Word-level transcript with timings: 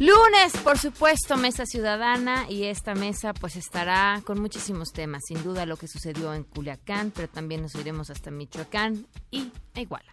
Lunes, 0.00 0.56
por 0.64 0.78
supuesto, 0.78 1.36
Mesa 1.36 1.64
Ciudadana 1.64 2.50
y 2.50 2.64
esta 2.64 2.96
mesa 2.96 3.32
pues 3.34 3.54
estará 3.54 4.20
con 4.24 4.40
muchísimos 4.40 4.92
temas, 4.92 5.22
sin 5.28 5.44
duda 5.44 5.66
lo 5.66 5.76
que 5.76 5.86
sucedió 5.86 6.34
en 6.34 6.42
Culiacán, 6.42 7.12
pero 7.14 7.28
también 7.28 7.62
nos 7.62 7.76
iremos 7.76 8.10
hasta 8.10 8.32
Michoacán 8.32 9.06
y 9.30 9.52
a 9.76 9.80
Iguala. 9.80 10.10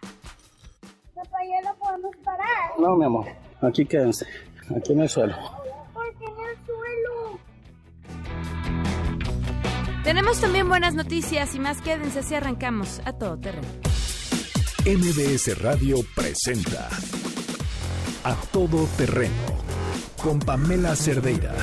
Papá, 1.12 1.38
¿ya 1.44 1.60
no 1.68 1.74
podemos 1.76 2.14
parar? 2.22 2.46
No, 2.78 2.94
mi 2.94 3.04
amor, 3.04 3.26
aquí 3.60 3.84
quédense, 3.84 4.28
aquí 4.76 4.92
en 4.92 5.00
el 5.00 5.08
suelo. 5.08 5.34
Tenemos 10.04 10.40
también 10.40 10.68
buenas 10.68 10.94
noticias 10.94 11.54
y 11.54 11.60
más 11.60 11.80
quédense 11.80 12.20
así 12.20 12.34
arrancamos 12.34 13.00
a 13.04 13.12
todo 13.12 13.38
terreno. 13.38 13.68
MBS 14.84 15.62
Radio 15.62 15.98
presenta 16.16 16.88
A 18.24 18.34
Todo 18.50 18.88
Terreno 18.96 19.62
con 20.20 20.40
Pamela 20.40 20.96
Cerdeira. 20.96 21.54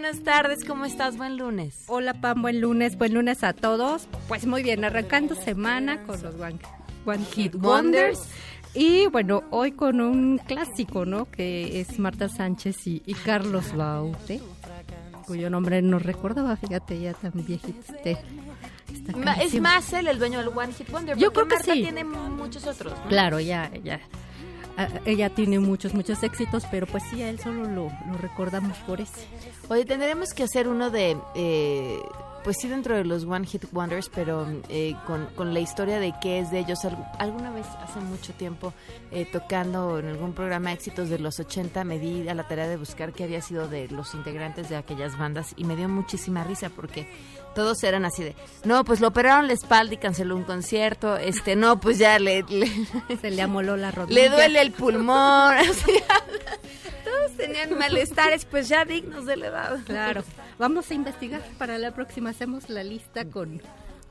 Buenas 0.00 0.22
tardes, 0.22 0.64
¿cómo 0.64 0.84
estás? 0.84 1.16
Buen 1.16 1.36
lunes. 1.36 1.82
Hola 1.88 2.14
Pam, 2.14 2.40
buen 2.40 2.60
lunes, 2.60 2.96
buen 2.96 3.14
lunes 3.14 3.42
a 3.42 3.52
todos. 3.52 4.06
Pues 4.28 4.46
muy 4.46 4.62
bien, 4.62 4.84
arrancando 4.84 5.34
semana 5.34 6.04
con 6.04 6.22
los 6.22 6.36
One, 6.36 6.60
One 7.04 7.24
Hit 7.24 7.56
Wonders. 7.56 8.28
Y 8.74 9.08
bueno, 9.08 9.42
hoy 9.50 9.72
con 9.72 10.00
un 10.00 10.38
clásico, 10.38 11.04
¿no? 11.04 11.28
Que 11.28 11.80
es 11.80 11.98
Marta 11.98 12.28
Sánchez 12.28 12.86
y, 12.86 13.02
y 13.06 13.14
Carlos 13.14 13.74
Baute, 13.74 14.40
cuyo 15.26 15.50
nombre 15.50 15.82
no 15.82 15.98
recordaba, 15.98 16.54
fíjate, 16.54 17.00
ya 17.00 17.14
tan 17.14 17.32
viejito 17.34 17.80
Es 19.42 19.60
más 19.60 19.92
él 19.94 20.06
el 20.06 20.20
dueño 20.20 20.38
del 20.38 20.56
One 20.56 20.74
Hit 20.74 20.92
Wonder. 20.92 21.18
Yo 21.18 21.32
creo 21.32 21.48
que 21.48 21.56
Marta 21.56 21.74
sí. 21.74 21.82
tiene 21.82 22.04
muchos 22.04 22.64
otros. 22.68 22.92
¿no? 22.92 23.08
Claro, 23.08 23.40
ya, 23.40 23.68
ya. 23.82 23.98
Ella 25.04 25.30
tiene 25.30 25.58
muchos, 25.58 25.94
muchos 25.94 26.22
éxitos, 26.22 26.64
pero 26.70 26.86
pues 26.86 27.02
sí, 27.10 27.22
a 27.22 27.30
él 27.30 27.38
solo 27.40 27.64
lo, 27.64 27.90
lo 28.10 28.18
recordamos 28.20 28.76
por 28.78 29.00
ese. 29.00 29.26
Oye, 29.68 29.84
tendremos 29.84 30.32
que 30.34 30.44
hacer 30.44 30.68
uno 30.68 30.90
de, 30.90 31.16
eh, 31.34 31.98
pues 32.44 32.58
sí, 32.60 32.68
dentro 32.68 32.94
de 32.96 33.04
los 33.04 33.24
One 33.24 33.44
Hit 33.46 33.64
Wonders, 33.72 34.08
pero 34.14 34.46
eh, 34.68 34.94
con, 35.06 35.26
con 35.34 35.52
la 35.52 35.60
historia 35.60 35.98
de 35.98 36.14
qué 36.22 36.38
es 36.38 36.50
de 36.50 36.60
ellos. 36.60 36.84
Al- 36.84 37.10
alguna 37.18 37.50
vez, 37.50 37.66
hace 37.82 37.98
mucho 38.00 38.32
tiempo, 38.34 38.72
eh, 39.10 39.26
tocando 39.30 39.98
en 39.98 40.06
algún 40.06 40.32
programa 40.32 40.72
éxitos 40.72 41.08
de 41.08 41.18
los 41.18 41.40
80, 41.40 41.82
me 41.84 41.98
di 41.98 42.28
a 42.28 42.34
la 42.34 42.46
tarea 42.46 42.68
de 42.68 42.76
buscar 42.76 43.12
qué 43.12 43.24
había 43.24 43.42
sido 43.42 43.66
de 43.68 43.88
los 43.88 44.14
integrantes 44.14 44.68
de 44.68 44.76
aquellas 44.76 45.18
bandas 45.18 45.54
y 45.56 45.64
me 45.64 45.74
dio 45.76 45.88
muchísima 45.88 46.44
risa 46.44 46.70
porque 46.70 47.08
todos 47.58 47.82
eran 47.82 48.04
así 48.04 48.22
de, 48.22 48.36
no, 48.62 48.84
pues 48.84 49.00
lo 49.00 49.08
operaron 49.08 49.48
la 49.48 49.52
espalda 49.52 49.92
y 49.94 49.96
canceló 49.96 50.36
un 50.36 50.44
concierto, 50.44 51.16
este, 51.16 51.56
no, 51.56 51.80
pues 51.80 51.98
ya 51.98 52.16
le- 52.20 52.44
le 52.44 52.70
Se 53.20 53.32
le 53.32 53.42
amoló 53.42 53.76
la 53.76 53.90
rodilla. 53.90 54.20
le 54.22 54.28
duele 54.28 54.60
el 54.62 54.70
pulmón. 54.70 55.54
así, 55.58 55.92
Todos 57.04 57.36
tenían 57.36 57.76
malestares, 57.76 58.44
pues 58.44 58.68
ya 58.68 58.84
dignos 58.84 59.26
de 59.26 59.36
la 59.38 59.46
edad. 59.48 59.78
Claro, 59.86 60.22
vamos 60.56 60.88
a 60.92 60.94
investigar 60.94 61.42
para 61.58 61.78
la 61.78 61.90
próxima. 61.92 62.30
Hacemos 62.30 62.68
la 62.70 62.84
lista 62.84 63.24
con 63.24 63.60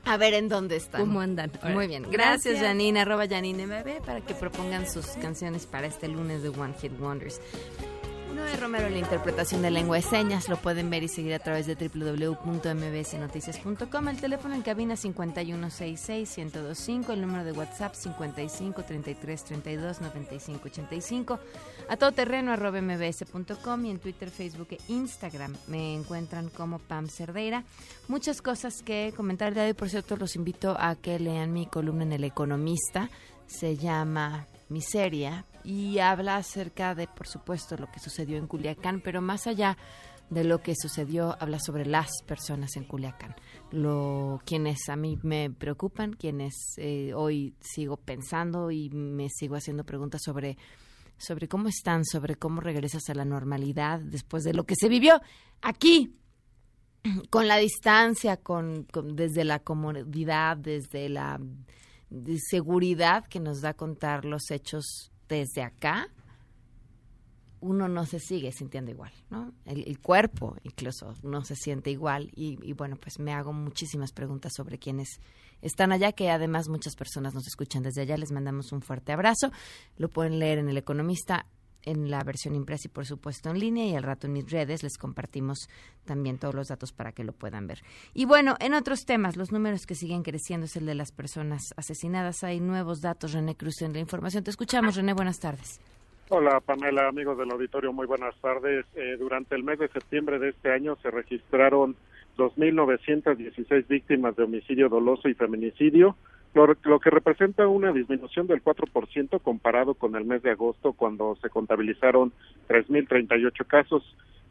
A 0.04 0.18
ver 0.18 0.34
en 0.34 0.50
dónde 0.50 0.76
están. 0.76 1.00
cómo 1.00 1.20
andan. 1.22 1.50
Muy 1.72 1.86
bien. 1.86 2.06
Gracias, 2.10 2.60
Janine, 2.60 3.00
arroba 3.00 3.26
Janine 3.26 3.66
MB, 3.66 4.04
para 4.04 4.20
que 4.20 4.34
propongan 4.34 4.86
sus 4.90 5.06
canciones 5.22 5.64
para 5.64 5.86
este 5.86 6.06
lunes 6.08 6.42
de 6.42 6.50
One 6.50 6.74
Hit 6.82 6.92
Wonders. 7.00 7.40
Noé 8.34 8.56
Romero 8.56 8.88
la 8.88 8.98
interpretación 8.98 9.62
de 9.62 9.70
lengua 9.70 9.96
de 9.96 10.02
señas. 10.02 10.48
Lo 10.48 10.56
pueden 10.56 10.90
ver 10.90 11.02
y 11.02 11.08
seguir 11.08 11.34
a 11.34 11.38
través 11.38 11.66
de 11.66 11.74
www.mbsnoticias.com. 11.74 14.08
El 14.08 14.20
teléfono 14.20 14.54
en 14.54 14.62
cabina 14.62 14.94
5166-1025. 14.94 17.12
El 17.12 17.20
número 17.22 17.44
de 17.44 17.52
WhatsApp 17.52 17.94
55 17.94 18.82
33 18.82 19.44
32 19.44 20.00
95 20.00 20.60
85. 20.64 21.38
A 21.88 21.96
todoterreno 21.96 22.52
arroba 22.52 22.80
mbs.com 22.80 23.84
y 23.86 23.90
en 23.90 23.98
Twitter, 23.98 24.30
Facebook 24.30 24.68
e 24.72 24.78
Instagram 24.88 25.56
me 25.66 25.94
encuentran 25.94 26.48
como 26.50 26.78
Pam 26.78 27.08
Cerdeira. 27.08 27.64
Muchas 28.08 28.42
cosas 28.42 28.82
que 28.82 29.14
comentar 29.16 29.54
de 29.54 29.62
hoy. 29.62 29.72
Por 29.72 29.88
cierto, 29.88 30.16
los 30.16 30.36
invito 30.36 30.76
a 30.78 30.94
que 30.96 31.18
lean 31.18 31.52
mi 31.52 31.66
columna 31.66 32.04
en 32.04 32.12
El 32.12 32.24
Economista. 32.24 33.08
Se 33.46 33.76
llama 33.76 34.46
Miseria 34.68 35.46
y 35.64 35.98
habla 35.98 36.36
acerca 36.36 36.94
de, 36.94 37.06
por 37.06 37.26
supuesto, 37.26 37.76
lo 37.76 37.90
que 37.90 38.00
sucedió 38.00 38.38
en 38.38 38.46
Culiacán, 38.46 39.00
pero 39.00 39.20
más 39.20 39.46
allá 39.46 39.76
de 40.30 40.44
lo 40.44 40.60
que 40.60 40.74
sucedió, 40.76 41.36
habla 41.40 41.58
sobre 41.58 41.86
las 41.86 42.10
personas 42.26 42.76
en 42.76 42.84
Culiacán, 42.84 43.34
lo 43.70 44.40
quienes 44.44 44.88
a 44.88 44.96
mí 44.96 45.18
me 45.22 45.50
preocupan, 45.50 46.12
quienes 46.12 46.54
eh, 46.76 47.12
hoy 47.14 47.54
sigo 47.60 47.96
pensando 47.96 48.70
y 48.70 48.90
me 48.90 49.28
sigo 49.30 49.56
haciendo 49.56 49.84
preguntas 49.84 50.20
sobre 50.24 50.56
sobre 51.20 51.48
cómo 51.48 51.68
están, 51.68 52.04
sobre 52.04 52.36
cómo 52.36 52.60
regresas 52.60 53.08
a 53.08 53.14
la 53.14 53.24
normalidad 53.24 53.98
después 54.00 54.44
de 54.44 54.54
lo 54.54 54.64
que 54.64 54.76
se 54.76 54.88
vivió 54.88 55.20
aquí 55.62 56.14
con 57.30 57.48
la 57.48 57.56
distancia, 57.56 58.36
con, 58.36 58.84
con- 58.84 59.16
desde 59.16 59.42
la 59.44 59.58
comodidad, 59.58 60.56
desde 60.56 61.08
la 61.08 61.40
seguridad 62.48 63.26
que 63.26 63.40
nos 63.40 63.60
da 63.60 63.74
contar 63.74 64.24
los 64.24 64.50
hechos 64.50 65.10
desde 65.28 65.62
acá, 65.62 66.08
uno 67.60 67.88
no 67.88 68.06
se 68.06 68.20
sigue 68.20 68.52
sintiendo 68.52 68.90
igual, 68.90 69.12
¿no? 69.30 69.52
El, 69.64 69.98
cuerpo 69.98 70.56
incluso 70.62 71.14
no 71.22 71.44
se 71.44 71.56
siente 71.56 71.90
igual 71.90 72.30
y, 72.34 72.58
y 72.62 72.72
bueno, 72.72 72.96
pues 72.96 73.18
me 73.18 73.32
hago 73.32 73.52
muchísimas 73.52 74.12
preguntas 74.12 74.52
sobre 74.54 74.78
quienes 74.78 75.20
están 75.60 75.92
allá, 75.92 76.12
que 76.12 76.30
además 76.30 76.68
muchas 76.68 76.94
personas 76.94 77.34
nos 77.34 77.46
escuchan 77.46 77.82
desde 77.82 78.02
allá. 78.02 78.16
Les 78.16 78.32
mandamos 78.32 78.72
un 78.72 78.82
fuerte 78.82 79.12
abrazo. 79.12 79.50
Lo 79.96 80.08
pueden 80.08 80.38
leer 80.38 80.58
en 80.58 80.68
El 80.68 80.76
Economista 80.76 81.46
en 81.88 82.10
la 82.10 82.22
versión 82.22 82.54
impresa 82.54 82.88
y 82.88 82.90
por 82.90 83.06
supuesto 83.06 83.50
en 83.50 83.58
línea 83.58 83.86
y 83.86 83.96
al 83.96 84.02
rato 84.02 84.26
en 84.26 84.34
mis 84.34 84.50
redes 84.50 84.82
les 84.82 84.98
compartimos 84.98 85.68
también 86.04 86.38
todos 86.38 86.54
los 86.54 86.68
datos 86.68 86.92
para 86.92 87.12
que 87.12 87.24
lo 87.24 87.32
puedan 87.32 87.66
ver. 87.66 87.78
Y 88.14 88.26
bueno, 88.26 88.56
en 88.60 88.74
otros 88.74 89.04
temas, 89.04 89.36
los 89.36 89.52
números 89.52 89.86
que 89.86 89.94
siguen 89.94 90.22
creciendo 90.22 90.66
es 90.66 90.76
el 90.76 90.86
de 90.86 90.94
las 90.94 91.12
personas 91.12 91.72
asesinadas. 91.76 92.44
Hay 92.44 92.60
nuevos 92.60 93.00
datos, 93.00 93.32
René 93.32 93.54
Cruz, 93.56 93.82
en 93.82 93.92
la 93.92 94.00
información. 94.00 94.44
Te 94.44 94.50
escuchamos, 94.50 94.96
René, 94.96 95.14
buenas 95.14 95.40
tardes. 95.40 95.80
Hola 96.30 96.60
Pamela, 96.60 97.08
amigos 97.08 97.38
del 97.38 97.50
auditorio, 97.50 97.90
muy 97.90 98.06
buenas 98.06 98.36
tardes. 98.42 98.84
Eh, 98.94 99.16
durante 99.18 99.54
el 99.54 99.64
mes 99.64 99.78
de 99.78 99.88
septiembre 99.88 100.38
de 100.38 100.50
este 100.50 100.70
año 100.70 100.96
se 101.00 101.10
registraron 101.10 101.96
2.916 102.36 103.88
víctimas 103.88 104.36
de 104.36 104.44
homicidio 104.44 104.90
doloso 104.90 105.30
y 105.30 105.34
feminicidio, 105.34 106.16
lo, 106.66 106.76
lo 106.84 107.00
que 107.00 107.10
representa 107.10 107.66
una 107.66 107.92
disminución 107.92 108.46
del 108.46 108.62
4% 108.62 109.40
comparado 109.42 109.94
con 109.94 110.14
el 110.16 110.24
mes 110.24 110.42
de 110.42 110.50
agosto 110.50 110.92
cuando 110.92 111.36
se 111.42 111.48
contabilizaron 111.50 112.32
3.038 112.68 113.66
casos. 113.66 114.02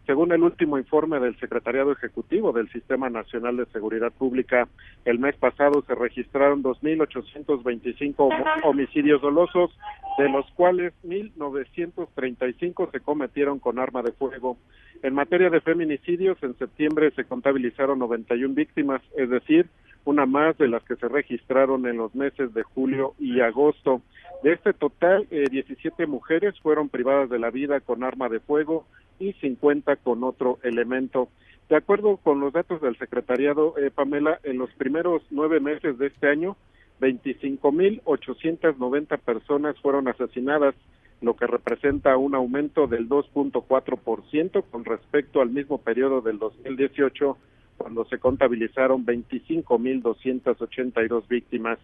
Según 0.06 0.32
el 0.32 0.42
último 0.42 0.78
informe 0.78 1.20
del 1.20 1.38
Secretariado 1.38 1.92
Ejecutivo 1.92 2.54
del 2.54 2.70
Sistema 2.72 3.10
Nacional 3.10 3.58
de 3.58 3.66
Seguridad 3.66 4.14
Pública, 4.14 4.66
el 5.04 5.20
mes 5.20 5.36
pasado 5.36 5.82
se 5.86 5.96
registraron 5.96 6.64
2.825 6.64 8.14
homo- 8.18 8.46
homicidios 8.64 9.22
dolosos, 9.22 9.78
de 10.18 10.30
los 10.30 10.46
cuales 10.52 10.94
1.935 11.04 12.90
se 12.92 13.00
cometieron 13.02 13.60
con 13.60 13.80
arma 13.80 14.02
de 14.02 14.14
fuego. 14.14 14.58
En 15.04 15.14
materia 15.14 15.50
de 15.50 15.60
feminicidios, 15.62 16.42
en 16.42 16.58
septiembre 16.58 17.12
se 17.12 17.26
contabilizaron 17.26 18.00
91 18.00 18.54
víctimas, 18.56 19.02
es 19.18 19.30
decir, 19.30 19.68
una 20.08 20.26
más 20.26 20.58
de 20.58 20.70
las 20.70 20.82
que 20.84 20.96
se 20.96 21.10
registraron 21.10 21.86
en 21.86 21.98
los 21.98 22.16
meses 22.16 22.54
de 22.54 22.64
julio 22.64 23.14
y 23.20 23.42
agosto. 23.42 24.02
De 24.42 24.54
este 24.54 24.72
total, 24.72 25.28
eh, 25.32 25.48
17 25.52 26.08
mujeres 26.08 26.58
fueron 26.62 26.88
privadas 26.88 27.30
de 27.30 27.40
la 27.40 27.50
vida 27.50 27.82
con 27.82 28.06
arma 28.06 28.30
de 28.30 28.40
fuego 28.40 28.86
y 29.20 29.34
50 29.34 29.98
con 29.98 30.24
otro 30.24 30.60
elemento. 30.64 31.28
De 31.68 31.76
acuerdo 31.76 32.16
con 32.18 32.40
los 32.40 32.54
datos 32.54 32.82
del 32.82 32.98
secretariado, 32.98 33.78
eh, 33.78 33.92
Pamela, 33.94 34.40
en 34.44 34.58
los 34.58 34.72
primeros 34.72 35.24
nueve 35.30 35.60
meses 35.60 35.98
de 35.98 36.08
este 36.08 36.30
año, 36.30 36.56
25.890 37.02 39.18
personas 39.18 39.78
fueron 39.82 40.08
asesinadas, 40.08 40.74
lo 41.20 41.36
que 41.36 41.48
representa 41.48 42.16
un 42.16 42.34
aumento 42.34 42.88
del 42.88 43.10
2.4% 43.10 44.64
con 44.72 44.86
respecto 44.86 45.42
al 45.42 45.50
mismo 45.50 45.80
periodo 45.80 46.22
del 46.22 46.40
2018, 46.40 47.38
cuando 47.78 48.06
se 48.06 48.20
contabilizaron 48.20 49.06
25.282 49.06 51.28
víctimas. 51.28 51.80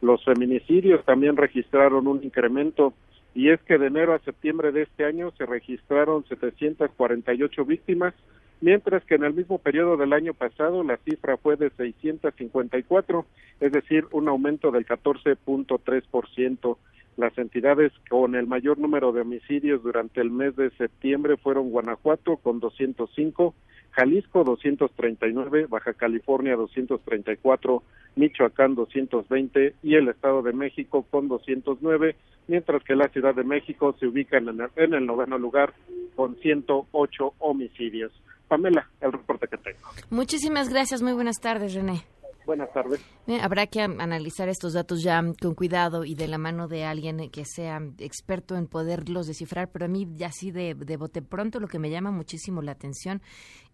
Los 0.00 0.24
feminicidios 0.24 1.04
también 1.04 1.36
registraron 1.36 2.06
un 2.06 2.22
incremento 2.22 2.94
y 3.34 3.50
es 3.50 3.60
que 3.62 3.78
de 3.78 3.86
enero 3.86 4.14
a 4.14 4.20
septiembre 4.20 4.72
de 4.72 4.82
este 4.82 5.04
año 5.04 5.32
se 5.38 5.46
registraron 5.46 6.24
748 6.28 7.64
víctimas, 7.64 8.14
mientras 8.60 9.04
que 9.04 9.14
en 9.14 9.24
el 9.24 9.34
mismo 9.34 9.58
periodo 9.58 9.96
del 9.96 10.12
año 10.12 10.34
pasado 10.34 10.82
la 10.82 10.96
cifra 10.98 11.36
fue 11.36 11.56
de 11.56 11.70
654, 11.70 13.26
es 13.60 13.72
decir, 13.72 14.06
un 14.12 14.28
aumento 14.28 14.70
del 14.70 14.86
14.3%. 14.86 16.76
Las 17.18 17.36
entidades 17.36 17.92
con 18.08 18.36
el 18.36 18.46
mayor 18.46 18.78
número 18.78 19.10
de 19.10 19.22
homicidios 19.22 19.82
durante 19.82 20.20
el 20.20 20.30
mes 20.30 20.54
de 20.54 20.70
septiembre 20.76 21.36
fueron 21.36 21.70
Guanajuato 21.70 22.36
con 22.36 22.60
205, 22.60 23.56
Jalisco 23.90 24.44
239, 24.44 25.66
Baja 25.68 25.94
California 25.94 26.54
234, 26.54 27.82
Michoacán 28.14 28.76
220 28.76 29.74
y 29.82 29.96
el 29.96 30.06
Estado 30.06 30.42
de 30.42 30.52
México 30.52 31.04
con 31.10 31.26
209, 31.26 32.14
mientras 32.46 32.84
que 32.84 32.94
la 32.94 33.08
Ciudad 33.08 33.34
de 33.34 33.42
México 33.42 33.96
se 33.98 34.06
ubica 34.06 34.38
en 34.38 34.50
el, 34.50 34.68
en 34.76 34.94
el 34.94 35.04
noveno 35.04 35.38
lugar 35.38 35.74
con 36.14 36.36
108 36.36 37.34
homicidios. 37.40 38.12
Pamela, 38.46 38.88
el 39.00 39.10
reporte 39.10 39.48
que 39.48 39.56
tengo. 39.56 39.88
Muchísimas 40.10 40.68
gracias, 40.68 41.02
muy 41.02 41.14
buenas 41.14 41.40
tardes, 41.40 41.74
René. 41.74 42.04
Buenas 42.48 42.72
tardes. 42.72 42.98
habrá 43.42 43.66
que 43.66 43.82
analizar 43.82 44.48
estos 44.48 44.72
datos 44.72 45.02
ya 45.02 45.22
con 45.38 45.54
cuidado 45.54 46.06
y 46.06 46.14
de 46.14 46.28
la 46.28 46.38
mano 46.38 46.66
de 46.66 46.82
alguien 46.82 47.28
que 47.28 47.44
sea 47.44 47.78
experto 47.98 48.56
en 48.56 48.66
poderlos 48.66 49.26
descifrar, 49.26 49.70
pero 49.70 49.84
a 49.84 49.88
mí 49.88 50.08
ya 50.14 50.28
así 50.28 50.50
de, 50.50 50.74
de 50.74 50.96
bote 50.96 51.20
pronto 51.20 51.60
lo 51.60 51.68
que 51.68 51.78
me 51.78 51.90
llama 51.90 52.10
muchísimo 52.10 52.62
la 52.62 52.72
atención 52.72 53.20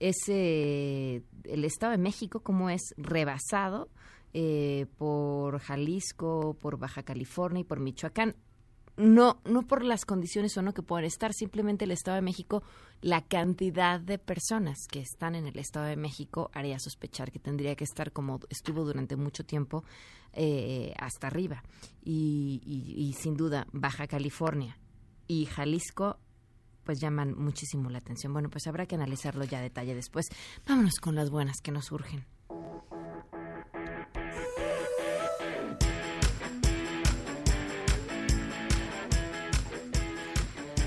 es 0.01 0.17
eh, 0.27 1.23
el 1.45 1.65
Estado 1.65 1.93
de 1.93 1.99
México, 1.99 2.41
cómo 2.41 2.69
es 2.69 2.95
rebasado 2.97 3.91
eh, 4.33 4.87
por 4.99 5.61
Jalisco, 5.61 6.57
por 6.61 6.77
Baja 6.77 7.05
California 7.05 7.61
y 7.61 7.65
por 7.65 7.79
Michoacán 7.79 8.35
no, 8.97 9.41
no 9.45 9.63
por 9.63 9.85
las 9.85 10.05
condiciones 10.05 10.57
o 10.57 10.63
no 10.63 10.73
que 10.73 10.83
pueden 10.83 11.07
estar, 11.07 11.33
simplemente 11.33 11.85
el 11.85 11.91
Estado 11.91 12.17
de 12.17 12.23
México, 12.23 12.63
la 13.01 13.23
cantidad 13.23 14.01
de 14.01 14.19
personas 14.19 14.79
que 14.91 15.01
están 15.01 15.35
en 15.35 15.47
el 15.47 15.59
Estado 15.59 15.87
de 15.87 15.97
México 15.97 16.51
haría 16.55 16.79
sospechar 16.79 17.33
que 17.33 17.39
tendría 17.39 17.75
que 17.75 17.85
estar 17.85 18.13
como 18.13 18.41
estuvo 18.49 18.85
durante 18.85 19.17
mucho 19.17 19.45
tiempo 19.45 19.85
eh, 20.33 20.95
hasta 20.99 21.27
arriba. 21.27 21.63
Y, 22.03 22.63
y, 22.65 23.13
sin 23.15 23.37
duda, 23.37 23.67
Baja 23.73 24.07
California 24.07 24.79
y 25.27 25.47
Jalisco 25.47 26.19
pues 26.85 27.01
llaman 27.01 27.35
muchísimo 27.37 27.89
la 27.89 27.99
atención. 27.99 28.33
Bueno, 28.33 28.51
pues 28.51 28.67
habrá 28.67 28.85
que 28.87 28.95
analizarlo 28.95 29.45
ya 29.45 29.59
a 29.59 29.63
detalle 29.63 29.95
después. 29.95 30.27
Vámonos 30.67 30.97
con 31.01 31.15
las 31.15 31.31
buenas 31.31 31.63
que 31.63 31.73
nos 31.73 31.87
surgen. 31.87 32.27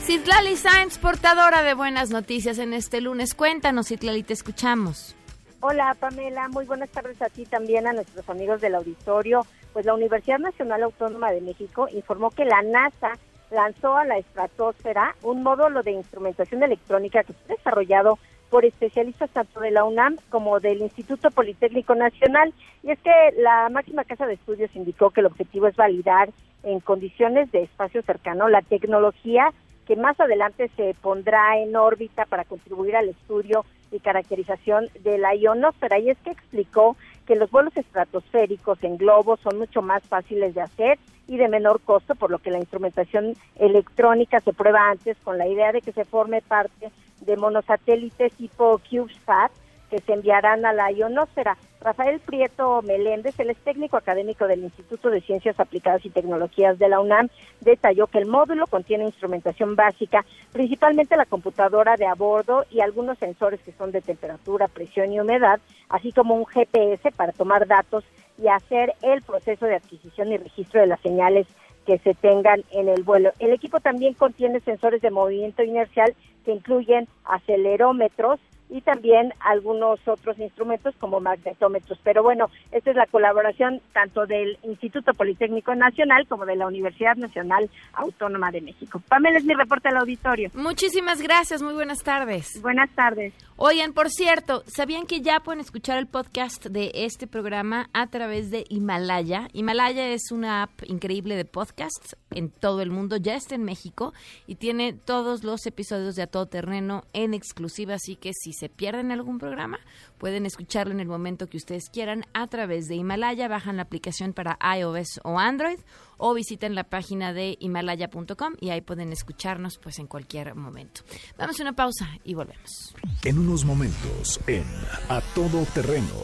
Citlali 0.07 0.56
Sainz, 0.56 0.98
portadora 1.00 1.63
de 1.63 1.74
buenas 1.74 2.12
noticias 2.12 2.59
en 2.59 2.74
este 2.74 3.01
lunes. 3.01 3.36
Cuéntanos, 3.36 3.89
Citlali, 3.89 4.24
te 4.24 4.31
escuchamos. 4.31 5.13
Hola, 5.59 5.98
Pamela. 6.00 6.48
Muy 6.48 6.63
buenas 6.63 6.89
tardes 6.92 7.21
a 7.21 7.27
ti 7.27 7.44
también, 7.44 7.88
a 7.88 7.92
nuestros 7.92 8.30
amigos 8.30 8.62
del 8.62 8.75
auditorio. 8.75 9.45
Pues 9.74 9.86
la 9.86 9.94
Universidad 9.94 10.39
Nacional 10.39 10.83
Autónoma 10.83 11.31
de 11.31 11.42
México 11.42 11.89
informó 11.92 12.30
que 12.30 12.45
la 12.45 12.62
NASA 12.62 13.19
lanzó 13.51 13.98
a 13.98 14.06
la 14.06 14.18
estratosfera 14.18 15.13
un 15.24 15.44
módulo 15.44 15.83
de 15.83 15.92
instrumentación 15.92 16.63
electrónica 16.63 17.25
que 17.25 17.33
fue 17.33 17.57
desarrollado 17.57 18.18
por 18.50 18.63
especialistas 18.63 19.30
tanto 19.31 19.60
de 19.60 19.71
la 19.71 19.83
UNAM 19.83 20.15
como 20.30 20.62
del 20.62 20.83
Instituto 20.83 21.31
Politécnico 21.31 21.95
Nacional. 21.95 22.53
Y 22.81 22.92
es 22.92 23.00
que 23.00 23.12
la 23.39 23.68
máxima 23.68 24.06
casa 24.06 24.25
de 24.25 24.36
estudios 24.36 24.74
indicó 24.74 25.10
que 25.10 25.19
el 25.19 25.27
objetivo 25.27 25.68
es 25.68 25.75
validar 25.75 26.30
en 26.63 26.80
condiciones 26.80 27.51
de 27.51 27.63
espacio 27.63 28.01
cercano 28.03 28.48
la 28.48 28.62
tecnología 28.62 29.51
que 29.88 29.95
más 29.95 30.19
adelante 30.19 30.69
se 30.75 30.94
pondrá 31.01 31.57
en 31.57 31.75
órbita 31.75 32.25
para 32.25 32.44
contribuir 32.44 32.95
al 32.98 33.07
estudio 33.07 33.66
y 33.89 34.00
caracterización 34.00 34.89
de 35.01 35.18
la 35.18 35.34
ionosfera. 35.34 35.98
Y 35.98 36.10
es 36.10 36.18
que 36.19 36.31
explicó 36.31 36.98
que 37.25 37.38
los 37.38 37.50
vuelos 37.50 37.75
estratosféricos 37.78 38.84
en 38.84 38.98
globos 38.98 39.39
son 39.39 39.57
mucho 39.57 39.81
más 39.81 40.04
fáciles 40.04 40.54
de 40.54 40.62
hacer 40.62 41.00
y 41.28 41.38
de 41.38 41.48
menor 41.48 41.81
costo, 41.81 42.16
por 42.16 42.31
lo 42.31 42.39
que 42.39 42.51
la 42.51 42.60
instrumentación 42.60 43.34
electrónica 43.56 44.42
se 44.42 44.54
prueba 44.54 44.89
antes 44.89 45.18
con 45.24 45.38
la 45.38 45.48
idea 45.48 45.72
de 45.72 45.81
que 45.81 45.94
se 45.94 46.06
forme 46.06 46.42
parte 46.42 46.92
de 47.22 47.38
monosatélites 47.38 48.34
tipo 48.34 48.80
CubeSat 48.89 49.51
que 49.89 50.00
se 50.00 50.13
enviarán 50.13 50.66
a 50.66 50.74
la 50.74 50.92
ionosfera. 50.92 51.57
Rafael 51.81 52.19
Prieto 52.19 52.81
Meléndez, 52.81 53.39
él 53.39 53.51
es 53.51 53.57
técnico 53.57 53.97
académico 53.97 54.47
del 54.47 54.63
Instituto 54.63 55.09
de 55.09 55.21
Ciencias 55.21 55.59
Aplicadas 55.59 56.06
y 56.06 56.09
Tecnologías 56.09 56.79
de 56.79 56.89
la 56.89 57.00
UNAM, 57.00 57.29
detalló 57.62 58.07
que 58.07 58.18
el 58.18 58.25
módulo 58.25 58.68
contiene 58.68 59.06
instrumentación 59.06 59.75
básica, 59.75 60.25
principalmente 60.51 61.15
la 61.15 61.25
computadora 61.25 61.95
de 61.95 62.06
a 62.06 62.15
bordo 62.15 62.65
y 62.71 62.81
algunos 62.81 63.18
sensores 63.19 63.62
que 63.62 63.71
son 63.74 63.91
de 63.91 64.01
temperatura, 64.01 64.68
presión 64.68 65.13
y 65.13 65.19
humedad, 65.19 65.59
así 65.89 66.12
como 66.12 66.35
un 66.35 66.45
GPS 66.45 67.12
para 67.12 67.31
tomar 67.31 67.68
datos 67.68 68.03
y 68.41 68.47
hacer 68.47 68.94
el 69.01 69.21
proceso 69.21 69.65
de 69.65 69.75
adquisición 69.75 70.31
y 70.31 70.38
registro 70.38 70.81
de 70.81 70.88
las 70.88 71.00
señales 71.01 71.47
que 71.85 72.00
se 72.00 72.13
tengan 72.15 72.63
en 72.71 72.89
el 72.89 73.03
vuelo. 73.03 73.31
El 73.39 73.53
equipo 73.53 73.79
también 73.79 74.13
contiene 74.13 74.59
sensores 74.59 75.01
de 75.01 75.09
movimiento 75.09 75.63
inercial 75.63 76.13
que 76.44 76.51
incluyen 76.51 77.07
acelerómetros, 77.24 78.39
y 78.69 78.81
también 78.81 79.34
algunos 79.40 80.00
otros 80.08 80.38
instrumentos 80.40 80.96
como 81.00 81.19
magnetómetros. 81.19 82.00
Pero 82.04 82.24
bueno, 82.24 82.48
esta 82.72 82.92
es 82.92 82.96
la 82.96 83.06
colaboración 83.08 83.81
tanto 83.94 84.25
del 84.25 84.58
Instituto 84.64 85.14
Politécnico 85.14 85.74
Nacional 85.75 86.28
como 86.28 86.46
de 86.46 86.56
la 86.56 86.68
Universidad 86.68 87.16
Nacional 87.16 87.69
Autónoma 87.94 88.52
de 88.52 88.62
México. 88.62 89.02
Pamela 89.08 89.38
es 89.38 89.46
mi 89.46 89.54
reporte 89.54 89.90
al 89.90 89.98
auditorio. 89.98 90.50
Muchísimas 90.54 91.22
gracias, 91.22 91.62
muy 91.62 91.74
buenas 91.74 92.04
tardes. 92.04 92.62
Buenas 92.62 92.90
tardes. 92.92 93.34
Oigan, 93.56 93.94
por 93.94 94.10
cierto, 94.10 94.64
¿sabían 94.68 95.08
que 95.08 95.22
ya 95.22 95.40
pueden 95.40 95.62
escuchar 95.62 95.98
el 95.98 96.06
podcast 96.06 96.68
de 96.68 96.92
este 96.94 97.25
programa 97.25 97.90
a 97.94 98.08
través 98.08 98.52
de 98.52 98.66
Himalaya? 98.70 99.48
Himalaya 99.54 100.10
es 100.10 100.31
una 100.31 100.63
app 100.63 100.84
increíble 100.86 101.36
de 101.36 101.46
podcasts 101.46 102.16
en 102.31 102.52
todo 102.52 102.81
el 102.81 102.92
mundo, 102.92 103.18
ya 103.18 103.36
está 103.36 103.56
en 103.56 103.63
México 103.63 104.13
y 104.46 104.56
tiene 104.56 104.94
todos 104.94 105.44
los 105.44 105.66
episodios 105.66 106.16
de 106.16 106.24
A 106.24 106.28
Todo 106.28 106.46
Terreno 106.46 107.03
en 107.13 107.34
exclusiva, 107.34 107.96
así 107.96 108.15
que 108.15 108.32
si 108.34 108.53
se 108.58 108.70
pierden 108.70 109.12
algún 109.12 109.38
programa, 109.38 109.80
pueden 110.18 110.46
escucharlo 110.46 110.94
en 110.94 111.00
el 111.00 111.08
momento 111.08 111.48
que 111.48 111.58
ustedes 111.58 111.90
quieran 111.90 112.26
a 112.34 112.48
través 112.48 112.88
de 112.88 112.96
Himalaya, 112.96 113.48
bajan 113.48 113.78
la 113.78 113.84
aplicación 113.84 114.34
para 114.34 114.58
iOS 114.78 115.20
o 115.24 115.40
Android 115.40 115.80
o 116.18 116.34
visiten 116.34 116.76
la 116.76 116.84
página 116.84 117.34
de 117.34 117.56
himalaya.com 117.60 118.54
y 118.60 118.70
ahí 118.72 118.82
pueden 118.82 119.12
escucharnos 119.14 119.78
pues 119.78 120.00
en 120.00 120.08
cualquier 120.08 120.56
momento. 120.56 121.02
Vamos 121.38 121.60
a 121.60 121.64
una 121.64 121.74
pausa 121.74 122.10
y 122.24 122.34
volvemos. 122.34 122.96
En 123.24 123.38
unos 123.38 123.66
momentos 123.66 124.40
en 124.48 124.66
A 125.10 125.22
Todo 125.36 125.64
Terreno. 125.74 126.16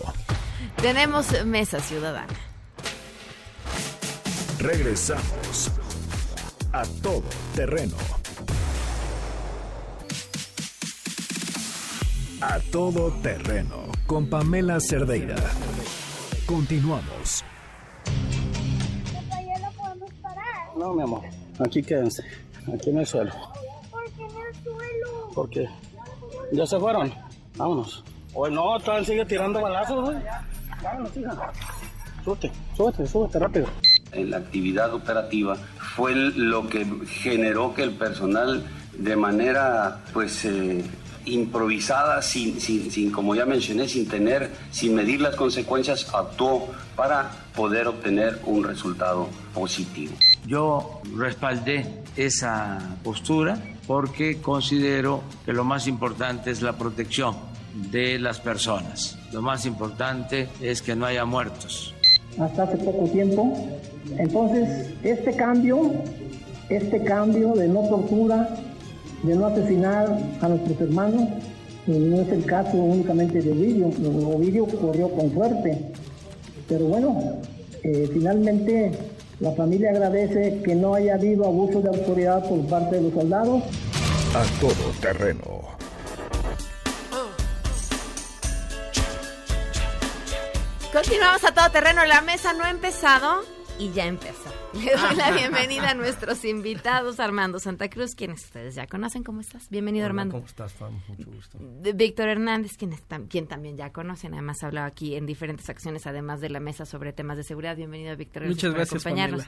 Tenemos 0.82 1.46
Mesa 1.46 1.80
Ciudadana. 1.80 2.34
Regresamos 4.60 5.72
a 6.72 6.84
Todo 7.02 7.24
Terreno. 7.56 8.23
A 12.46 12.60
todo 12.74 13.10
terreno 13.22 13.86
con 14.06 14.30
Pamela 14.30 14.78
Cerdeira. 14.82 15.36
Continuamos. 16.46 17.42
No 19.16 19.72
podemos 19.72 20.12
parar. 20.22 20.78
No, 20.78 20.94
mi 20.94 21.04
amor. 21.04 21.22
Aquí 21.66 21.82
quédense. 21.82 22.22
Aquí 22.74 22.90
en 22.90 22.98
el 22.98 23.08
suelo. 23.08 23.32
¿Por 23.90 24.04
qué 24.12 24.24
en 24.24 24.30
el 24.30 24.62
suelo? 24.62 25.30
¿Por 25.34 25.50
qué? 25.50 25.70
¿Ya 26.52 26.66
se 26.66 26.78
fueron? 26.78 27.14
Vámonos. 27.56 28.04
Hoy 28.34 28.54
no, 28.54 28.78
todavía 28.82 29.06
sigue 29.06 29.26
tirando 29.26 29.62
balazos, 29.62 30.04
güey. 30.04 30.18
Vámonos, 30.84 31.16
hija. 31.16 31.52
Súbete, 32.26 32.52
súbete, 32.76 33.08
súbete 33.08 33.40
rápido. 33.40 33.68
En 34.12 34.32
la 34.32 34.38
actividad 34.38 34.94
operativa 34.94 35.56
fue 35.96 36.14
lo 36.14 36.68
que 36.68 36.86
generó 37.08 37.74
que 37.74 37.84
el 37.84 37.94
personal 37.94 38.66
de 38.98 39.16
manera, 39.16 40.02
pues, 40.12 40.44
eh, 40.44 40.84
improvisada, 41.26 42.22
sin, 42.22 42.60
sin, 42.60 42.92
sin, 42.92 43.12
como 43.12 43.36
ya 43.36 43.46
mencioné, 43.46 43.88
sin 43.88 44.08
tener, 44.08 44.52
sin 44.72 44.96
medir 44.96 45.22
las 45.22 45.36
consecuencias, 45.36 46.14
actuó 46.14 46.70
para 46.96 47.32
poder 47.56 47.88
obtener 47.88 48.40
un 48.46 48.64
resultado 48.64 49.28
positivo. 49.54 50.14
Yo 50.46 51.02
respaldé 51.16 52.04
esa 52.16 52.98
postura 53.04 53.58
porque 53.88 54.42
considero 54.42 55.22
que 55.46 55.54
lo 55.54 55.64
más 55.64 55.88
importante 55.88 56.52
es 56.52 56.62
la 56.62 56.74
protección 56.74 57.36
de 57.92 58.20
las 58.20 58.40
personas. 58.40 59.18
Lo 59.32 59.42
más 59.42 59.66
importante 59.66 60.50
es 60.62 60.82
que 60.82 60.96
no 60.96 61.06
haya 61.06 61.26
muertos. 61.26 61.94
Hasta 62.40 62.64
hace 62.64 62.78
poco 62.78 63.10
tiempo. 63.10 63.80
Entonces, 64.18 64.94
este 65.04 65.36
cambio 65.36 65.92
este 66.70 67.04
cambio 67.04 67.54
de 67.54 67.68
no 67.68 67.82
tortura, 67.82 68.50
de 69.24 69.36
no 69.36 69.48
asesinar 69.48 70.18
a 70.42 70.48
nuestros 70.48 70.80
hermanos. 70.82 71.30
Y 71.88 71.92
no 71.92 72.22
es 72.22 72.30
el 72.30 72.46
caso 72.46 72.78
únicamente 72.78 73.42
de 73.42 73.52
Ovidio. 73.52 73.88
Ovidio 73.88 74.66
corrió 74.68 75.10
con 75.10 75.34
suerte. 75.34 75.80
Pero 76.68 76.86
bueno, 76.86 77.42
eh, 77.84 78.10
finalmente 78.14 78.92
la 79.40 79.52
familia 79.52 79.90
agradece 79.90 80.62
que 80.64 80.76
no 80.76 80.94
haya 80.94 81.16
habido 81.16 81.46
abuso 81.46 81.82
de 81.82 81.90
autoridad 81.90 82.48
por 82.48 82.66
parte 82.68 82.96
de 82.96 83.02
los 83.02 83.14
soldados. 83.14 83.64
A 84.34 84.62
todo 84.62 84.92
terreno. 85.02 85.64
Continuamos 90.94 91.44
a 91.44 91.54
todo 91.54 91.70
terreno. 91.72 92.06
La 92.06 92.22
mesa 92.22 92.54
no 92.54 92.64
ha 92.64 92.70
empezado 92.70 93.42
y 93.80 93.92
ya 93.92 94.06
empezó. 94.06 94.52
Le 94.74 94.92
doy 94.96 95.16
la 95.16 95.32
bienvenida 95.32 95.92
a 95.92 95.94
nuestros 95.94 96.44
invitados, 96.46 97.20
Armando 97.20 97.60
Santa 97.60 97.90
Cruz, 97.90 98.16
quienes 98.16 98.44
ustedes 98.46 98.74
ya 98.76 98.88
conocen. 98.88 99.24
¿Cómo 99.24 99.42
estás? 99.42 99.70
Bienvenido, 99.70 100.06
Hola, 100.06 100.10
Armando. 100.12 100.34
¿Cómo 100.36 100.46
estás, 100.48 100.74
Fam? 100.74 101.00
Mucho 101.08 101.30
gusto. 101.32 101.58
De- 101.60 101.94
Víctor 101.94 102.30
Hernández, 102.30 102.72
quien, 102.78 102.92
tam- 102.92 103.28
quien 103.28 103.48
también 103.48 103.78
ya 103.78 103.92
conocen, 103.92 104.34
además 104.34 104.64
ha 104.64 104.68
hablado 104.68 104.88
aquí 104.88 105.16
en 105.16 105.26
diferentes 105.26 105.70
acciones, 105.70 106.08
además 106.08 106.42
de 106.42 106.50
la 106.50 106.60
mesa 106.60 106.86
sobre 106.86 107.14
temas 107.14 107.38
de 107.38 107.44
seguridad. 107.44 107.76
Bienvenido, 107.76 108.16
Víctor. 108.16 108.46
Muchas 108.46 108.72
por 108.72 108.78
gracias, 108.80 109.02
acompañarnos. 109.06 109.44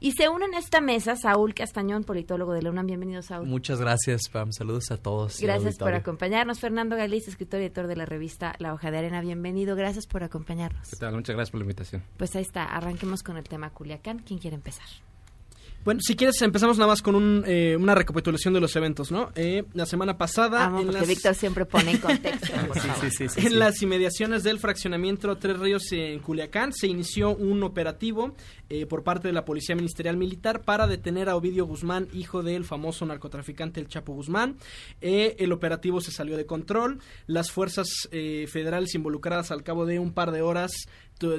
Y 0.00 0.12
se 0.12 0.28
unen 0.28 0.54
a 0.54 0.58
esta 0.58 0.80
mesa 0.82 1.16
Saúl 1.16 1.54
Castañón, 1.54 2.04
politólogo 2.04 2.52
de 2.52 2.62
la 2.62 2.70
UNAM. 2.70 2.86
Bienvenido, 2.86 3.22
Saúl. 3.22 3.46
Muchas 3.46 3.80
gracias, 3.80 4.28
Pam. 4.30 4.52
Saludos 4.52 4.90
a 4.90 4.98
todos. 4.98 5.40
Gracias 5.40 5.76
por 5.78 5.94
acompañarnos. 5.94 6.60
Fernando 6.60 6.96
Galiz, 6.96 7.28
escritor 7.28 7.60
y 7.60 7.64
editor 7.64 7.86
de 7.86 7.96
la 7.96 8.04
revista 8.04 8.54
La 8.58 8.74
Hoja 8.74 8.90
de 8.90 8.98
Arena. 8.98 9.20
Bienvenido. 9.22 9.74
Gracias 9.74 10.06
por 10.06 10.22
acompañarnos. 10.22 10.88
¿Qué 10.90 10.96
tal? 10.96 11.14
Muchas 11.14 11.34
gracias 11.34 11.50
por 11.50 11.60
la 11.60 11.64
invitación. 11.64 12.02
Pues 12.18 12.36
ahí 12.36 12.42
está. 12.42 12.64
Arranquemos 12.64 13.22
con 13.22 13.38
el 13.38 13.44
tema 13.44 13.65
Culiacán. 13.70 14.20
¿Quién 14.20 14.38
quiere 14.38 14.56
empezar? 14.56 14.86
Bueno, 15.84 16.00
si 16.02 16.16
quieres 16.16 16.42
empezamos 16.42 16.78
nada 16.78 16.90
más 16.90 17.00
con 17.00 17.14
un, 17.14 17.44
eh, 17.46 17.76
una 17.78 17.94
recapitulación 17.94 18.52
de 18.52 18.58
los 18.60 18.74
eventos, 18.74 19.12
¿no? 19.12 19.30
Eh, 19.36 19.62
la 19.72 19.86
semana 19.86 20.18
pasada... 20.18 20.64
Amo, 20.64 20.80
en 20.80 20.86
porque 20.86 20.98
las- 20.98 21.08
Víctor 21.08 21.34
siempre 21.36 21.64
pone 21.64 21.92
en 21.92 21.98
contexto. 22.00 22.52
por 22.66 22.74
Sí, 22.80 22.88
favor. 22.88 23.04
sí, 23.08 23.10
sí, 23.16 23.28
sí, 23.28 23.46
en 23.46 23.60
las 23.60 23.80
inmediaciones 23.82 24.42
del 24.42 24.58
fraccionamiento 24.58 25.36
Tres 25.38 25.60
Ríos 25.60 25.84
en 25.92 26.18
Culiacán 26.18 26.72
se 26.72 26.88
inició 26.88 27.36
un 27.36 27.62
operativo 27.62 28.34
eh, 28.68 28.84
por 28.86 29.04
parte 29.04 29.28
de 29.28 29.34
la 29.34 29.44
Policía 29.44 29.76
Ministerial 29.76 30.16
Militar 30.16 30.62
para 30.62 30.88
detener 30.88 31.28
a 31.28 31.36
Ovidio 31.36 31.66
Guzmán, 31.66 32.08
hijo 32.12 32.42
del 32.42 32.64
famoso 32.64 33.06
narcotraficante 33.06 33.78
El 33.78 33.86
Chapo 33.86 34.12
Guzmán. 34.12 34.56
Eh, 35.00 35.36
el 35.38 35.52
operativo 35.52 36.00
se 36.00 36.10
salió 36.10 36.36
de 36.36 36.46
control. 36.46 36.98
Las 37.28 37.52
fuerzas 37.52 37.86
eh, 38.10 38.48
federales 38.50 38.92
involucradas 38.96 39.52
al 39.52 39.62
cabo 39.62 39.86
de 39.86 40.00
un 40.00 40.12
par 40.12 40.32
de 40.32 40.42
horas 40.42 40.72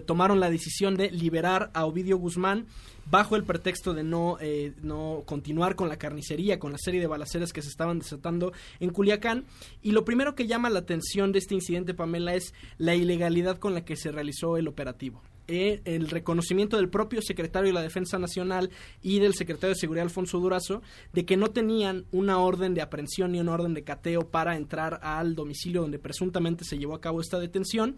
tomaron 0.05 0.39
la 0.39 0.49
decisión 0.49 0.95
de 0.95 1.11
liberar 1.11 1.69
a 1.73 1.85
Ovidio 1.85 2.17
Guzmán 2.17 2.65
bajo 3.09 3.35
el 3.35 3.43
pretexto 3.43 3.93
de 3.93 4.03
no, 4.03 4.37
eh, 4.41 4.73
no 4.81 5.23
continuar 5.25 5.75
con 5.75 5.89
la 5.89 5.97
carnicería, 5.97 6.59
con 6.59 6.71
la 6.71 6.77
serie 6.77 6.99
de 6.99 7.07
balaceras 7.07 7.53
que 7.53 7.61
se 7.61 7.69
estaban 7.69 7.99
desatando 7.99 8.53
en 8.79 8.89
Culiacán. 8.89 9.45
Y 9.81 9.91
lo 9.91 10.03
primero 10.03 10.35
que 10.35 10.47
llama 10.47 10.69
la 10.69 10.79
atención 10.79 11.31
de 11.31 11.39
este 11.39 11.55
incidente, 11.55 11.93
Pamela, 11.93 12.35
es 12.35 12.53
la 12.77 12.95
ilegalidad 12.95 13.57
con 13.57 13.73
la 13.73 13.85
que 13.85 13.95
se 13.95 14.11
realizó 14.11 14.57
el 14.57 14.67
operativo. 14.67 15.21
Eh, 15.49 15.79
el 15.85 16.09
reconocimiento 16.09 16.75
del 16.75 16.89
propio 16.89 17.21
secretario 17.21 17.69
de 17.69 17.73
la 17.73 17.81
Defensa 17.81 18.19
Nacional 18.19 18.69
y 19.01 19.19
del 19.19 19.33
secretario 19.33 19.75
de 19.75 19.79
Seguridad 19.79 20.03
Alfonso 20.03 20.39
Durazo 20.39 20.81
de 21.13 21.25
que 21.25 21.37
no 21.37 21.51
tenían 21.51 22.03
una 22.11 22.39
orden 22.39 22.73
de 22.73 22.81
aprehensión 22.81 23.31
ni 23.31 23.39
una 23.39 23.53
orden 23.53 23.73
de 23.73 23.85
cateo 23.85 24.27
para 24.27 24.57
entrar 24.57 24.99
al 25.03 25.35
domicilio 25.35 25.79
donde 25.79 25.99
presuntamente 25.99 26.65
se 26.65 26.77
llevó 26.77 26.95
a 26.95 26.99
cabo 26.99 27.21
esta 27.21 27.39
detención. 27.39 27.95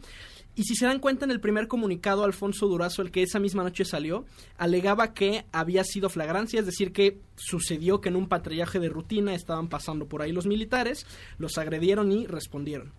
Y 0.55 0.63
si 0.63 0.75
se 0.75 0.85
dan 0.85 0.99
cuenta 0.99 1.25
en 1.25 1.31
el 1.31 1.39
primer 1.39 1.67
comunicado, 1.67 2.23
Alfonso 2.23 2.67
Durazo, 2.67 3.01
el 3.01 3.11
que 3.11 3.23
esa 3.23 3.39
misma 3.39 3.63
noche 3.63 3.85
salió, 3.85 4.25
alegaba 4.57 5.13
que 5.13 5.45
había 5.51 5.83
sido 5.83 6.09
flagrancia, 6.09 6.59
es 6.59 6.65
decir, 6.65 6.91
que 6.91 7.19
sucedió 7.35 8.01
que 8.01 8.09
en 8.09 8.17
un 8.17 8.27
patrullaje 8.27 8.79
de 8.79 8.89
rutina 8.89 9.33
estaban 9.33 9.69
pasando 9.69 10.07
por 10.07 10.21
ahí 10.21 10.33
los 10.33 10.47
militares, 10.47 11.05
los 11.37 11.57
agredieron 11.57 12.11
y 12.11 12.27
respondieron. 12.27 12.91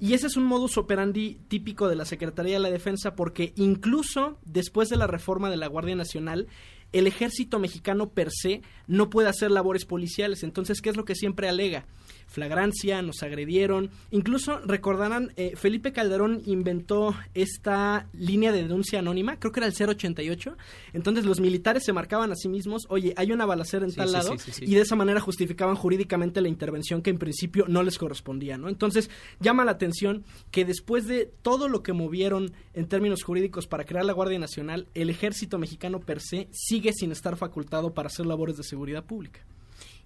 Y 0.00 0.14
ese 0.14 0.26
es 0.26 0.36
un 0.36 0.44
modus 0.44 0.76
operandi 0.76 1.38
típico 1.48 1.88
de 1.88 1.96
la 1.96 2.04
Secretaría 2.04 2.54
de 2.54 2.60
la 2.60 2.70
Defensa 2.70 3.14
porque 3.14 3.52
incluso 3.56 4.38
después 4.44 4.88
de 4.88 4.96
la 4.96 5.06
reforma 5.06 5.50
de 5.50 5.56
la 5.56 5.68
Guardia 5.68 5.94
Nacional, 5.94 6.48
el 6.92 7.06
ejército 7.06 7.58
mexicano 7.58 8.10
per 8.10 8.30
se 8.30 8.62
no 8.86 9.08
puede 9.08 9.28
hacer 9.28 9.50
labores 9.50 9.84
policiales. 9.84 10.42
Entonces, 10.42 10.80
¿qué 10.80 10.90
es 10.90 10.96
lo 10.96 11.04
que 11.04 11.14
siempre 11.14 11.48
alega? 11.48 11.86
Flagrancia, 12.34 13.00
nos 13.00 13.22
agredieron. 13.22 13.90
Incluso 14.10 14.58
recordarán, 14.58 15.32
eh, 15.36 15.54
Felipe 15.56 15.92
Calderón 15.92 16.42
inventó 16.46 17.14
esta 17.32 18.08
línea 18.12 18.50
de 18.50 18.62
denuncia 18.62 18.98
anónima, 18.98 19.38
creo 19.38 19.52
que 19.52 19.60
era 19.60 19.68
el 19.68 19.72
088. 19.72 20.56
Entonces 20.92 21.24
los 21.24 21.40
militares 21.40 21.84
se 21.84 21.92
marcaban 21.92 22.32
a 22.32 22.34
sí 22.34 22.48
mismos, 22.48 22.82
oye, 22.88 23.14
hay 23.16 23.30
una 23.30 23.46
balacera 23.46 23.84
en 23.84 23.92
Sí, 23.92 23.96
tal 23.96 24.08
sí, 24.08 24.12
lado, 24.12 24.36
sí, 24.38 24.64
y 24.64 24.74
de 24.74 24.80
esa 24.80 24.96
manera 24.96 25.20
justificaban 25.20 25.76
jurídicamente 25.76 26.40
la 26.40 26.48
intervención 26.48 27.02
que 27.02 27.10
en 27.10 27.18
principio 27.18 27.66
no 27.68 27.82
les 27.84 27.98
correspondía, 27.98 28.58
¿no? 28.58 28.68
Entonces 28.68 29.10
llama 29.38 29.64
la 29.64 29.70
atención 29.72 30.24
que 30.50 30.64
después 30.64 31.06
de 31.06 31.30
todo 31.42 31.68
lo 31.68 31.82
que 31.82 31.92
movieron 31.92 32.52
en 32.72 32.86
términos 32.88 33.22
jurídicos 33.22 33.68
para 33.68 33.84
crear 33.84 34.04
la 34.04 34.12
Guardia 34.12 34.40
Nacional, 34.40 34.88
el 34.94 35.08
ejército 35.08 35.58
mexicano 35.58 36.00
per 36.00 36.20
se 36.20 36.48
sigue 36.50 36.92
sin 36.92 37.12
estar 37.12 37.36
facultado 37.36 37.94
para 37.94 38.08
hacer 38.08 38.26
labores 38.26 38.56
de 38.56 38.64
seguridad 38.64 39.04
pública. 39.04 39.40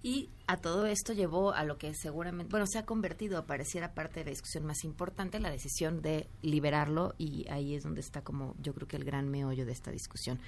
Y 0.01 0.29
a 0.47 0.57
todo 0.57 0.85
esto 0.85 1.11
llevó 1.13 1.51
a 1.53 1.63
lo 1.65 1.77
que 1.77 1.93
seguramente, 1.93 2.49
bueno, 2.51 2.65
se 2.67 2.77
ha 2.79 2.85
convertido, 2.85 3.45
pareciera 3.45 3.93
parte 3.93 4.19
de 4.21 4.25
la 4.25 4.31
discusión 4.31 4.65
más 4.65 4.83
importante, 4.85 5.39
la 5.41 5.51
decisión 5.51 6.01
de 6.01 6.27
liberarlo 6.41 7.15
y 7.17 7.45
ahí 7.49 7.75
es 7.75 7.83
donde 7.83 7.99
está 8.01 8.21
como 8.21 8.55
yo 8.61 8.73
creo 8.73 8.87
que 8.87 8.95
el 8.95 9.03
gran 9.03 9.29
meollo 9.29 9.65
de 9.65 9.73
esta 9.73 9.91
discusión. 9.91 10.39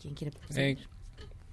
¿Quién 0.00 0.14
quiere 0.14 0.36
Eh, 0.56 0.76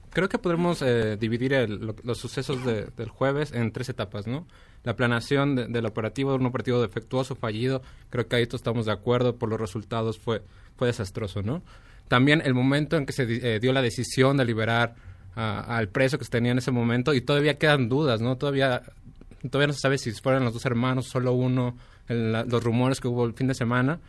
creo 0.09 0.27
que 0.27 0.39
podremos 0.39 0.81
eh, 0.81 1.17
dividir 1.17 1.53
el- 1.53 1.85
lo- 1.85 1.95
los 2.03 2.17
sucesos 2.17 2.65
de- 2.65 2.85
del 2.97 3.09
jueves 3.09 3.51
en 3.51 3.71
tres 3.71 3.89
etapas, 3.89 4.25
¿no? 4.25 4.47
La 4.83 4.95
planeación 4.95 5.55
de- 5.55 5.67
del 5.67 5.85
operativo, 5.85 6.33
un 6.33 6.47
operativo 6.47 6.81
defectuoso, 6.81 7.35
fallido, 7.35 7.83
creo 8.09 8.27
que 8.27 8.37
ahí 8.37 8.47
todos 8.47 8.61
estamos 8.61 8.87
de 8.87 8.91
acuerdo, 8.93 9.35
por 9.35 9.49
los 9.49 9.59
resultados 9.61 10.17
fue, 10.17 10.41
fue 10.77 10.87
desastroso, 10.87 11.43
¿no? 11.43 11.61
También 12.07 12.41
el 12.43 12.55
momento 12.55 12.97
en 12.97 13.05
que 13.05 13.13
se 13.13 13.23
eh, 13.55 13.59
dio 13.59 13.71
la 13.71 13.83
decisión 13.83 14.37
de 14.37 14.45
liberar 14.45 14.95
a- 15.35 15.77
al 15.77 15.89
preso 15.89 16.17
que 16.17 16.25
se 16.25 16.31
tenía 16.31 16.51
en 16.51 16.57
ese 16.57 16.71
momento 16.71 17.13
y 17.13 17.21
todavía 17.21 17.57
quedan 17.57 17.89
dudas, 17.89 18.21
¿no? 18.21 18.37
Todavía, 18.37 18.81
todavía 19.49 19.67
no 19.67 19.73
se 19.73 19.79
sabe 19.79 19.97
si 19.97 20.11
fueron 20.11 20.43
los 20.43 20.53
dos 20.53 20.65
hermanos, 20.65 21.07
solo 21.07 21.33
uno, 21.33 21.77
el- 22.07 22.31
la- 22.31 22.43
los 22.43 22.63
rumores 22.63 22.99
que 22.99 23.07
hubo 23.07 23.25
el 23.25 23.33
fin 23.33 23.47
de 23.47 23.53
semana. 23.53 23.99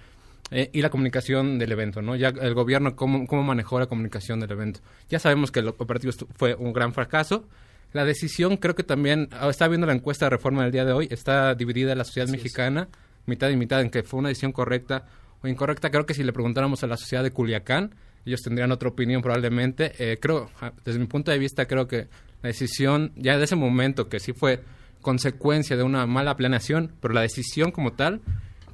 Eh, 0.52 0.68
y 0.72 0.82
la 0.82 0.90
comunicación 0.90 1.60
del 1.60 1.70
evento, 1.70 2.02
¿no? 2.02 2.16
Ya 2.16 2.28
el 2.30 2.54
gobierno, 2.54 2.96
cómo, 2.96 3.24
cómo 3.28 3.44
manejó 3.44 3.78
la 3.78 3.86
comunicación 3.86 4.40
del 4.40 4.50
evento. 4.50 4.80
Ya 5.08 5.20
sabemos 5.20 5.52
que 5.52 5.60
el 5.60 5.68
operativo 5.68 6.12
fue 6.36 6.56
un 6.56 6.72
gran 6.72 6.92
fracaso. 6.92 7.46
La 7.92 8.04
decisión, 8.04 8.56
creo 8.56 8.74
que 8.74 8.82
también, 8.82 9.28
ah, 9.30 9.48
está 9.48 9.68
viendo 9.68 9.86
la 9.86 9.92
encuesta 9.92 10.26
de 10.26 10.30
reforma 10.30 10.64
del 10.64 10.72
día 10.72 10.84
de 10.84 10.92
hoy, 10.92 11.06
está 11.12 11.54
dividida 11.54 11.94
la 11.94 12.02
sociedad 12.02 12.28
mexicana, 12.28 12.88
mitad 13.26 13.48
y 13.50 13.56
mitad, 13.56 13.80
en 13.80 13.90
que 13.90 14.02
fue 14.02 14.18
una 14.18 14.30
decisión 14.30 14.50
correcta 14.50 15.04
o 15.40 15.46
incorrecta. 15.46 15.90
Creo 15.90 16.04
que 16.04 16.14
si 16.14 16.24
le 16.24 16.32
preguntáramos 16.32 16.82
a 16.82 16.88
la 16.88 16.96
sociedad 16.96 17.22
de 17.22 17.30
Culiacán, 17.30 17.94
ellos 18.24 18.40
tendrían 18.42 18.72
otra 18.72 18.88
opinión 18.88 19.22
probablemente. 19.22 19.92
Eh, 19.98 20.18
creo, 20.20 20.50
desde 20.84 20.98
mi 20.98 21.06
punto 21.06 21.30
de 21.30 21.38
vista, 21.38 21.66
creo 21.66 21.86
que 21.88 22.08
la 22.42 22.48
decisión, 22.48 23.12
ya 23.16 23.38
de 23.38 23.44
ese 23.44 23.56
momento, 23.56 24.08
que 24.08 24.20
sí 24.20 24.32
fue 24.32 24.62
consecuencia 25.00 25.76
de 25.76 25.82
una 25.82 26.06
mala 26.06 26.36
planeación, 26.36 26.92
pero 27.00 27.14
la 27.14 27.22
decisión 27.22 27.70
como 27.70 27.92
tal, 27.92 28.20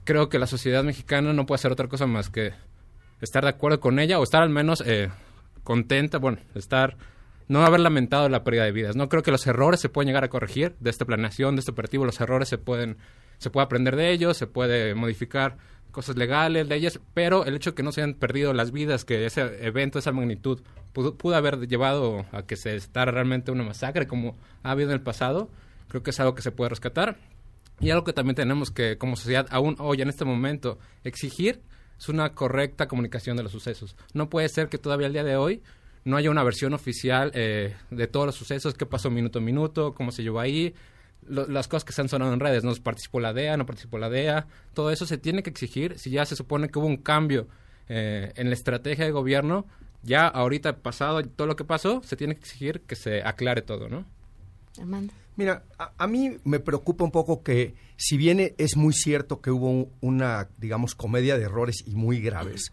creo 0.05 0.29
que 0.29 0.38
la 0.38 0.47
sociedad 0.47 0.85
mexicana 0.85 1.33
no 1.33 1.47
puede 1.47 1.57
hacer 1.57 1.73
otra 1.73 1.88
cosa 1.88 2.07
más 2.07 2.31
que 2.31 2.53
estar 3.21 3.45
de 3.45 3.50
acuerdo 3.50 3.81
con 3.81 3.99
ella 3.99 4.19
o 4.19 4.23
estar 4.23 4.43
al 4.43 4.50
menos 4.50 4.83
eh, 4.87 5.11
contenta, 5.62 6.19
bueno, 6.19 6.38
estar, 6.55 6.97
no 7.49 7.65
haber 7.65 7.81
lamentado 7.81 8.29
la 8.29 8.45
pérdida 8.45 8.65
de 8.65 8.73
vidas. 8.73 8.97
No 8.97 9.09
creo 9.09 9.23
que 9.23 9.31
los 9.31 9.47
errores 9.47 9.81
se 9.81 9.88
pueden 9.88 10.09
llegar 10.09 10.25
a 10.25 10.29
corregir 10.29 10.76
de 10.81 10.91
esta 10.91 11.05
planeación, 11.05 11.57
de 11.57 11.61
este 11.61 11.73
operativo, 11.73 12.05
los 12.05 12.21
errores 12.21 12.49
se 12.49 12.59
pueden, 12.59 12.99
se 13.38 13.50
puede 13.50 13.65
aprender 13.65 13.97
de 13.97 14.11
ellos, 14.11 14.37
se 14.37 14.47
puede 14.47 14.95
modificar 14.95 15.57
cosas 15.93 16.16
legales, 16.16 16.69
leyes, 16.69 17.00
pero 17.14 17.45
el 17.45 17.55
hecho 17.57 17.71
de 17.71 17.75
que 17.75 17.83
no 17.83 17.93
se 17.93 18.02
hayan 18.02 18.14
perdido 18.14 18.52
las 18.52 18.73
vidas, 18.73 19.05
que 19.05 19.25
ese 19.26 19.43
evento, 19.66 19.99
esa 19.99 20.12
magnitud, 20.12 20.61
pudo, 20.93 21.35
haber 21.35 21.66
llevado 21.69 22.26
a 22.33 22.43
que 22.43 22.57
se 22.57 22.75
estara 22.76 23.12
realmente 23.12 23.50
una 23.50 23.64
masacre 23.64 24.07
como 24.07 24.37
ha 24.62 24.71
habido 24.71 24.90
en 24.90 24.95
el 24.95 25.02
pasado, 25.02 25.50
creo 25.88 26.02
que 26.02 26.11
es 26.11 26.21
algo 26.21 26.35
que 26.35 26.43
se 26.43 26.52
puede 26.52 26.71
rescatar. 26.71 27.16
Y 27.78 27.90
algo 27.90 28.05
que 28.05 28.14
también 28.14 28.37
tenemos 28.37 28.71
que, 28.71 28.97
como 28.97 29.16
sociedad, 29.16 29.47
aún 29.50 29.76
hoy, 29.78 30.00
en 30.00 30.09
este 30.09 30.25
momento, 30.25 30.78
exigir 31.05 31.61
es 31.99 32.09
una 32.09 32.35
correcta 32.35 32.88
comunicación 32.88 33.37
de 33.37 33.43
los 33.43 33.52
sucesos. 33.52 33.97
No 34.14 34.28
puede 34.28 34.49
ser 34.49 34.69
que 34.69 34.78
todavía 34.78 35.07
al 35.07 35.12
día 35.12 35.25
de 35.25 35.37
hoy 35.37 35.62
no 36.05 36.16
haya 36.16 36.31
una 36.31 36.43
versión 36.43 36.73
oficial 36.73 37.33
eh, 37.35 37.75
de 37.90 38.07
todos 38.07 38.26
los 38.26 38.35
sucesos, 38.35 38.75
qué 38.75 38.87
pasó 38.87 39.11
minuto 39.11 39.38
a 39.38 39.43
minuto, 39.43 39.95
cómo 39.95 40.12
se 40.12 40.23
llevó 40.23 40.40
ahí, 40.40 40.75
lo- 41.28 41.47
las 41.47 41.68
cosas 41.68 41.85
que 41.85 41.92
se 41.92 42.00
han 42.00 42.09
sonado 42.09 42.33
en 42.33 42.40
redes, 42.40 42.64
no 42.64 42.75
participó 42.76 43.21
la 43.21 43.33
DEA, 43.33 43.56
no 43.56 43.66
participó 43.66 43.99
la 43.99 44.09
DEA, 44.11 44.47
todo 44.75 44.90
eso 44.90 45.06
se 45.06 45.18
tiene 45.18 45.42
que 45.42 45.50
exigir. 45.50 45.99
Si 45.99 46.11
ya 46.11 46.25
se 46.26 46.37
supone 46.37 46.68
que 46.68 46.78
hubo 46.78 46.87
un 46.87 46.97
cambio 46.99 47.47
eh, 47.88 48.33
en 48.37 48.49
la 48.49 48.54
estrategia 48.54 49.04
de 49.04 49.12
gobierno, 49.12 49.64
ya 50.02 50.26
ahorita 50.26 50.78
pasado 50.78 51.23
todo 51.25 51.47
lo 51.47 51.56
que 51.56 51.64
pasó, 51.64 52.02
se 52.02 52.16
tiene 52.16 52.35
que 52.35 52.40
exigir 52.40 52.80
que 52.80 52.97
se 52.97 53.23
aclare 53.23 53.62
todo, 53.62 53.88
¿no? 53.88 54.04
Armando. 54.78 55.12
Mira, 55.37 55.62
a, 55.78 55.92
a 55.99 56.06
mí 56.06 56.37
me 56.45 56.61
preocupa 56.61 57.04
un 57.04 57.11
poco 57.11 57.42
que, 57.42 57.75
si 57.97 58.16
bien 58.16 58.54
es 58.59 58.76
muy 58.76 58.92
cierto 58.95 59.40
que 59.40 59.50
hubo 59.50 59.71
un- 59.71 59.88
una, 60.00 60.49
digamos, 60.59 60.95
comedia 60.95 61.37
de 61.38 61.45
errores 61.45 61.76
y 61.87 61.95
muy 61.95 62.21
graves, 62.21 62.73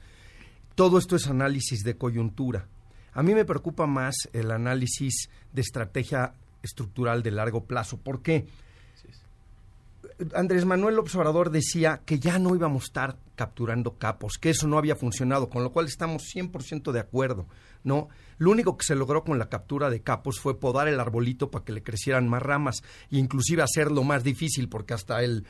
todo 0.75 0.98
esto 0.98 1.15
es 1.15 1.27
análisis 1.27 1.83
de 1.83 1.95
coyuntura. 1.95 2.65
A 3.13 3.22
mí 3.22 3.36
me 3.36 3.45
preocupa 3.45 3.86
más 3.86 4.15
el 4.33 4.50
análisis 4.51 5.29
de 5.51 5.62
estrategia 5.62 6.33
estructural 6.63 7.22
de 7.22 7.32
largo 7.32 7.65
plazo. 7.65 7.98
¿Por 7.98 8.22
qué? 8.22 8.48
Andrés 10.36 10.65
Manuel 10.65 11.00
Observador 11.00 11.50
decía 11.50 12.01
que 12.05 12.20
ya 12.20 12.39
no 12.39 12.55
íbamos 12.55 12.84
a 12.84 12.86
estar 12.86 13.17
capturando 13.36 13.98
capos, 13.98 14.38
que 14.38 14.51
eso 14.51 14.67
no 14.67 14.77
había 14.77 14.96
funcionado, 14.96 15.50
con 15.50 15.63
lo 15.63 15.72
cual 15.72 15.88
estamos 15.88 16.24
100% 16.34 16.91
de 16.91 17.00
acuerdo, 17.00 17.48
¿no? 17.84 18.10
Lo 18.38 18.51
único 18.51 18.77
que 18.77 18.86
se 18.86 18.96
logró 18.96 19.24
con 19.24 19.39
la 19.39 19.50
captura 19.50 19.89
de 19.89 20.01
capos 20.01 20.39
fue 20.39 20.60
podar 20.60 20.88
el 20.88 21.00
arbolito 21.00 21.50
para 21.50 21.65
que 21.65 21.74
le 21.74 21.84
crecieran 21.84 22.27
más 22.27 22.41
ramas 22.41 22.84
e 23.12 23.17
inclusive 23.17 23.63
hacerlo 23.63 24.03
más 24.03 24.24
difícil 24.24 24.70
porque 24.70 24.93
hasta 24.93 25.24
el, 25.24 25.46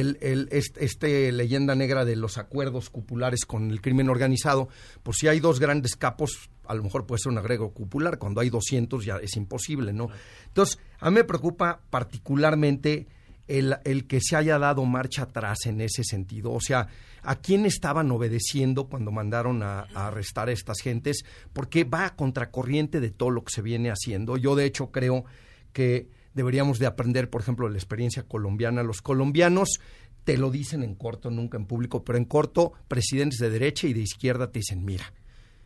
el, 0.00 0.48
este, 0.50 0.84
este 0.84 1.32
leyenda 1.32 1.74
negra 1.74 2.04
de 2.04 2.16
los 2.16 2.38
acuerdos 2.38 2.90
cupulares 2.90 3.44
con 3.44 3.70
el 3.70 3.80
crimen 3.80 4.08
organizado, 4.08 4.68
pues 5.02 5.18
si 5.18 5.28
hay 5.28 5.40
dos 5.40 5.60
grandes 5.60 5.96
capos, 5.96 6.50
a 6.66 6.74
lo 6.74 6.82
mejor 6.82 7.06
puede 7.06 7.20
ser 7.22 7.32
un 7.32 7.38
agrego 7.38 7.72
cupular, 7.72 8.18
cuando 8.18 8.40
hay 8.40 8.50
200 8.50 9.04
ya 9.04 9.16
es 9.16 9.36
imposible, 9.36 9.92
¿no? 9.92 10.08
Entonces, 10.46 10.78
a 10.98 11.10
mí 11.10 11.16
me 11.16 11.24
preocupa 11.24 11.80
particularmente 11.90 13.06
el, 13.48 13.76
el 13.84 14.06
que 14.06 14.20
se 14.20 14.36
haya 14.36 14.58
dado 14.58 14.84
marcha 14.84 15.22
atrás 15.22 15.66
en 15.66 15.80
ese 15.80 16.02
sentido. 16.04 16.52
O 16.52 16.60
sea, 16.60 16.88
¿a 17.22 17.36
quién 17.36 17.64
estaban 17.64 18.10
obedeciendo 18.10 18.88
cuando 18.88 19.12
mandaron 19.12 19.62
a, 19.62 19.86
a 19.94 20.08
arrestar 20.08 20.48
a 20.48 20.52
estas 20.52 20.80
gentes? 20.80 21.24
Porque 21.52 21.84
va 21.84 22.06
a 22.06 22.16
contracorriente 22.16 23.00
de 23.00 23.10
todo 23.10 23.30
lo 23.30 23.44
que 23.44 23.52
se 23.52 23.62
viene 23.62 23.90
haciendo. 23.90 24.36
Yo, 24.36 24.56
de 24.56 24.64
hecho, 24.64 24.90
creo 24.90 25.24
que 25.72 26.08
deberíamos 26.36 26.78
de 26.78 26.86
aprender, 26.86 27.30
por 27.30 27.40
ejemplo, 27.40 27.68
la 27.68 27.78
experiencia 27.78 28.22
colombiana. 28.22 28.82
Los 28.82 29.00
colombianos 29.00 29.80
te 30.24 30.36
lo 30.36 30.50
dicen 30.50 30.82
en 30.82 30.94
corto, 30.94 31.30
nunca 31.30 31.56
en 31.56 31.66
público, 31.66 32.04
pero 32.04 32.18
en 32.18 32.26
corto, 32.26 32.74
presidentes 32.88 33.38
de 33.40 33.48
derecha 33.48 33.88
y 33.88 33.94
de 33.94 34.02
izquierda 34.02 34.52
te 34.52 34.58
dicen, 34.58 34.84
mira, 34.84 35.12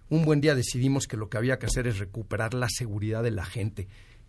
un 0.09 0.25
buen 0.25 0.41
día 0.41 0.55
decidimos 0.55 1.09
que 1.09 1.17
lo 1.17 1.29
que 1.29 1.39
había 1.39 1.59
que 1.59 1.67
hacer 1.67 1.89
es 1.89 1.99
recuperar 1.99 2.55
la 2.55 2.69
seguridad 2.69 3.23
de 3.25 3.33
la 3.33 3.45
gente. 3.45 3.89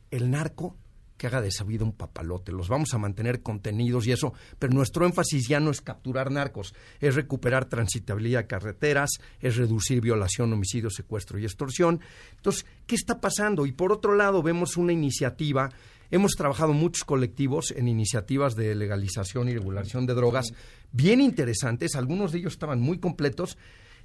El 0.09 0.31
narco 0.31 0.75
que 1.15 1.27
haga 1.27 1.41
de 1.41 1.49
esa 1.49 1.63
vida 1.63 1.85
un 1.85 1.91
papalote. 1.91 2.51
Los 2.51 2.67
vamos 2.67 2.95
a 2.95 2.97
mantener 2.97 3.43
contenidos 3.43 4.07
y 4.07 4.11
eso, 4.11 4.33
pero 4.57 4.73
nuestro 4.73 5.05
énfasis 5.05 5.47
ya 5.47 5.59
no 5.59 5.69
es 5.69 5.79
capturar 5.79 6.31
narcos, 6.31 6.73
es 6.99 7.13
recuperar 7.13 7.65
transitabilidad 7.65 8.39
de 8.39 8.47
carreteras, 8.47 9.11
es 9.39 9.57
reducir 9.57 10.01
violación, 10.01 10.51
homicidio, 10.51 10.89
secuestro 10.89 11.37
y 11.37 11.43
extorsión. 11.43 12.01
Entonces, 12.37 12.65
¿qué 12.87 12.95
está 12.95 13.21
pasando? 13.21 13.67
Y 13.67 13.71
por 13.71 13.91
otro 13.91 14.15
lado, 14.15 14.41
vemos 14.41 14.77
una 14.77 14.93
iniciativa 14.93 15.69
Hemos 16.11 16.33
trabajado 16.33 16.73
muchos 16.73 17.03
colectivos 17.05 17.71
en 17.75 17.87
iniciativas 17.87 18.55
de 18.55 18.75
legalización 18.75 19.49
y 19.49 19.53
regulación 19.53 20.05
de 20.05 20.13
drogas 20.13 20.53
bien 20.91 21.21
interesantes, 21.21 21.95
algunos 21.95 22.31
de 22.31 22.39
ellos 22.39 22.53
estaban 22.53 22.79
muy 22.81 22.99
completos, 22.99 23.57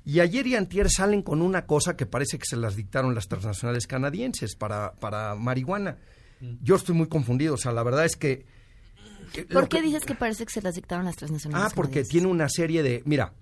y 0.04 0.20
ayer 0.20 0.46
y 0.46 0.54
antier 0.54 0.88
salen 0.88 1.20
con 1.22 1.42
una 1.42 1.66
cosa 1.66 1.96
que 1.96 2.06
parece 2.06 2.38
que 2.38 2.46
se 2.46 2.56
las 2.56 2.76
dictaron 2.76 3.14
las 3.14 3.26
transnacionales 3.26 3.86
canadienses 3.88 4.54
para, 4.54 4.94
para 4.94 5.34
marihuana. 5.34 5.98
Yo 6.62 6.76
estoy 6.76 6.94
muy 6.94 7.08
confundido, 7.08 7.54
o 7.54 7.58
sea, 7.58 7.72
la 7.72 7.82
verdad 7.82 8.04
es 8.04 8.14
que... 8.16 8.46
¿Por 9.52 9.68
qué 9.68 9.78
que- 9.78 9.82
dices 9.82 10.04
que 10.04 10.14
parece 10.14 10.46
que 10.46 10.52
se 10.52 10.62
las 10.62 10.76
dictaron 10.76 11.04
las 11.06 11.16
transnacionales? 11.16 11.66
Ah, 11.66 11.72
porque 11.74 11.90
canadienses? 11.94 12.12
tiene 12.12 12.26
una 12.28 12.48
serie 12.48 12.82
de... 12.84 13.02
Mira, 13.04 13.32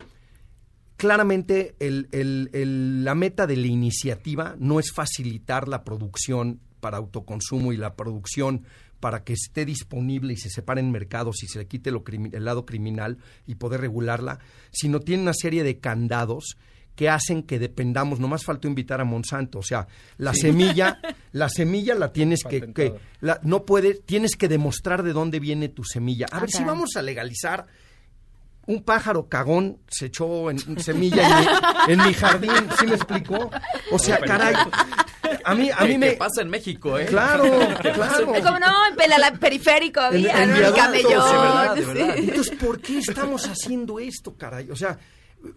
claramente 0.97 1.75
el- 1.81 2.09
el- 2.13 2.49
el- 2.53 3.05
la 3.05 3.15
meta 3.15 3.47
de 3.47 3.57
la 3.57 3.67
iniciativa 3.67 4.57
no 4.59 4.81
es 4.81 4.93
facilitar 4.93 5.69
la 5.69 5.85
producción 5.85 6.61
para 6.85 6.99
autoconsumo 6.99 7.73
y 7.73 7.79
la 7.79 7.95
producción 7.95 8.65
para 9.01 9.25
que 9.25 9.33
esté 9.33 9.65
disponible 9.65 10.35
y 10.35 10.37
se 10.37 10.51
separen 10.51 10.91
mercados 10.91 11.43
y 11.43 11.47
se 11.47 11.59
le 11.59 11.67
quite 11.67 11.91
lo 11.91 12.05
el 12.07 12.45
lado 12.45 12.67
criminal 12.67 13.17
y 13.47 13.55
poder 13.55 13.81
regularla, 13.81 14.39
sino 14.71 15.01
tiene 15.01 15.23
una 15.23 15.33
serie 15.33 15.63
de 15.65 15.79
candados 15.79 16.59
que 16.95 17.09
hacen 17.09 17.43
que 17.43 17.59
dependamos, 17.59 18.21
nomás 18.21 18.45
faltó 18.45 18.69
invitar 18.69 19.01
a 19.01 19.05
Monsanto, 19.05 19.61
o 19.61 19.63
sea, 19.63 19.89
la 20.19 20.35
Sí. 20.35 20.43
semilla, 20.43 21.01
la 21.33 21.49
semilla 21.49 21.95
la 21.95 22.13
tienes 22.13 22.41
que, 22.45 22.71
que 22.75 22.93
la- 23.21 23.41
no 23.45 23.65
puedes, 23.65 24.05
tienes 24.05 24.37
que 24.37 24.47
demostrar 24.49 25.03
de 25.03 25.15
dónde 25.15 25.41
viene 25.41 25.71
tu 25.71 25.85
semilla. 25.85 26.27
A 26.31 26.39
ver 26.41 26.51
si 26.51 26.63
vamos 26.65 26.91
a 26.97 27.01
legalizar 27.03 27.67
un 28.67 28.83
pájaro 28.83 29.29
cagón 29.29 29.77
se 29.89 30.07
echó 30.07 30.51
en 30.51 30.59
semilla 30.81 31.23
en 31.29 31.37
mi, 31.37 31.47
en 32.03 32.09
mi 32.09 32.15
jardín, 32.15 32.51
¿sí 32.79 32.87
me 32.87 32.95
explicó? 32.95 33.51
O 33.91 33.99
sea, 33.99 34.19
caray, 34.21 34.55
a 35.45 35.55
mí, 35.55 35.71
a 35.71 35.81
mí 35.85 35.89
¿Qué- 35.93 35.99
me... 35.99 36.11
qué 36.11 36.17
pasa 36.17 36.43
en 36.43 36.51
México, 36.51 36.99
eh? 36.99 37.07
Claro, 37.07 37.45
¿Qué 37.83 37.91
pasa 37.91 38.21
en 38.23 38.27
claro. 38.29 38.45
Como 38.45 38.59
no, 38.59 38.73
en 38.89 39.39
periférico 39.39 40.01
había, 40.01 40.43
En- 40.43 40.51
en 40.51 40.61
¿no? 40.61 40.67
El 40.69 40.75
camellón, 40.75 41.11
de 41.11 41.17
verdad, 41.17 41.75
de 41.75 41.81
sí. 41.83 41.87
verdad. 41.89 42.17
Entonces, 42.19 42.57
¿por 42.59 42.81
qué 42.81 42.99
estamos 42.99 43.47
haciendo 43.49 43.99
esto, 44.01 44.37
caray? 44.37 44.71
O 44.71 44.77
sea, 44.77 44.99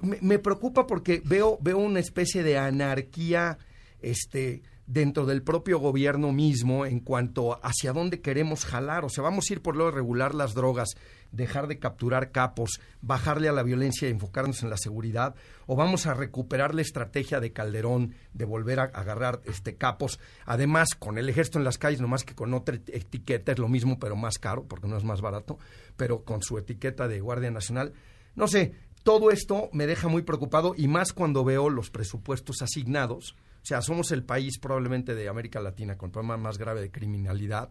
me, 0.02 0.18
me 0.22 0.40
preocupa 0.40 0.86
porque 0.88 1.22
veo, 1.24 1.58
veo 1.62 1.78
una 1.78 2.00
especie 2.00 2.44
de 2.44 2.58
anarquía 2.58 3.58
este, 4.02 4.62
dentro 4.86 5.26
del 5.26 5.42
propio 5.44 5.80
gobierno 5.80 6.32
mismo 6.32 6.86
en 6.86 7.00
cuanto 7.00 7.54
a 7.54 7.60
hacia 7.64 7.94
dónde 7.94 8.22
queremos 8.22 8.66
jalar. 8.66 9.06
O 9.06 9.10
sea, 9.10 9.24
vamos 9.24 9.46
a 9.50 9.54
ir 9.54 9.62
por 9.62 9.76
lo 9.76 9.86
de 9.86 9.92
regular 9.92 10.36
las 10.36 10.54
drogas, 10.54 10.90
dejar 11.32 11.68
de 11.68 11.80
capturar 11.80 12.32
capos, 12.32 12.80
bajarle 13.02 13.50
a 13.50 13.52
la 13.52 13.64
violencia 13.64 14.08
y 14.08 14.12
enfocarnos 14.12 14.64
en 14.64 14.70
la 14.70 14.78
seguridad, 14.78 15.36
o 15.66 15.76
vamos 15.76 16.06
a 16.08 16.14
recuperar 16.14 16.74
la 16.74 16.82
estrategia 16.82 17.40
de 17.40 17.54
Calderón 17.54 18.16
de 18.34 18.46
volver 18.46 18.80
a 18.80 18.84
agarrar 18.84 19.42
este 19.46 19.76
capos, 19.76 20.20
además 20.46 20.96
con 20.98 21.18
el 21.18 21.30
ejército 21.30 21.60
en 21.60 21.66
las 21.66 21.78
calles, 21.78 22.02
nomás 22.02 22.24
que 22.24 22.36
con 22.36 22.54
otra 22.54 22.76
et- 22.76 22.90
etiqueta 22.90 23.52
es 23.52 23.60
lo 23.60 23.68
mismo, 23.68 24.00
pero 24.00 24.16
más 24.16 24.38
caro, 24.40 24.66
porque 24.66 24.88
no 24.88 24.98
es 24.98 25.04
más 25.04 25.22
barato, 25.22 25.58
pero 25.96 26.24
con 26.24 26.42
su 26.42 26.58
etiqueta 26.58 27.08
de 27.08 27.20
Guardia 27.20 27.52
Nacional. 27.52 27.94
No 28.36 28.48
sé, 28.48 28.74
todo 29.04 29.32
esto 29.32 29.70
me 29.74 29.88
deja 29.88 30.08
muy 30.08 30.22
preocupado 30.22 30.74
y 30.78 30.88
más 30.88 31.14
cuando 31.14 31.44
veo 31.44 31.70
los 31.70 31.90
presupuestos 31.90 32.62
asignados. 32.62 33.36
O 33.64 33.66
sea, 33.68 33.82
somos 33.82 34.12
el 34.12 34.24
país 34.24 34.60
probablemente 34.60 35.16
de 35.16 35.28
América 35.28 35.60
Latina 35.60 35.98
con 35.98 36.08
el 36.10 36.12
problema 36.14 36.38
más 36.38 36.58
grave 36.58 36.82
de 36.82 36.92
criminalidad 36.92 37.70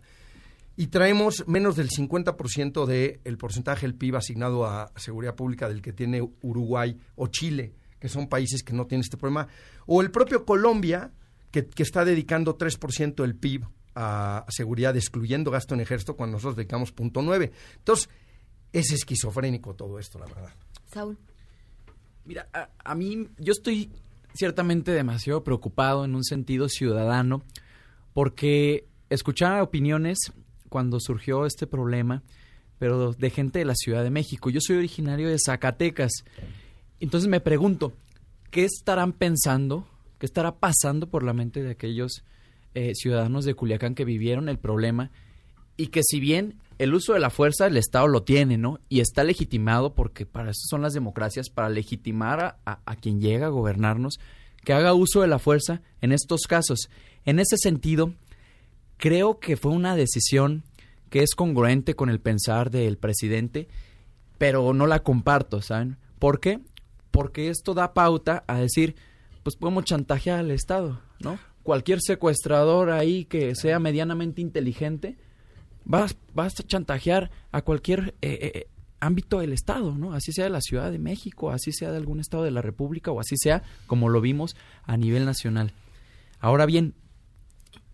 y 0.77 0.89
traemos 0.89 1.45
menos 1.47 1.77
del 1.77 1.89
50% 1.89 2.85
del 2.87 3.21
el 3.25 3.39
porcentaje 3.39 3.87
del 3.87 3.95
PIB 3.95 4.17
asignado 4.17 4.67
a 4.67 4.93
seguridad 4.97 5.35
pública 5.35 5.69
del 5.69 5.81
que 5.81 5.93
tiene 5.93 6.21
Uruguay 6.43 6.99
o 7.15 7.29
Chile, 7.29 7.73
que 7.99 8.09
son 8.09 8.29
países 8.29 8.63
que 8.63 8.75
no 8.75 8.87
tienen 8.87 9.03
este 9.03 9.17
problema, 9.17 9.49
o 9.87 10.03
el 10.03 10.11
propio 10.11 10.45
Colombia, 10.45 11.13
que, 11.51 11.67
que 11.67 11.83
está 11.83 12.05
dedicando 12.05 12.59
3% 12.59 13.15
del 13.15 13.37
PIB 13.37 13.65
a 13.95 14.45
seguridad, 14.51 14.95
excluyendo 14.95 15.51
gasto 15.51 15.75
en 15.75 15.81
ejército, 15.81 16.15
cuando 16.17 16.37
nosotros 16.37 16.57
dedicamos 16.57 16.95
0.9. 16.95 17.51
Entonces, 17.79 18.11
es 18.71 18.93
esquizofrénico 18.93 19.75
todo 19.75 19.99
esto, 19.99 20.19
la 20.19 20.27
verdad. 20.27 20.53
Saúl. 20.93 21.17
Mira, 22.27 22.47
a, 22.53 22.69
a 22.85 22.95
mí 22.95 23.31
yo 23.39 23.53
estoy 23.53 23.91
ciertamente 24.35 24.91
demasiado 24.91 25.43
preocupado 25.43 26.05
en 26.05 26.15
un 26.15 26.25
sentido 26.25 26.69
ciudadano 26.69 27.43
porque 28.13 28.87
escuchaba 29.09 29.63
opiniones 29.63 30.33
cuando 30.69 31.01
surgió 31.01 31.47
este 31.47 31.67
problema, 31.67 32.23
pero 32.79 33.13
de 33.13 33.31
gente 33.31 33.59
de 33.59 33.65
la 33.65 33.75
Ciudad 33.75 34.05
de 34.05 34.11
México. 34.11 34.51
Yo 34.51 34.61
soy 34.61 34.77
originario 34.77 35.29
de 35.29 35.39
Zacatecas. 35.39 36.13
Entonces 37.01 37.29
me 37.29 37.41
pregunto, 37.41 37.93
¿qué 38.51 38.65
estarán 38.65 39.13
pensando? 39.13 39.87
¿Qué 40.19 40.27
estará 40.27 40.57
pasando 40.57 41.09
por 41.09 41.23
la 41.23 41.33
mente 41.33 41.63
de 41.63 41.71
aquellos 41.71 42.25
eh, 42.75 42.93
ciudadanos 42.95 43.45
de 43.45 43.55
Culiacán 43.55 43.95
que 43.95 44.05
vivieron 44.05 44.49
el 44.49 44.59
problema? 44.59 45.11
Y 45.77 45.89
que 45.89 46.03
si 46.03 46.21
bien 46.21 46.59
el 46.79 46.95
uso 46.95 47.15
de 47.15 47.21
la 47.21 47.31
fuerza 47.31 47.67
el 47.67 47.77
Estado 47.77 48.07
lo 48.09 48.23
tiene, 48.23 48.59
¿no? 48.59 48.81
Y 48.89 49.01
está 49.01 49.25
legitimado 49.25 49.95
porque 49.95 50.27
para 50.27 50.51
eso 50.51 50.63
son 50.69 50.83
las 50.83 50.93
democracias, 50.93 51.49
para 51.49 51.69
legitimar 51.69 52.59
a, 52.65 52.97
quien 52.97 53.21
llega 53.21 53.47
a 53.47 53.51
gobernarnos, 53.51 54.19
que 54.65 54.73
haga 54.73 54.95
uso 54.95 55.23
de 55.23 55.29
la 55.29 55.39
fuerza 55.39 55.81
en 56.01 56.13
estos 56.13 56.43
casos. 56.43 56.91
En 57.25 57.39
ese 57.39 57.57
sentido, 57.57 58.13
creo 58.97 59.39
que 59.39 59.57
fue 59.57 59.73
una 59.73 59.97
decisión 59.97 60.65
que 61.11 61.23
es 61.23 61.35
congruente 61.35 61.95
con 61.95 62.11
el 62.11 62.21
pensar 62.21 62.71
del 62.71 62.99
presidente, 62.99 63.69
pero 64.39 64.73
no 64.75 64.87
la 64.87 65.01
comparto, 65.01 65.63
¿saben? 65.63 65.97
¿Por 66.19 66.41
qué? 66.41 66.61
Porque 67.11 67.49
esto 67.49 67.75
da 67.75 67.95
pauta 67.95 68.45
a 68.47 68.59
decir, 68.59 68.97
pues 69.43 69.57
podemos 69.57 69.85
chantajear 69.85 70.41
al 70.41 70.51
Estado, 70.51 71.01
¿no? 71.21 71.39
Cualquier 71.63 72.01
secuestrador 72.01 72.91
ahí 72.91 73.25
que 73.25 73.55
sea 73.55 73.79
medianamente 73.79 74.41
inteligente, 74.41 75.17
vas, 75.85 76.17
vas 76.35 76.59
a 76.61 76.63
chantajear 76.63 77.31
a 77.53 77.63
cualquier 77.63 78.15
eh, 78.23 78.39
eh, 78.55 78.69
ámbito 79.01 79.41
del 79.41 79.53
Estado, 79.53 79.97
¿no? 79.97 80.13
Así 80.13 80.33
sea 80.33 80.45
de 80.45 80.51
la 80.51 80.61
Ciudad 80.61 80.91
de 80.91 80.99
México, 80.99 81.51
así 81.51 81.73
sea 81.73 81.91
de 81.91 81.97
algún 81.97 82.21
Estado 82.21 82.45
de 82.45 82.51
la 82.51 82.63
República 82.63 83.11
o 83.11 83.21
así 83.21 83.37
sea 83.37 83.63
como 83.87 84.09
lo 84.09 84.21
vimos 84.21 84.57
a 84.85 84.97
nivel 84.97 85.25
nacional. 85.25 85.73
Ahora 86.41 86.67
bien, 86.67 86.95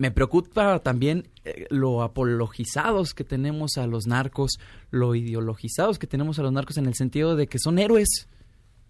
me 0.03 0.11
preocupa 0.11 0.81
también 0.81 1.29
eh, 1.45 1.69
lo 1.71 2.03
apologizados 2.03 3.15
que 3.15 3.23
tenemos 3.23 3.79
a 3.79 3.87
los 3.87 4.09
narcos, 4.09 4.59
lo 4.91 5.15
ideologizados 5.15 6.01
que 6.01 6.09
tenemos 6.09 6.41
a 6.41 6.43
los 6.43 6.51
narcos 6.51 6.77
en 6.77 6.87
el 6.87 6.95
sentido 6.95 7.37
de 7.37 7.47
que 7.47 7.61
son 7.61 7.79
héroes, 7.79 8.27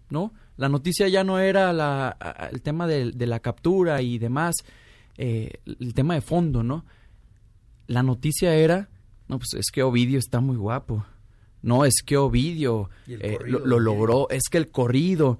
¿no? 0.09 0.33
La 0.57 0.69
noticia 0.69 1.07
ya 1.09 1.23
no 1.23 1.37
era 1.37 1.71
la, 1.71 2.17
el 2.51 2.63
tema 2.63 2.87
de, 2.87 3.11
de 3.11 3.27
la 3.27 3.41
captura 3.41 4.01
y 4.01 4.17
demás, 4.17 4.55
eh, 5.19 5.51
el 5.65 5.93
tema 5.93 6.15
de 6.15 6.21
fondo, 6.21 6.63
¿no? 6.63 6.83
La 7.85 8.01
noticia 8.01 8.55
era, 8.55 8.89
no, 9.27 9.37
pues 9.37 9.53
es 9.53 9.69
que 9.71 9.83
Ovidio 9.83 10.17
está 10.17 10.39
muy 10.39 10.55
guapo. 10.55 11.05
No, 11.61 11.85
es 11.85 12.01
que 12.03 12.17
Ovidio 12.17 12.89
eh, 13.07 13.37
corrido 13.37 13.59
lo, 13.59 13.79
logró, 13.79 14.29
es 14.31 14.49
que 14.49 14.57
el 14.57 14.71
corrido. 14.71 15.37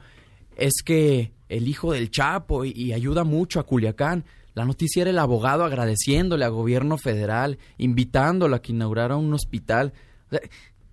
es 0.56 0.84
que 0.86 1.32
el 1.50 1.68
hijo 1.68 1.94
del 1.94 2.12
Chapo 2.12 2.64
y, 2.64 2.74
y 2.74 2.94
ayuda 2.94 3.24
mucho 3.24 3.60
a 3.60 3.66
Culiacán. 3.66 4.24
La 4.54 4.66
noticia 4.66 5.02
era 5.02 5.10
el 5.10 5.20
abogado 5.20 5.66
agradeciéndole 5.66 6.46
al 6.46 6.52
gobierno 6.52 6.98
federal, 6.98 7.58
invitándolo 7.78 8.56
a 8.56 8.62
que 8.62 8.72
inaugurara 8.72 9.16
un 9.16 9.34
hospital. 9.34 9.94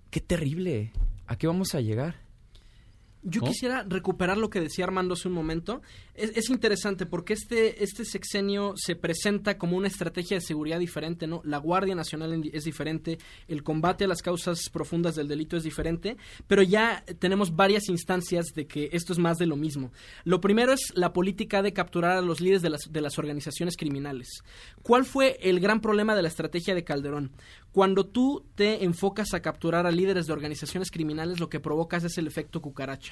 Qué 0.09 0.19
terrible. 0.19 0.91
¿A 1.27 1.35
qué 1.37 1.47
vamos 1.47 1.75
a 1.75 1.81
llegar? 1.81 2.15
Yo 3.23 3.41
¿No? 3.41 3.47
quisiera 3.47 3.83
recuperar 3.87 4.37
lo 4.37 4.49
que 4.49 4.59
decía 4.59 4.85
Armando 4.85 5.13
hace 5.13 5.27
un 5.27 5.33
momento. 5.33 5.81
Es, 6.15 6.31
es 6.35 6.49
interesante 6.49 7.05
porque 7.05 7.33
este, 7.33 7.83
este 7.83 8.03
sexenio 8.05 8.73
se 8.75 8.95
presenta 8.95 9.57
como 9.57 9.77
una 9.77 9.87
estrategia 9.87 10.37
de 10.37 10.41
seguridad 10.41 10.79
diferente, 10.79 11.27
¿no? 11.27 11.41
La 11.43 11.57
Guardia 11.57 11.95
Nacional 11.95 12.49
es 12.51 12.63
diferente, 12.63 13.19
el 13.47 13.63
combate 13.63 14.05
a 14.05 14.07
las 14.07 14.21
causas 14.21 14.69
profundas 14.71 15.15
del 15.15 15.27
delito 15.27 15.57
es 15.57 15.63
diferente, 15.63 16.17
pero 16.47 16.61
ya 16.63 17.03
tenemos 17.19 17.55
varias 17.55 17.89
instancias 17.89 18.47
de 18.55 18.67
que 18.67 18.89
esto 18.91 19.13
es 19.13 19.19
más 19.19 19.37
de 19.37 19.45
lo 19.45 19.55
mismo. 19.55 19.91
Lo 20.23 20.41
primero 20.41 20.73
es 20.73 20.91
la 20.95 21.13
política 21.13 21.61
de 21.61 21.73
capturar 21.73 22.17
a 22.17 22.21
los 22.21 22.41
líderes 22.41 22.61
de 22.61 22.69
las, 22.69 22.91
de 22.91 23.01
las 23.01 23.17
organizaciones 23.19 23.77
criminales. 23.77 24.43
¿Cuál 24.81 25.05
fue 25.05 25.37
el 25.41 25.59
gran 25.59 25.81
problema 25.81 26.15
de 26.15 26.23
la 26.23 26.27
estrategia 26.27 26.75
de 26.75 26.83
Calderón? 26.83 27.31
Cuando 27.71 28.05
tú 28.05 28.45
te 28.55 28.83
enfocas 28.83 29.33
a 29.33 29.41
capturar 29.41 29.85
a 29.85 29.91
líderes 29.91 30.27
de 30.27 30.33
organizaciones 30.33 30.91
criminales, 30.91 31.39
lo 31.39 31.49
que 31.49 31.59
provocas 31.59 32.03
es 32.03 32.17
el 32.17 32.27
efecto 32.27 32.61
cucaracha. 32.61 33.10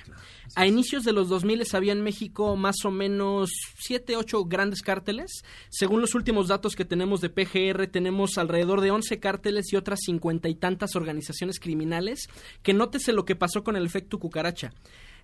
A 0.56 0.66
inicios 0.66 1.04
de 1.04 1.14
los 1.14 1.30
2000 1.30 1.64
había 1.74 1.94
en 1.94 2.02
México 2.02 2.56
más 2.56 2.78
o 2.84 2.92
menos 2.92 3.52
7, 3.80 4.18
8 4.18 4.46
grandes 4.46 4.82
cárteles. 4.82 5.44
Según 5.70 6.02
los 6.02 6.16
últimos 6.16 6.48
datos 6.48 6.76
que 6.76 6.86
tenemos 6.86 7.22
de 7.22 7.30
PGR, 7.30 7.88
tenemos 7.88 8.38
alrededor 8.38 8.82
de 8.82 8.92
11 8.92 9.20
cárteles 9.20 9.72
y 9.72 9.76
otras 9.76 10.00
cincuenta 10.04 10.50
y 10.50 10.56
tantas 10.56 10.96
organizaciones 10.96 11.60
criminales. 11.60 12.30
Que 12.64 12.74
nótese 12.74 13.14
lo 13.14 13.26
que 13.26 13.36
pasó 13.36 13.64
con 13.64 13.76
el 13.76 13.86
efecto 13.86 14.20
cucaracha. 14.20 14.74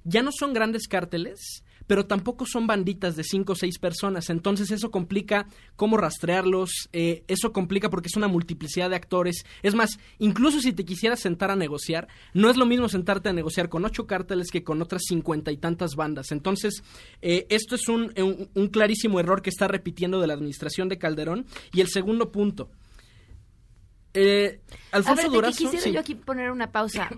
Ya 0.03 0.21
no 0.21 0.31
son 0.31 0.53
grandes 0.53 0.87
cárteles, 0.87 1.63
pero 1.87 2.05
tampoco 2.05 2.45
son 2.45 2.67
banditas 2.67 3.15
de 3.15 3.23
cinco 3.23 3.53
o 3.53 3.55
seis 3.55 3.77
personas. 3.79 4.29
Entonces 4.29 4.71
eso 4.71 4.91
complica 4.91 5.47
cómo 5.75 5.97
rastrearlos, 5.97 6.71
eh, 6.93 7.23
eso 7.27 7.51
complica 7.53 7.89
porque 7.89 8.07
es 8.07 8.15
una 8.15 8.27
multiplicidad 8.27 8.89
de 8.89 8.95
actores. 8.95 9.45
Es 9.63 9.75
más, 9.75 9.99
incluso 10.19 10.59
si 10.61 10.73
te 10.73 10.85
quisieras 10.85 11.19
sentar 11.19 11.51
a 11.51 11.55
negociar, 11.55 12.07
no 12.33 12.49
es 12.49 12.57
lo 12.57 12.65
mismo 12.65 12.89
sentarte 12.89 13.29
a 13.29 13.33
negociar 13.33 13.69
con 13.69 13.85
ocho 13.85 14.07
cárteles 14.07 14.51
que 14.51 14.63
con 14.63 14.81
otras 14.81 15.03
cincuenta 15.07 15.51
y 15.51 15.57
tantas 15.57 15.95
bandas. 15.95 16.31
Entonces, 16.31 16.83
eh, 17.21 17.45
esto 17.49 17.75
es 17.75 17.87
un, 17.87 18.11
un- 18.17 18.49
un 18.53 18.67
clarísimo 18.69 19.19
error 19.19 19.41
que 19.41 19.49
está 19.49 19.67
repitiendo 19.67 20.19
de 20.19 20.27
la 20.27 20.33
administración 20.33 20.89
de 20.89 20.97
Calderón. 20.97 21.45
Y 21.73 21.81
el 21.81 21.87
segundo 21.89 22.31
punto. 22.31 22.69
Eh, 24.13 24.61
Alfonso 24.91 25.21
a 25.21 25.23
ver, 25.23 25.31
Durazo. 25.31 25.57
quisiera 25.57 25.83
sí. 25.83 25.91
yo 25.91 25.99
aquí 25.99 26.15
poner 26.15 26.49
una 26.51 26.71
pausa. 26.71 27.09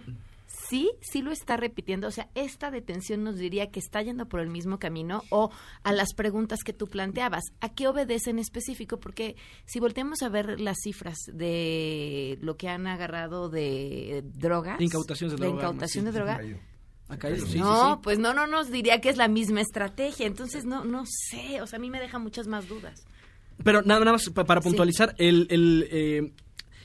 Sí, 0.70 0.92
sí 1.02 1.22
lo 1.22 1.32
está 1.32 1.56
repitiendo. 1.58 2.08
O 2.08 2.12
sea, 2.12 2.30
esta 2.36 2.72
detención 2.72 3.24
nos 3.24 3.38
diría 3.38 3.72
que 3.72 3.80
está 3.80 4.02
yendo 4.02 4.28
por 4.28 4.40
el 4.42 4.50
mismo 4.50 4.80
camino 4.80 5.24
o 5.30 5.50
a 5.84 5.92
las 5.94 6.14
preguntas 6.14 6.60
que 6.66 6.74
tú 6.74 6.88
planteabas. 6.88 7.44
¿A 7.62 7.70
qué 7.70 7.88
obedece 7.88 8.32
en 8.32 8.40
específico? 8.40 9.00
Porque 9.00 9.36
si 9.66 9.80
volteamos 9.80 10.22
a 10.22 10.30
ver 10.30 10.60
las 10.60 10.78
cifras 10.84 11.18
de 11.34 12.38
lo 12.42 12.58
que 12.58 12.70
han 12.70 12.88
agarrado 12.88 13.50
de 13.50 14.24
drogas. 14.36 14.78
De 14.80 14.86
incautaciones 14.86 15.38
de 15.38 15.46
droga, 15.46 15.62
incautación 15.62 16.06
de 16.06 16.12
droga. 16.12 16.40
Ha 17.10 17.18
caído, 17.18 17.46
sí, 17.46 17.54
sí, 17.54 17.60
no, 17.60 17.94
sí. 17.96 18.00
pues 18.04 18.20
no, 18.20 18.34
no 18.34 18.48
nos 18.48 18.70
diría 18.70 19.00
que 19.00 19.08
es 19.10 19.16
la 19.16 19.30
misma 19.30 19.62
estrategia. 19.62 20.26
Entonces, 20.28 20.66
no, 20.66 20.84
no 20.84 21.04
sé. 21.06 21.62
O 21.62 21.68
sea, 21.68 21.78
a 21.78 21.80
mí 21.80 21.90
me 21.90 22.00
deja 22.02 22.20
muchas 22.20 22.48
más 22.48 22.68
dudas. 22.68 23.06
Pero 23.64 23.82
nada, 23.82 24.02
nada 24.02 24.12
más 24.14 24.30
pa- 24.30 24.44
para 24.44 24.62
Sí. 24.62 24.68
puntualizar, 24.68 25.16
el, 25.18 25.48
el, 25.50 25.88
eh, 25.90 26.34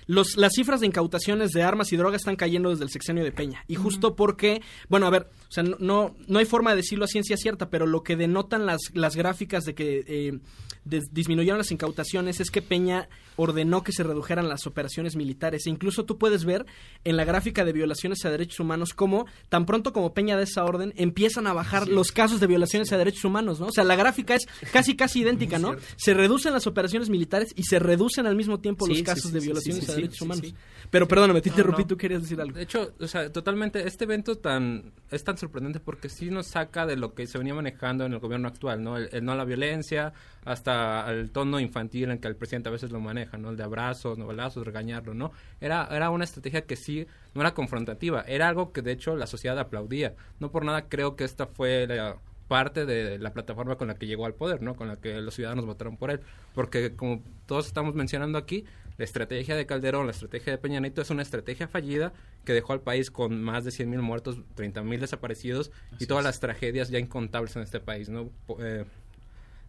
los, 0.07 0.37
las 0.37 0.53
cifras 0.55 0.81
de 0.81 0.87
incautaciones 0.87 1.53
de 1.53 1.63
armas 1.63 1.93
y 1.93 1.97
drogas 1.97 2.21
están 2.23 2.37
cayendo 2.37 2.71
desde 2.71 2.85
el 2.85 2.91
sexenio 2.91 3.25
de 3.25 3.33
Peña. 3.33 3.65
Y 3.69 3.75
justo 3.77 4.17
porque, 4.17 4.61
bueno, 4.89 5.07
a 5.07 5.11
ver, 5.11 5.29
o 5.49 5.53
sea, 5.53 5.63
no, 5.63 6.15
no, 6.27 6.39
hay 6.39 6.45
forma 6.45 6.71
de 6.71 6.77
decirlo 6.77 7.05
a 7.05 7.09
ciencia 7.09 7.37
cierta, 7.37 7.71
pero 7.71 7.87
lo 7.87 8.03
que 8.03 8.17
denotan 8.17 8.67
las, 8.67 8.81
las 8.95 9.17
gráficas 9.17 9.65
de 9.65 9.75
que 9.75 10.05
eh, 10.07 10.39
de- 10.85 11.03
disminuyeron 11.13 11.59
las 11.59 11.71
incautaciones 11.71 12.41
es 12.41 12.51
que 12.51 12.63
Peña 12.63 13.09
ordenó 13.37 13.83
que 13.83 13.93
se 13.93 14.03
redujeran 14.03 14.49
las 14.49 14.67
operaciones 14.67 15.17
militares. 15.17 15.67
E 15.67 15.71
incluso 15.71 16.05
tú 16.05 16.19
puedes 16.19 16.45
ver 16.45 16.67
en 17.05 17.17
la 17.17 17.25
gráfica 17.25 17.65
de 17.65 17.73
violaciones 17.73 18.25
a 18.25 18.31
derechos 18.31 18.61
humanos 18.61 18.93
cómo 18.95 19.27
tan 19.49 19.65
pronto 19.65 19.93
como 19.93 20.13
Peña 20.13 20.37
da 20.37 20.43
esa 20.43 20.65
orden 20.65 20.93
empiezan 20.97 21.47
a 21.47 21.53
bajar 21.53 21.89
los 21.89 22.13
casos 22.13 22.41
de 22.41 22.47
violaciones 22.47 22.93
a 22.93 22.99
derechos 22.99 23.25
humanos, 23.25 23.59
¿no? 23.61 23.67
O 23.67 23.73
sea, 23.73 23.85
la 23.85 23.97
gráfica 23.97 24.35
es 24.35 24.47
casi 24.73 24.97
casi 24.97 25.21
idéntica, 25.23 25.59
¿no? 25.59 25.77
Se 25.97 26.13
reducen 26.13 26.53
las 26.53 26.67
operaciones 26.67 27.09
militares 27.09 27.53
y 27.57 27.63
se 27.63 27.79
reducen 27.79 28.27
al 28.27 28.37
mismo 28.37 28.61
tiempo 28.61 28.85
Sí, 28.87 28.93
los 28.93 29.03
casos 29.03 29.33
de 29.33 29.41
violaciones 29.41 29.89
a 29.89 29.95
sí, 29.95 30.02
derechos 30.03 30.19
sí, 30.19 30.25
humanos. 30.25 30.47
sí. 30.47 30.55
Pero 30.91 31.09
perdóname, 31.09 31.41
te 31.41 31.49
interrumpí, 31.49 31.83
no. 31.83 31.89
tú 31.89 31.97
querías 31.97 32.23
decir 32.23 32.41
algo. 32.41 32.57
De 32.57 32.63
hecho, 32.63 32.93
o 33.01 33.07
sea, 33.07 33.33
totalmente, 33.33 33.87
este 33.87 34.05
evento 34.05 34.37
tan 34.37 34.93
es 35.11 35.25
tan 35.25 35.39
sorprendente 35.39 35.81
porque 35.81 36.09
sí 36.09 36.31
nos 36.31 36.47
saca 36.47 36.87
de 36.87 36.97
lo 36.97 37.15
que 37.15 37.27
se 37.27 37.39
venía 37.39 37.55
manejando 37.55 38.05
en 38.05 38.13
el 38.13 38.19
gobierno 38.19 38.49
actual, 38.49 38.83
¿no? 38.83 38.97
El, 38.97 39.09
el 39.13 39.25
no 39.25 39.33
a 39.33 39.37
la 39.37 39.45
violencia, 39.45 40.13
hasta 40.45 41.11
el 41.11 41.31
tono 41.31 41.61
infantil 41.61 42.11
en 42.11 42.19
que 42.19 42.29
el 42.29 42.37
presidente 42.37 42.69
a 42.69 42.73
veces 42.73 42.91
lo 42.91 43.01
maneja, 43.01 43.39
¿no? 43.39 43.51
El 43.51 43.57
de 43.57 43.63
abrazos, 43.63 44.19
no 44.19 44.27
balazos, 44.27 44.67
regañarlo, 44.67 45.15
¿no? 45.15 45.33
Era, 45.61 45.89
era 45.91 46.11
una 46.11 46.25
estrategia 46.25 46.63
que 46.63 46.77
sí 46.77 47.07
no 47.35 47.41
era 47.41 47.55
confrontativa, 47.55 48.23
era 48.27 48.49
algo 48.49 48.73
que 48.73 48.83
de 48.83 48.93
hecho 48.93 49.17
la 49.17 49.27
sociedad 49.27 49.59
aplaudía. 49.59 50.15
No 50.41 50.51
por 50.51 50.65
nada 50.65 50.89
creo 50.89 51.17
que 51.17 51.25
esta 51.25 51.47
fue 51.47 51.87
la 51.87 52.19
parte 52.49 52.85
de 52.85 53.19
la 53.19 53.33
plataforma 53.33 53.77
con 53.77 53.89
la 53.89 53.95
que 53.95 54.07
llegó 54.07 54.27
al 54.27 54.35
poder, 54.35 54.61
¿no? 54.63 54.75
Con 54.75 54.89
la 54.89 54.97
que 54.97 55.21
los 55.23 55.35
ciudadanos 55.35 55.65
votaron 55.65 55.97
por 55.97 56.11
él. 56.11 56.21
Porque 56.55 56.95
como 56.95 57.23
todos 57.47 57.67
estamos 57.67 57.95
mencionando 57.95 58.37
aquí, 58.37 58.67
la 59.03 59.05
estrategia 59.05 59.57
de 59.57 59.67
Calderón, 59.67 60.07
la 60.07 60.13
estrategia 60.13 60.53
de 60.53 60.59
Peña 60.59 60.79
Nieto 60.79 61.03
es 61.03 61.11
una 61.11 61.23
estrategia 61.23 61.67
fallida 61.67 62.13
que 62.45 62.53
dejó 62.53 62.73
al 62.73 62.83
país 62.83 63.11
con 63.11 63.43
más 63.43 63.65
de 63.65 63.73
100.000 63.73 64.01
muertos, 64.01 64.39
30.000 64.55 65.01
desaparecidos 65.01 65.73
y 65.99 66.07
todas 66.07 66.23
las 66.23 66.39
tragedias 66.39 66.89
ya 66.89 67.01
incontables 67.01 67.57
en 67.57 67.63
este 67.63 67.81
país, 67.81 68.09
¿no? 68.09 68.31
Eh, 68.61 68.85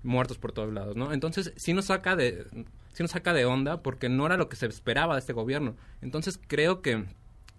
muertos 0.04 0.38
por 0.38 0.52
todos 0.52 0.72
lados, 0.72 0.96
¿no? 0.96 1.12
Entonces, 1.14 1.52
sí 1.56 1.74
nos 1.74 1.86
saca 1.86 2.16
de 2.16 2.46
sí 2.94 3.02
nos 3.02 3.10
saca 3.10 3.34
de 3.34 3.46
onda 3.46 3.82
porque 3.82 4.08
no 4.08 4.28
era 4.28 4.38
lo 4.38 4.50
que 4.50 4.56
se 4.56 4.68
esperaba 4.68 5.16
de 5.16 5.22
este 5.22 5.34
gobierno. 5.34 5.76
Entonces, 6.04 6.40
creo 6.46 6.84
que 6.84 7.04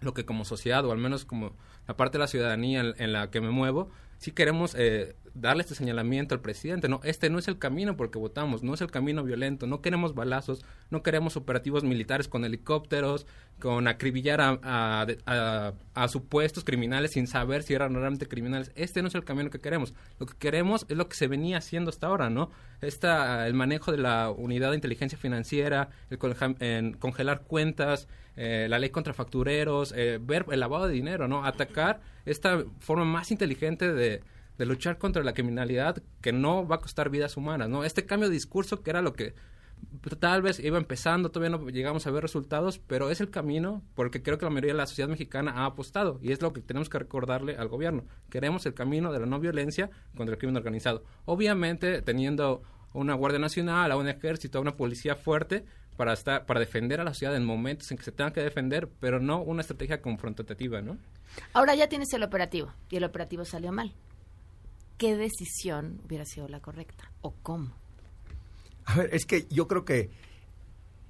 lo 0.01 0.15
que 0.15 0.25
como 0.25 0.45
sociedad 0.45 0.85
o 0.85 0.93
al 0.93 0.99
menos 0.99 1.25
como 1.25 1.57
la 1.89 1.97
parte 1.97 2.19
de 2.19 2.21
la 2.21 2.29
ciudadanía 2.29 2.83
en, 2.83 2.95
en 2.99 3.13
la 3.13 3.33
que 3.33 3.41
me 3.41 3.51
muevo, 3.51 3.91
sí 4.19 4.31
queremos 4.31 4.77
eh, 4.79 5.17
darle 5.35 5.63
este 5.63 5.75
señalamiento 5.75 6.35
al 6.35 6.41
presidente, 6.41 6.89
no, 6.89 7.01
este 7.03 7.29
no 7.29 7.39
es 7.39 7.49
el 7.49 7.59
camino 7.59 7.97
porque 7.97 8.19
votamos, 8.19 8.63
no 8.63 8.73
es 8.75 8.81
el 8.81 8.91
camino 8.91 9.25
violento, 9.25 9.67
no 9.67 9.81
queremos 9.81 10.15
balazos, 10.15 10.65
no 10.91 11.03
queremos 11.03 11.37
operativos 11.37 11.83
militares 11.83 12.29
con 12.29 12.45
helicópteros, 12.45 13.27
con 13.61 13.89
acribillar 13.89 14.41
a, 14.41 14.59
a, 14.63 15.73
a- 15.95 16.09
supuestos 16.09 16.65
criminales 16.65 17.13
sin 17.13 17.27
saber 17.27 17.63
si 17.63 17.75
eran 17.75 17.95
realmente 17.95 18.27
criminales. 18.27 18.73
Este 18.75 19.03
no 19.03 19.09
es 19.09 19.15
el 19.15 19.25
camino 19.25 19.51
que 19.51 19.61
queremos. 19.61 19.95
Lo 20.19 20.27
que 20.27 20.37
queremos 20.37 20.87
es 20.89 20.97
lo 20.97 21.09
que 21.09 21.17
se 21.17 21.27
venía 21.29 21.59
haciendo 21.59 21.91
hasta 21.91 22.07
ahora, 22.07 22.31
¿no? 22.31 22.51
Esta, 22.81 23.47
el 23.47 23.55
manejo 23.55 23.93
de 23.93 23.99
la 23.99 24.31
unidad 24.31 24.71
de 24.71 24.77
inteligencia 24.77 25.19
financiera, 25.19 25.89
el 26.11 26.19
en 26.61 26.95
congelar 26.95 27.43
cuentas, 27.43 28.09
eh, 28.37 28.67
la 28.69 28.79
ley 28.79 28.91
contra 28.91 29.15
factureros, 29.15 29.93
eh, 29.97 30.19
ver 30.21 30.47
el 30.51 30.61
lavado 30.61 30.87
de 30.89 30.93
dinero, 30.93 31.29
¿no? 31.29 31.45
Atacar 31.45 32.01
esta 32.25 32.65
forma 32.81 33.05
más 33.05 33.31
inteligente 33.31 33.93
de, 33.93 34.23
de 34.59 34.67
luchar 34.67 34.99
contra 34.99 35.23
la 35.23 35.35
criminalidad 35.35 36.03
que 36.21 36.33
no 36.33 36.67
va 36.67 36.77
a 36.77 36.81
costar 36.81 37.11
vidas 37.11 37.37
humanas, 37.37 37.69
¿no? 37.69 37.85
Este 37.85 38.07
cambio 38.07 38.29
de 38.29 38.35
discurso 38.35 38.83
que 38.83 38.91
era 38.91 39.03
lo 39.03 39.13
que 39.13 39.35
tal 40.19 40.43
vez 40.43 40.61
iba 40.61 40.79
empezando, 40.79 41.31
todavía 41.31 41.57
no 41.57 41.69
llegamos 41.69 42.07
a 42.07 42.11
ver 42.11 42.23
resultados, 42.23 42.79
pero 42.79 43.11
es 43.11 43.21
el 43.21 43.31
camino 43.31 43.83
porque 43.95 44.23
creo 44.23 44.39
que 44.39 44.47
la 44.47 44.51
mayoría 44.51 44.73
de 44.73 44.79
la 44.79 44.87
sociedad 44.87 45.09
mexicana 45.09 45.53
ha 45.57 45.67
apostado 45.67 46.19
y 46.23 46.33
es 46.33 46.41
lo 46.41 46.53
que 46.53 46.61
tenemos 46.61 46.89
que 46.89 46.99
recordarle 46.99 47.57
al 47.57 47.69
gobierno. 47.69 48.05
Queremos 48.31 48.65
el 48.67 48.75
camino 48.75 49.13
de 49.13 49.21
la 49.21 49.27
no 49.27 49.41
violencia 49.41 49.91
contra 50.17 50.35
el 50.35 50.39
crimen 50.39 50.57
organizado. 50.57 51.05
Obviamente 51.25 52.03
teniendo 52.03 52.63
una 52.93 53.15
Guardia 53.15 53.41
Nacional, 53.41 53.91
a 53.91 53.97
un 53.97 54.09
ejército, 54.09 54.59
a 54.59 54.61
una 54.61 54.77
policía 54.77 55.17
fuerte 55.17 55.65
para 55.97 56.13
estar 56.13 56.47
para 56.47 56.61
defender 56.61 57.01
a 57.01 57.05
la 57.05 57.13
sociedad 57.13 57.37
en 57.37 57.45
momentos 57.45 57.91
en 57.91 57.99
que 57.99 58.05
se 58.05 58.13
tengan 58.13 58.33
que 58.33 58.41
defender, 58.41 58.89
pero 59.01 59.21
no 59.21 59.43
una 59.43 59.61
estrategia 59.61 60.01
confrontativa, 60.01 60.81
¿no? 60.81 60.99
Ahora 61.53 61.75
ya 61.75 61.89
tienes 61.89 62.13
el 62.15 62.23
operativo 62.23 62.73
y 62.91 62.97
el 62.97 63.05
operativo 63.05 63.45
salió 63.45 63.73
mal. 63.73 63.93
¿Qué 64.99 65.17
decisión 65.17 66.01
hubiera 66.05 66.25
sido 66.25 66.49
la 66.49 66.61
correcta 66.61 67.11
o 67.21 67.33
cómo? 67.43 67.75
A 68.87 68.97
ver, 68.97 69.11
es 69.15 69.25
que 69.27 69.47
yo 69.51 69.67
creo 69.67 69.85
que 69.85 70.11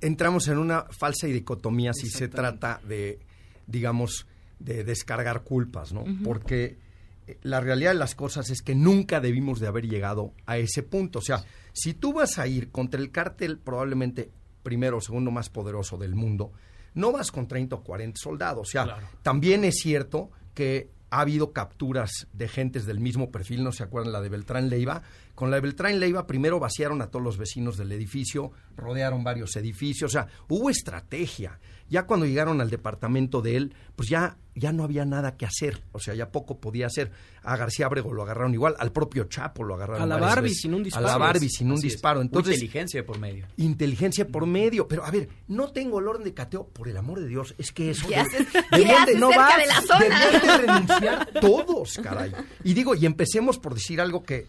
entramos 0.00 0.48
en 0.48 0.58
una 0.58 0.84
falsa 0.90 1.26
dicotomía 1.26 1.92
si 1.92 2.08
se 2.08 2.28
trata 2.28 2.80
de, 2.86 3.18
digamos, 3.66 4.26
de 4.58 4.84
descargar 4.84 5.42
culpas, 5.42 5.92
¿no? 5.92 6.04
Porque 6.22 6.78
eh, 7.26 7.38
la 7.42 7.60
realidad 7.60 7.90
de 7.92 7.98
las 7.98 8.14
cosas 8.14 8.50
es 8.50 8.62
que 8.62 8.74
nunca 8.74 9.20
debimos 9.20 9.60
de 9.60 9.66
haber 9.66 9.86
llegado 9.88 10.32
a 10.46 10.58
ese 10.58 10.82
punto. 10.82 11.18
O 11.18 11.22
sea, 11.22 11.44
si 11.72 11.94
tú 11.94 12.12
vas 12.12 12.38
a 12.38 12.46
ir 12.46 12.70
contra 12.70 13.00
el 13.00 13.10
cártel 13.10 13.58
probablemente 13.58 14.30
primero 14.62 14.98
o 14.98 15.00
segundo 15.00 15.30
más 15.30 15.50
poderoso 15.50 15.96
del 15.96 16.14
mundo, 16.14 16.52
no 16.94 17.10
vas 17.12 17.32
con 17.32 17.48
30 17.48 17.76
o 17.76 17.82
40 17.82 18.18
soldados. 18.20 18.68
O 18.68 18.70
sea, 18.70 18.84
Claro. 18.84 19.06
también 19.22 19.64
es 19.64 19.74
cierto 19.76 20.30
que 20.54 20.88
ha 21.14 21.20
habido 21.20 21.52
capturas 21.52 22.26
de 22.32 22.48
gentes 22.48 22.86
del 22.86 22.98
mismo 22.98 23.30
perfil, 23.30 23.62
no 23.62 23.70
se 23.70 23.84
acuerdan 23.84 24.12
la 24.12 24.20
de 24.20 24.28
Beltrán 24.28 24.68
Leiva, 24.68 25.02
Con 25.34 25.50
la 25.50 25.56
de 25.56 25.62
Beltrán 25.62 25.98
Leiva 25.98 26.26
primero 26.26 26.60
vaciaron 26.60 27.02
a 27.02 27.08
todos 27.08 27.24
los 27.24 27.38
vecinos 27.38 27.76
del 27.76 27.90
edificio, 27.92 28.52
rodearon 28.76 29.24
varios 29.24 29.56
edificios, 29.56 30.10
o 30.10 30.12
sea, 30.12 30.28
hubo 30.48 30.70
estrategia. 30.70 31.58
Ya 31.90 32.06
cuando 32.06 32.24
llegaron 32.24 32.60
al 32.62 32.70
departamento 32.70 33.42
de 33.42 33.56
él, 33.56 33.74
pues 33.94 34.08
ya, 34.08 34.38
ya 34.54 34.72
no 34.72 34.84
había 34.84 35.04
nada 35.04 35.36
que 35.36 35.44
hacer, 35.44 35.82
o 35.92 35.98
sea, 35.98 36.14
ya 36.14 36.30
poco 36.30 36.58
podía 36.58 36.86
hacer. 36.86 37.10
A 37.42 37.56
García 37.58 37.86
Abrego 37.86 38.14
lo 38.14 38.22
agarraron 38.22 38.54
igual, 38.54 38.74
al 38.78 38.90
propio 38.90 39.24
Chapo 39.24 39.64
lo 39.64 39.74
agarraron. 39.74 40.02
A 40.02 40.06
la 40.06 40.16
Barbie 40.16 40.44
veces. 40.44 40.60
sin 40.62 40.72
un 40.72 40.82
disparo. 40.82 41.06
A 41.06 41.10
la 41.10 41.18
Barbie 41.18 41.50
sin 41.50 41.70
un 41.70 41.74
Así 41.78 41.88
disparo. 41.88 42.22
Entonces, 42.22 42.54
inteligencia 42.54 43.04
por 43.04 43.18
medio. 43.18 43.46
inteligencia 43.58 44.26
por 44.26 44.46
medio. 44.46 44.88
Pero 44.88 45.04
a 45.04 45.10
ver, 45.10 45.28
no 45.48 45.72
tengo 45.72 45.98
el 45.98 46.08
orden 46.08 46.24
de 46.24 46.32
cateo, 46.32 46.66
por 46.68 46.88
el 46.88 46.96
amor 46.96 47.20
de 47.20 47.26
Dios. 47.28 47.54
Es 47.58 47.70
que 47.70 47.90
eso. 47.90 48.08
¿Qué 48.08 48.14
de- 48.14 48.20
haces- 48.22 48.46
qué 48.50 48.60
deberían 48.70 49.04
de- 49.04 49.10
haces 49.12 49.20
no 49.20 49.28
cerca 49.28 49.42
vas, 49.42 49.58
de 49.58 49.66
la 49.66 49.80
zona? 49.82 50.30
de 50.30 50.58
renunciar 50.66 51.30
todos, 51.40 52.00
caray. 52.02 52.32
Y 52.64 52.72
digo, 52.72 52.94
y 52.94 53.04
empecemos 53.04 53.58
por 53.58 53.74
decir 53.74 54.00
algo 54.00 54.22
que 54.22 54.46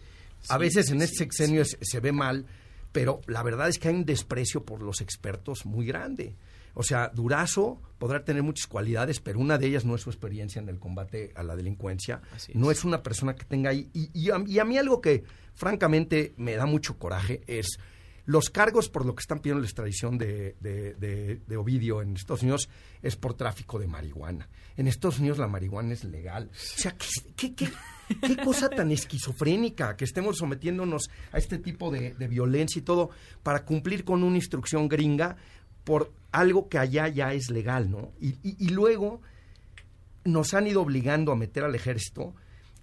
a 0.49 0.57
veces 0.57 0.89
en 0.91 1.01
este 1.01 1.17
sexenio 1.17 1.61
es- 1.61 1.77
se 1.81 1.99
ve 1.99 2.11
mal, 2.11 2.45
pero 2.91 3.21
la 3.27 3.43
verdad 3.43 3.67
es 3.69 3.77
que 3.79 3.89
hay 3.89 3.95
un 3.95 4.05
desprecio 4.05 4.63
por 4.63 4.81
los 4.81 5.01
expertos 5.01 5.65
muy 5.65 5.85
grande. 5.85 6.35
O 6.77 6.83
sea, 6.83 7.07
Durazo 7.13 7.81
podrá 7.97 8.25
tener 8.25 8.43
muchas 8.43 8.67
cualidades, 8.67 9.21
pero 9.21 9.39
una 9.39 9.57
de 9.57 9.67
ellas 9.67 9.85
no 9.85 9.95
es 9.95 10.01
su 10.01 10.09
experiencia 10.09 10.61
en 10.61 10.67
el 10.67 10.77
combate 10.77 11.31
a 11.35 11.43
la 11.43 11.55
delincuencia. 11.55 12.21
Es. 12.35 12.53
No 12.53 12.69
es 12.69 12.83
una 12.83 13.01
persona 13.01 13.33
que 13.35 13.45
tenga 13.45 13.69
ahí. 13.69 13.89
Y, 13.93 14.09
y 14.13 14.29
a, 14.29 14.43
y 14.45 14.59
a 14.59 14.65
mí 14.65 14.77
algo 14.77 14.99
que 14.99 15.23
francamente 15.53 16.33
me 16.37 16.55
da 16.55 16.65
mucho 16.65 16.97
coraje 16.99 17.41
es 17.47 17.77
los 18.25 18.49
cargos 18.49 18.89
por 18.89 19.05
lo 19.05 19.15
que 19.15 19.21
están 19.21 19.39
pidiendo 19.39 19.61
la 19.61 19.67
extradición 19.67 20.17
de, 20.17 20.55
de- 20.59 20.95
de- 20.95 21.41
de 21.47 21.57
Ovidio 21.57 22.01
en 22.01 22.15
Estados 22.15 22.41
Unidos 22.41 22.67
es 23.01 23.15
por 23.15 23.35
tráfico 23.35 23.79
de 23.79 23.87
marihuana. 23.87 24.49
En 24.75 24.87
Estados 24.87 25.19
Unidos 25.19 25.37
la 25.37 25.47
marihuana 25.47 25.93
es 25.93 26.03
legal. 26.03 26.49
O 26.51 26.55
sea, 26.55 26.91
¿qué, 26.97 27.05
qué, 27.35 27.55
qué- 27.55 27.71
qué 28.21 28.37
cosa 28.37 28.69
tan 28.69 28.91
esquizofrénica 28.91 29.95
que 29.97 30.05
estemos 30.05 30.37
sometiéndonos 30.37 31.09
a 31.31 31.37
este 31.37 31.57
tipo 31.57 31.91
de, 31.91 32.11
violencia 32.27 32.79
y 32.79 32.83
todo 32.83 33.09
para 33.43 33.65
cumplir 33.65 34.03
con 34.05 34.23
una 34.23 34.35
instrucción 34.37 34.87
gringa 34.87 35.37
por 35.83 36.11
algo 36.31 36.67
que 36.69 36.77
allá 36.79 37.07
ya 37.07 37.33
es 37.33 37.49
legal, 37.49 37.89
¿no? 37.91 38.11
Y, 38.19 38.29
y- 38.43 38.55
y 38.59 38.69
luego 38.69 39.21
nos 40.23 40.53
han 40.53 40.67
ido 40.67 40.81
obligando 40.81 41.31
a 41.31 41.35
meter 41.35 41.63
al 41.63 41.75
ejército 41.75 42.33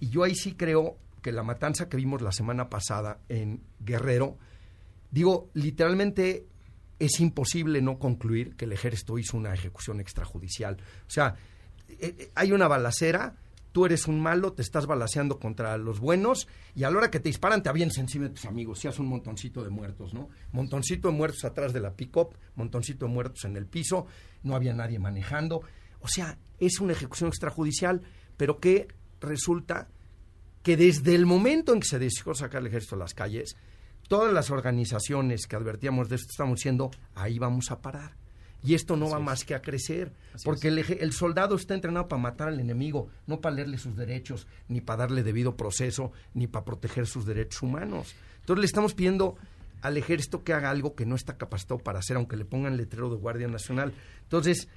y 0.00 0.08
yo 0.10 0.22
ahí 0.24 0.34
sí 0.34 0.54
creo 0.54 0.96
que 1.22 1.32
la 1.32 1.42
matanza 1.42 1.88
que 1.88 1.96
vimos 1.96 2.22
la 2.22 2.32
semana 2.32 2.68
pasada 2.68 3.18
en 3.28 3.60
Guerrero, 3.80 4.38
digo, 5.10 5.50
literalmente 5.54 6.46
es 6.98 7.18
imposible 7.20 7.82
no 7.82 7.98
concluir 7.98 8.54
que 8.56 8.64
el 8.64 8.72
ejército 8.72 9.18
hizo 9.18 9.36
una 9.36 9.52
ejecución 9.54 10.00
extrajudicial. 10.00 10.76
O 11.06 11.10
sea, 11.10 11.34
eh, 11.88 12.14
eh, 12.18 12.30
hay 12.34 12.52
una 12.52 12.68
balacera, 12.68 13.34
tú 13.72 13.86
eres 13.86 14.06
un 14.06 14.20
malo, 14.20 14.52
te 14.52 14.62
estás 14.62 14.86
balaceando 14.86 15.38
contra 15.38 15.76
los 15.78 15.98
buenos 15.98 16.46
y 16.74 16.84
a 16.84 16.90
la 16.90 16.98
hora 16.98 17.10
que 17.10 17.20
te 17.20 17.28
disparan 17.28 17.62
te 17.62 17.68
avientas 17.68 17.98
encima 17.98 18.28
de 18.28 18.34
tus 18.34 18.44
amigos 18.44 18.84
y 18.84 18.88
haces 18.88 19.00
un 19.00 19.06
montoncito 19.06 19.64
de 19.64 19.70
muertos, 19.70 20.14
¿no? 20.14 20.28
Montoncito 20.52 21.08
de 21.08 21.14
muertos 21.14 21.44
atrás 21.44 21.72
de 21.72 21.80
la 21.80 21.94
pick-up, 21.94 22.36
montoncito 22.54 23.06
de 23.06 23.12
muertos 23.12 23.44
en 23.44 23.56
el 23.56 23.66
piso, 23.66 24.06
no 24.42 24.54
había 24.54 24.74
nadie 24.74 24.98
manejando. 24.98 25.62
O 26.00 26.08
sea, 26.08 26.38
es 26.58 26.80
una 26.80 26.92
ejecución 26.92 27.28
extrajudicial, 27.28 28.02
pero 28.36 28.60
que 28.60 28.88
resulta 29.20 29.88
que 30.62 30.76
desde 30.76 31.14
el 31.14 31.26
momento 31.26 31.72
en 31.72 31.80
que 31.80 31.88
se 31.88 31.98
decidió 31.98 32.34
sacar 32.34 32.60
el 32.60 32.68
ejército 32.68 32.94
a 32.94 32.98
las 32.98 33.14
calles, 33.14 33.56
todas 34.08 34.32
las 34.32 34.50
organizaciones 34.50 35.46
que 35.46 35.56
advertíamos 35.56 36.08
de 36.08 36.16
esto 36.16 36.28
estamos 36.30 36.56
diciendo, 36.56 36.90
ahí 37.14 37.38
vamos 37.38 37.70
a 37.70 37.80
parar. 37.80 38.16
Y 38.64 38.74
esto 38.74 38.96
no 38.96 39.10
va 39.10 39.18
más 39.18 39.44
que 39.44 39.54
a 39.54 39.62
crecer, 39.62 40.12
porque 40.44 40.68
el, 40.68 40.78
el 40.78 41.12
soldado 41.12 41.56
está 41.56 41.74
entrenado 41.74 42.06
para 42.06 42.22
matar 42.22 42.48
al 42.48 42.60
enemigo, 42.60 43.08
no 43.26 43.40
para 43.40 43.56
leerle 43.56 43.76
sus 43.78 43.96
derechos, 43.96 44.46
ni 44.68 44.80
para 44.80 44.98
darle 44.98 45.22
debido 45.24 45.56
proceso, 45.56 46.12
ni 46.34 46.46
para 46.46 46.64
proteger 46.64 47.06
sus 47.06 47.26
derechos 47.26 47.60
humanos. 47.62 48.14
Entonces 48.40 48.60
le 48.60 48.66
estamos 48.66 48.94
pidiendo 48.94 49.36
al 49.80 49.96
ejército 49.96 50.44
que 50.44 50.52
haga 50.52 50.70
algo 50.70 50.94
que 50.94 51.04
no 51.06 51.16
está 51.16 51.36
capacitado 51.36 51.78
para 51.80 51.98
hacer, 51.98 52.16
aunque 52.16 52.36
le 52.36 52.44
pongan 52.44 52.76
letrero 52.76 53.10
de 53.10 53.16
Guardia 53.16 53.48
Nacional. 53.48 53.92
Entonces, 54.22 54.68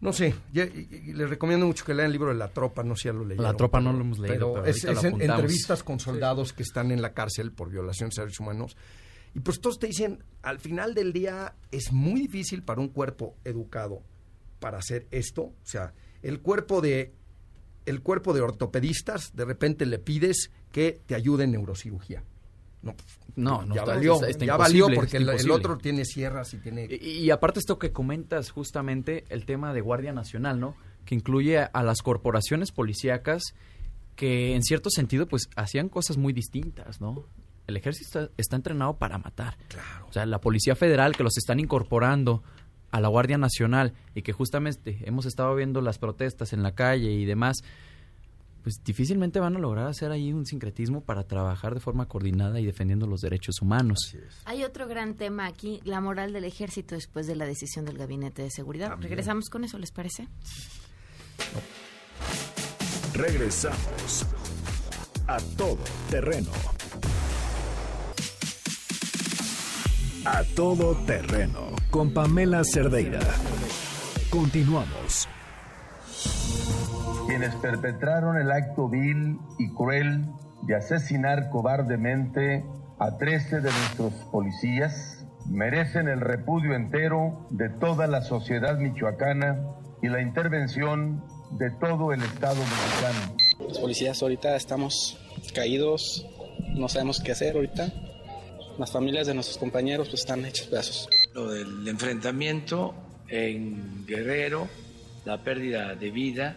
no 0.00 0.12
sé, 0.12 0.34
ya- 0.52 0.66
les 0.66 1.28
recomiendo 1.28 1.66
mucho 1.66 1.84
que 1.84 1.92
lean 1.94 2.06
el 2.06 2.12
libro 2.12 2.28
de 2.28 2.36
La 2.36 2.48
Tropa, 2.48 2.84
no 2.84 2.94
sé 2.94 3.02
si 3.02 3.08
ya 3.08 3.14
lo 3.14 3.24
leyeron. 3.24 3.44
La 3.50 3.54
Tropa 3.56 3.80
no 3.80 3.92
lo 3.92 4.00
hemos 4.02 4.18
leído, 4.20 4.52
pero 4.54 4.64
es, 4.66 4.84
lo 4.84 5.00
entrevistas 5.38 5.82
con 5.82 5.98
soldados 5.98 6.52
que 6.52 6.62
están 6.62 6.92
en 6.92 7.02
la 7.02 7.14
cárcel 7.14 7.50
por 7.50 7.68
violaciones 7.70 8.14
de 8.14 8.22
derechos 8.22 8.40
humanos. 8.40 8.76
Y 9.36 9.40
pues 9.40 9.60
todos 9.60 9.78
te 9.78 9.86
dicen, 9.88 10.24
al 10.40 10.58
final 10.60 10.94
del 10.94 11.12
día 11.12 11.54
es 11.70 11.92
muy 11.92 12.20
difícil 12.22 12.62
para 12.62 12.80
un 12.80 12.88
cuerpo 12.88 13.36
educado 13.44 14.00
para 14.60 14.78
hacer 14.78 15.06
esto. 15.10 15.42
O 15.42 15.54
sea, 15.62 15.92
el 16.22 16.40
cuerpo 16.40 16.80
de 16.80 17.12
el 17.84 18.00
cuerpo 18.00 18.32
de 18.32 18.40
ortopedistas, 18.40 19.36
de 19.36 19.44
repente 19.44 19.84
le 19.84 19.98
pides 19.98 20.50
que 20.72 21.02
te 21.04 21.14
ayude 21.14 21.44
en 21.44 21.52
neurocirugía. 21.52 22.24
No, 22.80 22.94
pues, 22.96 23.18
No, 23.36 23.60
no, 23.66 23.74
ya 23.74 23.82
está- 23.82 23.94
valió, 23.94 24.14
está- 24.14 24.28
está 24.28 24.44
ya 24.46 24.56
valió 24.56 24.88
porque 24.94 25.18
el, 25.18 25.50
otro 25.50 25.76
tiene 25.76 26.06
sierras 26.06 26.54
y 26.54 26.56
tiene 26.56 26.88
Y, 26.90 26.96
y 27.24 27.30
aparte 27.30 27.58
esto 27.60 27.78
que 27.78 27.92
comentas 27.92 28.48
justamente 28.50 29.24
el 29.28 29.44
tema 29.44 29.74
de 29.74 29.82
Guardia 29.82 30.14
Nacional, 30.14 30.58
¿no? 30.58 30.76
Que 31.04 31.14
incluye 31.14 31.58
a, 31.58 31.64
a 31.66 31.82
las 31.82 32.00
corporaciones 32.00 32.72
policíacas 32.72 33.42
que 34.14 34.54
en 34.54 34.62
cierto 34.62 34.88
sentido 34.88 35.28
pues 35.28 35.50
hacían 35.56 35.90
cosas 35.90 36.16
muy 36.16 36.32
distintas, 36.32 37.02
¿no? 37.02 37.26
El 37.66 37.76
ejército 37.76 38.20
está, 38.20 38.32
está 38.36 38.56
entrenado 38.56 38.96
para 38.96 39.18
matar. 39.18 39.56
Claro. 39.68 40.06
O 40.08 40.12
sea, 40.12 40.26
la 40.26 40.40
Policía 40.40 40.76
Federal 40.76 41.16
que 41.16 41.22
los 41.22 41.36
están 41.36 41.60
incorporando 41.60 42.42
a 42.90 43.00
la 43.00 43.08
Guardia 43.08 43.38
Nacional 43.38 43.92
y 44.14 44.22
que 44.22 44.32
justamente 44.32 44.98
hemos 45.04 45.26
estado 45.26 45.54
viendo 45.54 45.80
las 45.80 45.98
protestas 45.98 46.52
en 46.52 46.62
la 46.62 46.74
calle 46.74 47.12
y 47.12 47.24
demás, 47.24 47.62
pues 48.62 48.82
difícilmente 48.82 49.38
van 49.38 49.54
a 49.54 49.58
lograr 49.58 49.86
hacer 49.86 50.10
ahí 50.10 50.32
un 50.32 50.46
sincretismo 50.46 51.00
para 51.02 51.24
trabajar 51.24 51.74
de 51.74 51.80
forma 51.80 52.06
coordinada 52.06 52.58
y 52.58 52.66
defendiendo 52.66 53.06
los 53.06 53.20
derechos 53.20 53.62
humanos. 53.62 54.16
Hay 54.44 54.64
otro 54.64 54.88
gran 54.88 55.14
tema 55.14 55.46
aquí, 55.46 55.80
la 55.84 56.00
moral 56.00 56.32
del 56.32 56.44
ejército 56.44 56.94
después 56.94 57.26
de 57.26 57.36
la 57.36 57.46
decisión 57.46 57.84
del 57.84 57.98
Gabinete 57.98 58.42
de 58.42 58.50
Seguridad. 58.50 58.96
Regresamos 59.00 59.50
con 59.50 59.64
eso, 59.64 59.78
¿les 59.78 59.92
parece? 59.92 60.26
Regresamos 63.14 64.26
a 65.28 65.38
todo 65.56 65.78
terreno. 66.10 66.50
A 70.28 70.42
todo 70.56 70.96
terreno 71.06 71.70
con 71.88 72.12
Pamela 72.12 72.64
Cerdeira. 72.64 73.20
Continuamos. 74.28 75.28
quienes 77.28 77.54
perpetraron 77.54 78.36
el 78.36 78.50
acto 78.50 78.88
vil 78.88 79.38
y 79.60 79.70
cruel 79.70 80.24
de 80.62 80.74
asesinar 80.74 81.48
cobardemente 81.50 82.64
a 82.98 83.16
13 83.18 83.60
de 83.60 83.70
nuestros 83.70 84.12
policías 84.32 85.24
merecen 85.48 86.08
el 86.08 86.20
repudio 86.20 86.74
entero 86.74 87.46
de 87.50 87.68
toda 87.68 88.08
la 88.08 88.20
sociedad 88.22 88.78
michoacana 88.78 89.60
y 90.02 90.08
la 90.08 90.22
intervención 90.22 91.22
de 91.52 91.70
todo 91.70 92.12
el 92.12 92.22
Estado 92.22 92.56
mexicano. 92.56 93.36
Los 93.60 93.78
policías 93.78 94.20
ahorita 94.20 94.56
estamos 94.56 95.20
caídos, 95.54 96.26
no 96.74 96.88
sabemos 96.88 97.20
qué 97.20 97.30
hacer 97.30 97.54
ahorita. 97.54 97.92
Las 98.78 98.92
familias 98.92 99.26
de 99.26 99.32
nuestros 99.32 99.56
compañeros 99.56 100.08
pues 100.08 100.20
están 100.20 100.44
hechas 100.44 100.66
pedazos. 100.66 101.08
Lo 101.32 101.50
del 101.50 101.88
enfrentamiento 101.88 102.94
en 103.26 104.04
Guerrero, 104.06 104.68
la 105.24 105.42
pérdida 105.42 105.94
de 105.94 106.10
vida 106.10 106.56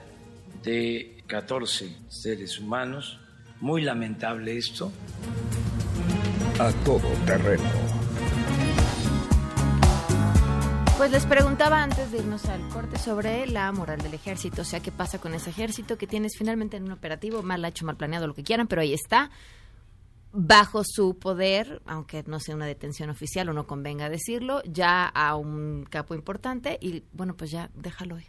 de 0.61 1.23
14 1.27 1.95
seres 2.09 2.59
humanos, 2.59 3.19
muy 3.61 3.83
lamentable 3.83 4.57
esto. 4.57 4.91
A 6.59 6.71
todo 6.83 7.07
terreno. 7.25 7.63
Pues 10.97 11.11
les 11.11 11.25
preguntaba 11.25 11.81
antes 11.81 12.11
de 12.11 12.17
irnos 12.17 12.43
al 12.47 12.67
corte 12.67 12.99
sobre 12.99 13.47
la 13.47 13.71
moral 13.71 14.01
del 14.01 14.13
ejército, 14.13 14.63
o 14.63 14.65
sea, 14.65 14.81
qué 14.81 14.91
pasa 14.91 15.19
con 15.19 15.33
ese 15.33 15.51
ejército 15.51 15.97
que 15.97 16.05
tienes 16.05 16.33
finalmente 16.37 16.75
en 16.75 16.83
un 16.83 16.91
operativo, 16.91 17.41
mal 17.41 17.63
hecho, 17.63 17.85
mal 17.85 17.95
planeado, 17.95 18.27
lo 18.27 18.33
que 18.33 18.43
quieran, 18.43 18.67
pero 18.67 18.81
ahí 18.81 18.93
está, 18.93 19.31
bajo 20.31 20.83
su 20.85 21.17
poder, 21.17 21.81
aunque 21.85 22.23
no 22.27 22.39
sea 22.39 22.55
una 22.55 22.65
detención 22.67 23.09
oficial 23.09 23.49
o 23.49 23.53
no 23.53 23.65
convenga 23.65 24.09
decirlo, 24.09 24.61
ya 24.65 25.05
a 25.07 25.35
un 25.35 25.85
capo 25.89 26.13
importante 26.15 26.77
y 26.81 27.03
bueno, 27.13 27.35
pues 27.35 27.51
ya 27.51 27.69
déjalo 27.75 28.19
ir. 28.19 28.27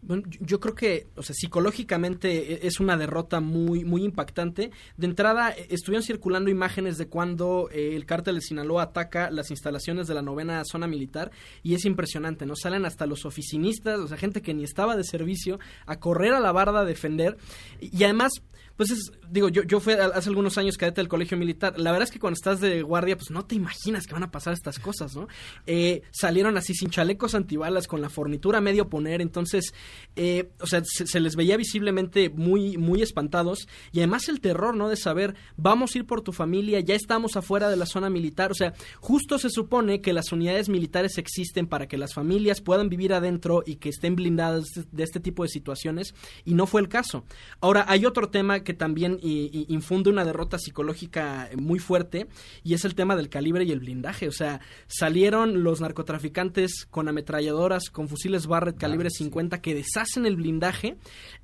Bueno, 0.00 0.22
yo- 0.28 0.60
creo 0.60 0.76
que, 0.76 1.08
o 1.16 1.24
sea, 1.24 1.34
psicológicamente 1.34 2.52
e- 2.64 2.66
es 2.68 2.78
una 2.78 2.96
derrota 2.96 3.40
muy, 3.40 3.84
muy 3.84 4.04
impactante. 4.04 4.70
De 4.96 5.06
entrada, 5.08 5.50
eh, 5.50 5.66
estuvieron 5.70 6.04
circulando 6.04 6.50
imágenes 6.50 6.98
de 6.98 7.08
cuando 7.08 7.68
eh, 7.72 7.96
el 7.96 8.06
cártel 8.06 8.36
de 8.36 8.40
Sinaloa 8.40 8.84
ataca 8.84 9.28
las 9.32 9.50
instalaciones 9.50 10.06
de 10.06 10.14
la 10.14 10.22
novena 10.22 10.62
zona 10.64 10.86
militar 10.86 11.32
y 11.64 11.74
es 11.74 11.84
impresionante, 11.84 12.46
¿no? 12.46 12.54
Salen 12.54 12.84
hasta 12.86 13.06
los 13.06 13.26
oficinistas, 13.26 13.98
o 13.98 14.06
sea, 14.06 14.16
gente 14.16 14.40
que 14.40 14.54
ni 14.54 14.62
estaba 14.62 14.96
de 14.96 15.02
servicio, 15.02 15.58
a 15.84 15.98
correr 15.98 16.32
a 16.32 16.38
la 16.40 16.52
barda 16.52 16.80
a 16.80 16.84
defender. 16.84 17.36
Y 17.80 18.04
además, 18.04 18.30
Pues 18.78 18.92
es, 18.92 19.10
digo, 19.28 19.48
yo, 19.48 19.64
yo 19.64 19.80
fui 19.80 19.94
hace 19.94 20.28
algunos 20.28 20.56
años 20.56 20.76
cadete 20.76 21.00
del 21.00 21.08
colegio 21.08 21.36
militar. 21.36 21.78
La 21.80 21.90
verdad 21.90 22.06
es 22.06 22.12
que 22.12 22.20
cuando 22.20 22.36
estás 22.36 22.60
de 22.60 22.80
guardia, 22.82 23.16
pues 23.16 23.32
no 23.32 23.44
te 23.44 23.56
imaginas 23.56 24.06
que 24.06 24.14
van 24.14 24.22
a 24.22 24.30
pasar 24.30 24.54
estas 24.54 24.78
cosas, 24.78 25.16
¿no? 25.16 25.26
Eh, 25.66 26.02
salieron 26.12 26.56
así 26.56 26.74
sin 26.74 26.88
chalecos 26.88 27.34
antibalas, 27.34 27.88
con 27.88 28.00
la 28.00 28.08
fornitura 28.08 28.60
medio 28.60 28.88
poner, 28.88 29.20
entonces, 29.20 29.74
eh, 30.14 30.50
o 30.60 30.68
sea, 30.68 30.80
se, 30.84 31.08
se 31.08 31.18
les 31.18 31.34
veía 31.34 31.56
visiblemente 31.56 32.30
muy, 32.30 32.78
muy 32.78 33.02
espantados. 33.02 33.66
Y 33.90 33.98
además 33.98 34.28
el 34.28 34.40
terror, 34.40 34.76
¿no? 34.76 34.88
De 34.88 34.96
saber, 34.96 35.34
vamos 35.56 35.94
a 35.94 35.98
ir 35.98 36.06
por 36.06 36.20
tu 36.20 36.32
familia, 36.32 36.78
ya 36.78 36.94
estamos 36.94 37.36
afuera 37.36 37.68
de 37.68 37.76
la 37.76 37.86
zona 37.86 38.10
militar. 38.10 38.52
O 38.52 38.54
sea, 38.54 38.74
justo 39.00 39.38
se 39.38 39.50
supone 39.50 40.00
que 40.00 40.12
las 40.12 40.30
unidades 40.30 40.68
militares 40.68 41.18
existen 41.18 41.66
para 41.66 41.88
que 41.88 41.98
las 41.98 42.14
familias 42.14 42.60
puedan 42.60 42.88
vivir 42.88 43.12
adentro 43.12 43.64
y 43.66 43.76
que 43.76 43.88
estén 43.88 44.14
blindadas 44.14 44.66
de 44.92 45.02
este 45.02 45.18
tipo 45.18 45.42
de 45.42 45.48
situaciones, 45.48 46.14
y 46.44 46.54
no 46.54 46.68
fue 46.68 46.80
el 46.80 46.88
caso. 46.88 47.24
Ahora, 47.60 47.84
hay 47.88 48.06
otro 48.06 48.28
tema 48.28 48.60
que 48.60 48.67
también 48.74 49.18
i- 49.22 49.50
i- 49.52 49.66
infunde 49.72 50.10
una 50.10 50.24
derrota 50.24 50.58
psicológica 50.58 51.50
muy 51.56 51.78
fuerte, 51.78 52.26
y 52.64 52.74
es 52.74 52.84
el 52.84 52.94
tema 52.94 53.16
del 53.16 53.28
calibre 53.28 53.64
y 53.64 53.72
el 53.72 53.80
blindaje. 53.80 54.28
O 54.28 54.32
sea, 54.32 54.60
salieron 54.86 55.62
los 55.62 55.80
narcotraficantes 55.80 56.86
con 56.90 57.08
ametralladoras, 57.08 57.90
con 57.90 58.08
fusiles 58.08 58.46
Barrett 58.46 58.78
calibre 58.78 59.10
50 59.10 59.60
que 59.60 59.74
deshacen 59.74 60.26
el 60.26 60.36
blindaje, 60.36 60.96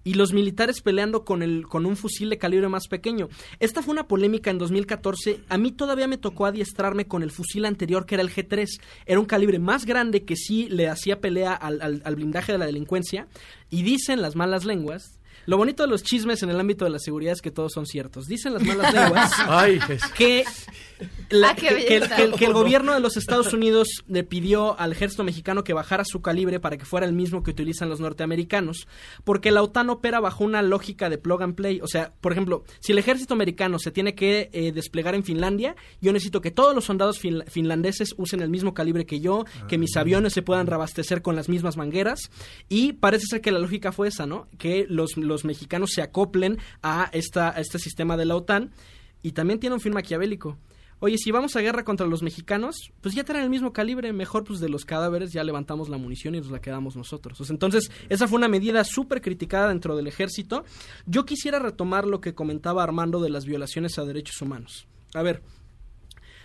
y 0.02 0.14
los 0.14 0.32
militares 0.32 0.80
peleando 0.82 1.24
con, 1.24 1.42
el, 1.42 1.66
con 1.66 1.86
un 1.86 1.96
fusil 1.96 2.30
de 2.30 2.38
calibre 2.38 2.68
más 2.68 2.88
pequeño. 2.88 3.28
Esta 3.60 3.82
fue 3.82 3.92
una 3.92 4.06
polémica 4.08 4.50
en 4.50 4.58
2014. 4.58 5.40
A 5.48 5.58
mí 5.58 5.72
todavía 5.72 6.06
me 6.08 6.18
tocó 6.18 6.46
adiestrarme 6.46 7.06
con 7.06 7.22
el 7.22 7.30
fusil 7.30 7.64
anterior, 7.64 8.06
que 8.06 8.16
era 8.16 8.22
el 8.22 8.30
G3. 8.30 8.66
Era 9.06 9.20
un 9.20 9.26
calibre 9.26 9.58
más 9.58 9.86
grande 9.86 10.24
que 10.24 10.36
sí 10.36 10.68
le 10.68 10.88
hacía 10.88 11.20
pelea 11.20 11.54
al, 11.54 11.80
al- 11.80 12.02
al 12.04 12.16
blindaje 12.16 12.52
de 12.52 12.58
la 12.58 12.66
delincuencia. 12.66 13.28
Y 13.70 13.82
dicen 13.82 14.20
las 14.22 14.36
malas 14.36 14.64
lenguas. 14.64 15.18
Lo 15.46 15.56
bonito 15.56 15.82
de 15.82 15.88
los 15.88 16.02
chismes 16.02 16.42
en 16.42 16.50
el 16.50 16.58
ámbito 16.60 16.84
de 16.84 16.90
la 16.90 16.98
seguridad 16.98 17.32
es 17.32 17.42
que 17.42 17.50
todos 17.50 17.72
son 17.72 17.86
ciertos. 17.86 18.26
Dicen 18.26 18.54
las 18.54 18.62
malas 18.62 18.92
lenguas 18.94 19.32
Ay, 19.46 19.78
que, 20.16 20.44
la- 21.30 21.50
Ah, 21.50 21.54
que- 21.54 21.62
que 21.62 21.68
el- 21.68 21.74
belleza. 22.00 22.16
que 22.16 22.22
el- 22.24 22.32
que 22.34 22.44
el 22.46 22.52
gobierno 22.52 22.92
de 22.94 23.00
los 23.00 23.16
Estados 23.16 23.52
Unidos 23.52 23.88
le 24.06 24.24
pidió 24.24 24.78
al 24.78 24.92
ejército 24.92 25.24
mexicano 25.24 25.64
que 25.64 25.72
bajara 25.72 26.04
su 26.06 26.22
calibre 26.22 26.60
para 26.60 26.76
que 26.76 26.84
fuera 26.84 27.06
el 27.06 27.12
mismo 27.12 27.42
que 27.42 27.50
utilizan 27.50 27.88
los 27.88 28.00
norteamericanos, 28.00 28.86
porque 29.24 29.50
la 29.50 29.62
OTAN 29.62 29.90
opera 29.90 30.20
bajo 30.20 30.44
una 30.44 30.62
lógica 30.62 31.10
de 31.10 31.18
plug 31.18 31.42
and 31.42 31.54
play. 31.54 31.80
O 31.82 31.86
sea, 31.88 32.12
por 32.20 32.32
ejemplo, 32.32 32.64
si 32.80 32.92
el 32.92 32.98
ejército 32.98 33.34
americano 33.34 33.78
se 33.78 33.90
tiene 33.90 34.14
que 34.14 34.50
eh, 34.52 34.72
desplegar 34.72 35.14
en 35.14 35.24
Finlandia, 35.24 35.74
yo 36.00 36.12
necesito 36.12 36.40
que 36.40 36.50
todos 36.50 36.74
los 36.74 36.84
soldados 36.84 37.18
fin- 37.18 37.42
finlandeses 37.48 38.14
usen 38.16 38.40
el 38.40 38.48
mismo 38.50 38.72
calibre 38.74 39.04
que 39.06 39.20
yo, 39.20 39.44
que 39.68 39.78
mis 39.78 39.96
aviones 39.96 40.32
se 40.32 40.42
puedan 40.42 40.66
reabastecer 40.66 41.22
con 41.22 41.36
las 41.36 41.48
mismas 41.48 41.76
mangueras, 41.76 42.20
y 42.68 42.92
parece 42.94 43.26
ser 43.28 43.40
que 43.40 43.50
la 43.52 43.58
lógica 43.58 43.92
fue 43.92 44.08
esa, 44.08 44.26
¿no? 44.26 44.46
Que 44.58 44.86
los, 44.88 45.16
los 45.16 45.33
mexicanos 45.42 45.90
se 45.92 46.02
acoplen 46.02 46.58
a, 46.82 47.08
esta, 47.12 47.48
a 47.48 47.60
este 47.60 47.78
sistema 47.78 48.16
de 48.16 48.26
la 48.26 48.36
OTAN, 48.36 48.70
y 49.22 49.32
también 49.32 49.58
tiene 49.58 49.74
un 49.74 49.80
fin 49.80 49.94
maquiavélico. 49.94 50.58
Oye, 51.00 51.18
si 51.18 51.30
vamos 51.30 51.56
a 51.56 51.60
guerra 51.60 51.84
contra 51.84 52.06
los 52.06 52.22
mexicanos, 52.22 52.76
pues 53.00 53.14
ya 53.14 53.24
traen 53.24 53.44
el 53.44 53.50
mismo 53.50 53.72
calibre, 53.72 54.12
mejor 54.12 54.44
pues 54.44 54.60
de 54.60 54.68
los 54.68 54.84
cadáveres 54.84 55.32
ya 55.32 55.42
levantamos 55.42 55.88
la 55.88 55.98
munición 55.98 56.34
y 56.34 56.38
nos 56.38 56.50
la 56.50 56.60
quedamos 56.60 56.94
nosotros. 56.94 57.50
Entonces, 57.50 57.90
esa 58.08 58.28
fue 58.28 58.36
una 58.38 58.48
medida 58.48 58.84
súper 58.84 59.20
criticada 59.20 59.68
dentro 59.68 59.96
del 59.96 60.06
ejército. 60.06 60.64
Yo 61.06 61.24
quisiera 61.24 61.58
retomar 61.58 62.06
lo 62.06 62.20
que 62.20 62.34
comentaba 62.34 62.82
Armando 62.82 63.20
de 63.20 63.30
las 63.30 63.44
violaciones 63.44 63.98
a 63.98 64.04
derechos 64.04 64.40
humanos. 64.40 64.86
A 65.14 65.22
ver, 65.22 65.42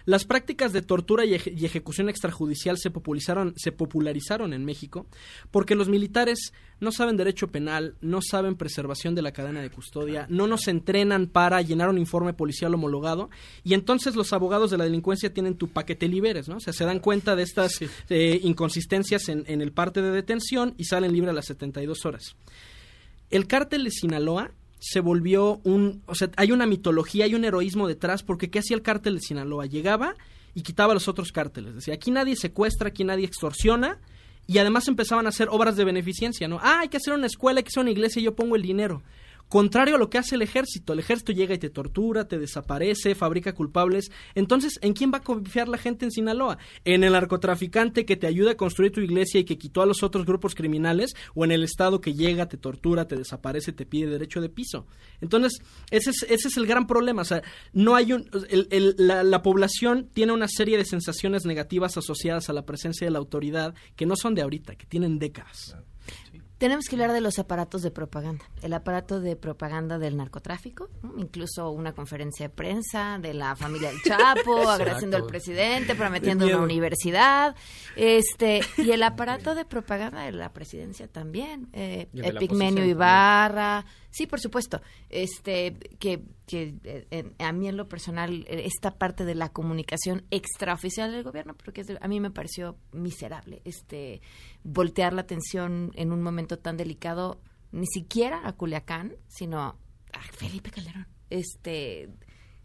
las 0.09 0.25
prácticas 0.25 0.73
de 0.73 0.81
tortura 0.81 1.23
y, 1.23 1.35
eje- 1.35 1.53
y 1.55 1.65
ejecución 1.65 2.09
extrajudicial 2.09 2.77
se 2.79 2.89
popularizaron, 2.89 3.53
se 3.55 3.71
popularizaron 3.71 4.53
en 4.53 4.65
México 4.65 5.05
porque 5.51 5.75
los 5.75 5.87
militares 5.87 6.51
no 6.79 6.91
saben 6.91 7.15
derecho 7.15 7.49
penal, 7.49 7.93
no 8.01 8.19
saben 8.21 8.55
preservación 8.55 9.13
de 9.13 9.21
la 9.21 9.33
cadena 9.33 9.61
de 9.61 9.69
custodia, 9.69 10.25
no 10.29 10.47
nos 10.47 10.67
entrenan 10.67 11.27
para 11.27 11.61
llenar 11.61 11.89
un 11.89 11.99
informe 11.99 12.33
policial 12.33 12.73
homologado 12.73 13.29
y 13.63 13.75
entonces 13.75 14.15
los 14.15 14.33
abogados 14.33 14.71
de 14.71 14.77
la 14.79 14.85
delincuencia 14.85 15.31
tienen 15.31 15.55
tu 15.55 15.67
paquete 15.67 16.07
liberes, 16.07 16.47
¿no? 16.49 16.57
O 16.57 16.59
sea, 16.59 16.73
se 16.73 16.85
dan 16.85 16.99
cuenta 16.99 17.35
de 17.35 17.43
estas 17.43 17.79
eh, 18.09 18.39
inconsistencias 18.41 19.29
en, 19.29 19.43
en 19.47 19.61
el 19.61 19.71
parte 19.73 20.01
de 20.01 20.09
detención 20.09 20.73
y 20.77 20.85
salen 20.85 21.13
libres 21.13 21.29
a 21.29 21.33
las 21.33 21.45
72 21.45 22.05
horas. 22.05 22.35
El 23.29 23.45
cártel 23.45 23.83
de 23.83 23.91
Sinaloa 23.91 24.51
se 24.79 25.01
volvió 25.01 25.59
un, 25.63 26.01
o 26.05 26.15
sea, 26.15 26.29
hay 26.37 26.51
una 26.51 26.65
mitología, 26.65 27.25
hay 27.25 27.35
un 27.35 27.45
heroísmo 27.45 27.87
detrás, 27.87 28.23
porque 28.23 28.49
¿qué 28.49 28.59
hacía 28.59 28.75
el 28.75 28.81
cártel 28.81 29.15
de 29.15 29.21
Sinaloa? 29.21 29.65
Llegaba 29.65 30.15
y 30.53 30.61
quitaba 30.61 30.93
los 30.93 31.07
otros 31.07 31.31
cárteles. 31.31 31.75
Decía, 31.75 31.93
aquí 31.93 32.11
nadie 32.11 32.35
secuestra, 32.35 32.89
aquí 32.89 33.03
nadie 33.03 33.25
extorsiona, 33.25 33.99
y 34.47 34.57
además 34.57 34.87
empezaban 34.87 35.27
a 35.27 35.29
hacer 35.29 35.47
obras 35.51 35.75
de 35.75 35.85
beneficencia, 35.85 36.47
¿no? 36.47 36.59
Ah, 36.63 36.79
hay 36.79 36.89
que 36.89 36.97
hacer 36.97 37.13
una 37.13 37.27
escuela, 37.27 37.59
hay 37.59 37.63
que 37.63 37.67
hacer 37.67 37.81
una 37.81 37.91
iglesia 37.91 38.19
y 38.19 38.23
yo 38.23 38.35
pongo 38.35 38.55
el 38.55 38.63
dinero. 38.63 39.03
Contrario 39.49 39.95
a 39.95 39.97
lo 39.97 40.09
que 40.11 40.19
hace 40.19 40.35
el 40.35 40.43
ejército, 40.43 40.93
el 40.93 40.99
ejército 40.99 41.31
llega 41.31 41.55
y 41.55 41.57
te 41.57 41.71
tortura, 41.71 42.27
te 42.27 42.37
desaparece, 42.37 43.15
fabrica 43.15 43.53
culpables. 43.55 44.11
Entonces, 44.35 44.77
¿en 44.83 44.93
quién 44.93 45.11
va 45.11 45.17
a 45.17 45.23
confiar 45.23 45.67
la 45.67 45.79
gente 45.79 46.05
en 46.05 46.11
Sinaloa? 46.11 46.59
¿En 46.85 47.03
el 47.03 47.13
narcotraficante 47.13 48.05
que 48.05 48.15
te 48.15 48.27
ayuda 48.27 48.51
a 48.51 48.57
construir 48.57 48.91
tu 48.91 49.01
iglesia 49.01 49.39
y 49.39 49.45
que 49.45 49.57
quitó 49.57 49.81
a 49.81 49.87
los 49.87 50.03
otros 50.03 50.25
grupos 50.27 50.53
criminales? 50.53 51.13
¿O 51.33 51.45
en 51.45 51.51
el 51.51 51.63
Estado 51.63 51.99
que 51.99 52.13
llega, 52.13 52.47
te 52.47 52.57
tortura, 52.57 53.07
te 53.07 53.15
desaparece, 53.15 53.73
te 53.73 53.87
pide 53.87 54.07
derecho 54.07 54.39
de 54.39 54.49
piso? 54.49 54.85
Entonces, 55.19 55.59
ese 55.89 56.11
es, 56.11 56.23
ese 56.29 56.47
es 56.49 56.57
el 56.57 56.67
gran 56.67 56.85
problema. 56.85 57.23
O 57.23 57.25
sea, 57.25 57.41
no 57.73 57.95
hay 57.95 58.13
un. 58.13 58.29
el- 58.49 58.67
el- 58.69 58.95
la, 58.99 59.23
la 59.23 59.41
población 59.41 60.09
tiene 60.13 60.31
una 60.31 60.47
serie 60.47 60.77
de 60.77 60.85
sensaciones 60.85 61.45
negativas 61.45 61.97
asociadas 61.97 62.49
a 62.49 62.53
la 62.53 62.65
presencia 62.67 63.07
de 63.07 63.11
la 63.11 63.17
autoridad 63.19 63.73
que 63.95 64.05
no 64.05 64.15
son 64.15 64.35
de 64.35 64.43
ahorita, 64.43 64.75
que 64.75 64.85
tienen 64.85 65.17
décadas. 65.17 65.75
Tenemos 66.59 66.85
que 66.85 66.95
hablar 66.95 67.13
de 67.13 67.21
los 67.21 67.39
aparatos 67.39 67.81
de 67.81 67.89
propaganda. 67.89 68.45
El 68.61 68.73
aparato 68.73 69.19
de 69.21 69.35
propaganda 69.35 69.97
del 69.97 70.17
narcotráfico, 70.17 70.89
¿no? 71.01 71.13
incluso 71.17 71.71
una 71.71 71.93
conferencia 71.93 72.49
de 72.49 72.53
prensa 72.53 73.17
de 73.19 73.33
la 73.33 73.55
familia 73.55 73.89
del 73.89 74.01
Chapo, 74.03 74.57
agradeciendo 74.69 75.17
al 75.17 75.25
presidente, 75.25 75.95
prometiendo 75.95 76.45
una 76.45 76.59
universidad, 76.59 77.55
este 77.95 78.59
y 78.77 78.91
el 78.91 79.01
aparato 79.03 79.55
de 79.55 79.65
propaganda 79.65 80.23
de 80.23 80.33
la 80.33 80.51
presidencia 80.53 81.07
también, 81.07 81.69
eh, 81.73 82.09
Epigmenio 82.13 82.83
Ibarra, 82.85 83.85
sí, 84.11 84.27
por 84.27 84.39
supuesto, 84.41 84.81
este 85.09 85.77
que, 85.99 86.23
que 86.45 86.75
eh, 86.83 87.31
a 87.39 87.51
mí 87.53 87.69
en 87.69 87.77
lo 87.77 87.87
personal 87.87 88.45
eh, 88.49 88.63
esta 88.65 88.97
parte 88.97 89.23
de 89.23 89.35
la 89.35 89.49
comunicación 89.49 90.25
extraoficial 90.29 91.11
del 91.11 91.23
gobierno, 91.23 91.55
porque 91.55 91.81
es 91.81 91.87
de- 91.87 91.97
a 92.01 92.07
mí 92.09 92.19
me 92.19 92.31
pareció 92.31 92.75
miserable, 92.91 93.61
este 93.63 94.21
voltear 94.63 95.13
la 95.13 95.21
atención 95.21 95.91
en 95.95 96.11
un 96.11 96.21
momento 96.21 96.48
tan 96.57 96.77
delicado, 96.77 97.41
ni 97.71 97.85
siquiera 97.85 98.47
a 98.47 98.53
Culiacán, 98.53 99.15
sino 99.27 99.59
a 99.61 100.21
Felipe 100.33 100.71
Calderón, 100.71 101.07
este 101.29 102.09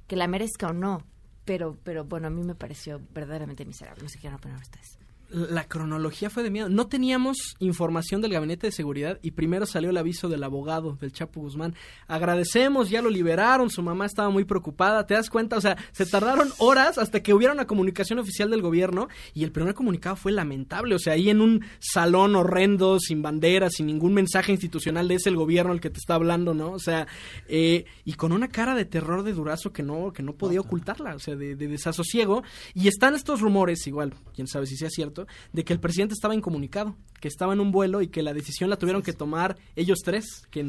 que 0.06 0.16
la 0.16 0.28
merezca 0.28 0.68
o 0.68 0.72
no, 0.72 1.02
pero 1.44 1.76
pero 1.82 2.04
bueno 2.04 2.28
a 2.28 2.30
mí 2.30 2.42
me 2.42 2.54
pareció 2.54 3.00
verdaderamente 3.10 3.64
miserable, 3.64 4.02
no 4.02 4.08
sé 4.08 4.16
qué 4.16 4.22
quieren 4.22 4.38
opinar 4.38 4.60
ustedes. 4.60 4.98
La 5.34 5.66
cronología 5.66 6.30
fue 6.30 6.44
de 6.44 6.50
miedo. 6.50 6.68
No 6.68 6.86
teníamos 6.86 7.56
información 7.58 8.20
del 8.20 8.32
gabinete 8.32 8.68
de 8.68 8.72
seguridad 8.72 9.18
y 9.20 9.32
primero 9.32 9.66
salió 9.66 9.90
el 9.90 9.96
aviso 9.96 10.28
del 10.28 10.44
abogado 10.44 10.96
del 11.00 11.12
Chapo 11.12 11.40
Guzmán. 11.40 11.74
Agradecemos, 12.06 12.88
ya 12.88 13.02
lo 13.02 13.10
liberaron, 13.10 13.68
su 13.68 13.82
mamá 13.82 14.06
estaba 14.06 14.30
muy 14.30 14.44
preocupada, 14.44 15.06
¿te 15.06 15.14
das 15.14 15.30
cuenta? 15.30 15.56
O 15.56 15.60
sea, 15.60 15.76
se 15.90 16.06
tardaron 16.06 16.52
horas 16.58 16.98
hasta 16.98 17.20
que 17.20 17.34
hubiera 17.34 17.52
una 17.52 17.66
comunicación 17.66 18.20
oficial 18.20 18.48
del 18.48 18.62
gobierno 18.62 19.08
y 19.34 19.42
el 19.42 19.50
primer 19.50 19.74
comunicado 19.74 20.14
fue 20.14 20.30
lamentable. 20.30 20.94
O 20.94 21.00
sea, 21.00 21.14
ahí 21.14 21.28
en 21.30 21.40
un 21.40 21.64
salón 21.80 22.36
horrendo, 22.36 23.00
sin 23.00 23.20
banderas, 23.20 23.72
sin 23.74 23.86
ningún 23.86 24.14
mensaje 24.14 24.52
institucional 24.52 25.08
de 25.08 25.16
ese 25.16 25.30
el 25.30 25.36
gobierno 25.36 25.72
el 25.72 25.80
que 25.80 25.90
te 25.90 25.98
está 25.98 26.14
hablando, 26.14 26.54
¿no? 26.54 26.70
O 26.70 26.78
sea, 26.78 27.08
eh, 27.48 27.86
y 28.04 28.12
con 28.12 28.30
una 28.30 28.46
cara 28.46 28.76
de 28.76 28.84
terror 28.84 29.24
de 29.24 29.32
Durazo 29.32 29.72
que 29.72 29.82
no, 29.82 30.12
que 30.12 30.22
no 30.22 30.34
podía 30.34 30.60
ocultarla, 30.60 31.16
o 31.16 31.18
sea, 31.18 31.34
de, 31.34 31.56
de 31.56 31.66
desasosiego. 31.66 32.44
Y 32.72 32.86
están 32.86 33.16
estos 33.16 33.40
rumores, 33.40 33.84
igual, 33.88 34.14
quién 34.32 34.46
sabe 34.46 34.66
si 34.66 34.76
sea 34.76 34.90
cierto, 34.90 35.23
de 35.52 35.64
que 35.64 35.72
el 35.72 35.80
presidente 35.80 36.14
estaba 36.14 36.34
incomunicado, 36.34 36.96
que 37.20 37.28
estaba 37.28 37.52
en 37.52 37.60
un 37.60 37.72
vuelo 37.72 38.02
y 38.02 38.08
que 38.08 38.22
la 38.22 38.32
decisión 38.34 38.70
la 38.70 38.76
tuvieron 38.76 39.02
que 39.02 39.12
tomar 39.12 39.56
ellos 39.76 40.00
tres, 40.04 40.46
que 40.50 40.62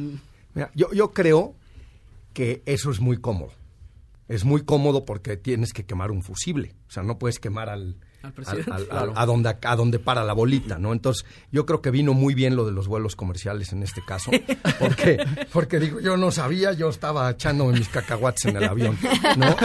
Mira, 0.53 0.71
yo, 0.75 0.91
yo 0.93 1.11
creo 1.11 1.55
que 2.33 2.61
eso 2.65 2.91
es 2.91 2.99
muy 2.99 3.17
cómodo. 3.17 3.51
Es 4.27 4.43
muy 4.43 4.63
cómodo 4.63 5.05
porque 5.05 5.37
tienes 5.37 5.71
que 5.71 5.85
quemar 5.85 6.09
un 6.11 6.23
fusible. 6.23 6.73
O 6.87 6.91
sea, 6.91 7.03
no 7.03 7.19
puedes 7.19 7.37
quemar 7.39 7.69
al, 7.69 7.97
Al 8.23 8.33
presidente. 8.33 8.71
al- 8.71 8.81
al- 8.81 8.87
Claro. 8.87 9.13
a, 9.15 9.25
donde, 9.27 9.55
a 9.61 9.75
donde 9.75 9.99
para 9.99 10.23
la 10.23 10.33
bolita, 10.33 10.79
¿no? 10.79 10.93
Entonces, 10.93 11.25
yo 11.51 11.67
creo 11.67 11.81
que 11.83 11.91
vino 11.91 12.13
muy 12.15 12.33
bien 12.33 12.55
lo 12.55 12.65
de 12.65 12.71
los 12.71 12.87
vuelos 12.87 13.15
comerciales 13.15 13.71
en 13.71 13.83
este 13.83 14.01
caso. 14.03 14.31
Porque, 14.79 15.23
porque 15.53 15.79
digo, 15.79 15.99
yo 15.99 16.17
no 16.17 16.31
sabía, 16.31 16.73
yo 16.73 16.89
estaba 16.89 17.29
echándome 17.29 17.77
mis 17.77 17.87
cacahuates 17.87 18.45
en 18.45 18.57
el 18.57 18.63
avión, 18.63 18.97
¿no? 19.37 19.55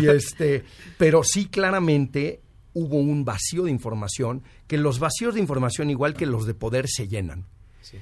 Y 0.00 0.08
este, 0.08 0.64
pero 0.98 1.22
sí 1.24 1.46
claramente 1.46 2.42
hubo 2.72 2.96
un 2.96 3.24
vacío 3.24 3.64
de 3.64 3.70
información, 3.70 4.42
que 4.66 4.78
los 4.78 4.98
vacíos 4.98 5.34
de 5.34 5.40
información, 5.40 5.90
igual 5.90 6.14
que 6.14 6.26
los 6.26 6.46
de 6.46 6.54
poder, 6.54 6.88
se 6.88 7.08
llenan. 7.08 7.46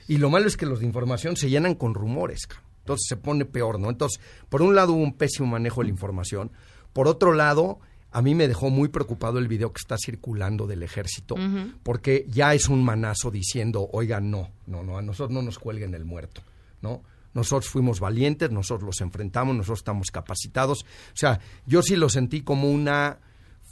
Y 0.07 0.19
lo 0.19 0.31
malo 0.31 0.47
es 0.47 0.57
que 0.57 0.67
los 0.67 0.81
de 0.81 0.87
información 0.87 1.37
se 1.37 1.49
llenan 1.49 1.75
con 1.75 1.95
rumores, 1.95 2.49
entonces 2.81 3.07
se 3.09 3.17
pone 3.17 3.45
peor, 3.45 3.81
¿no? 3.81 3.89
Entonces, 3.89 4.21
por 4.49 4.63
un 4.63 4.75
lado 4.75 4.93
hubo 4.93 5.03
un 5.03 5.15
pésimo 5.15 5.47
manejo 5.47 5.81
de 5.81 5.87
la 5.87 5.93
información, 5.93 6.51
por 6.93 7.09
otro 7.09 7.33
lado, 7.33 7.81
a 8.11 8.23
mí 8.23 8.35
me 8.35 8.49
dejó 8.49 8.71
muy 8.71 8.89
preocupado 8.89 9.39
el 9.39 9.49
video 9.49 9.73
que 9.73 9.81
está 9.81 9.97
circulando 9.99 10.67
del 10.67 10.83
ejército, 10.83 11.37
porque 11.83 12.27
ya 12.29 12.55
es 12.55 12.69
un 12.69 12.85
manazo 12.85 13.31
diciendo, 13.31 13.89
oiga, 13.93 14.21
no, 14.21 14.51
no, 14.67 14.83
no, 14.83 14.99
a 14.99 15.03
nosotros 15.03 15.33
no 15.33 15.43
nos 15.43 15.59
cuelguen 15.59 15.95
el 15.95 16.05
muerto, 16.05 16.43
¿no? 16.83 17.03
Nosotros 17.35 17.71
fuimos 17.71 18.01
valientes, 18.01 18.51
nosotros 18.51 18.87
los 18.87 19.01
enfrentamos, 19.01 19.55
nosotros 19.55 19.81
estamos 19.81 20.11
capacitados. 20.11 20.83
O 20.83 21.17
sea, 21.17 21.39
yo 21.67 21.83
sí 21.83 21.95
lo 21.95 22.09
sentí 22.09 22.41
como 22.41 22.71
una 22.71 23.19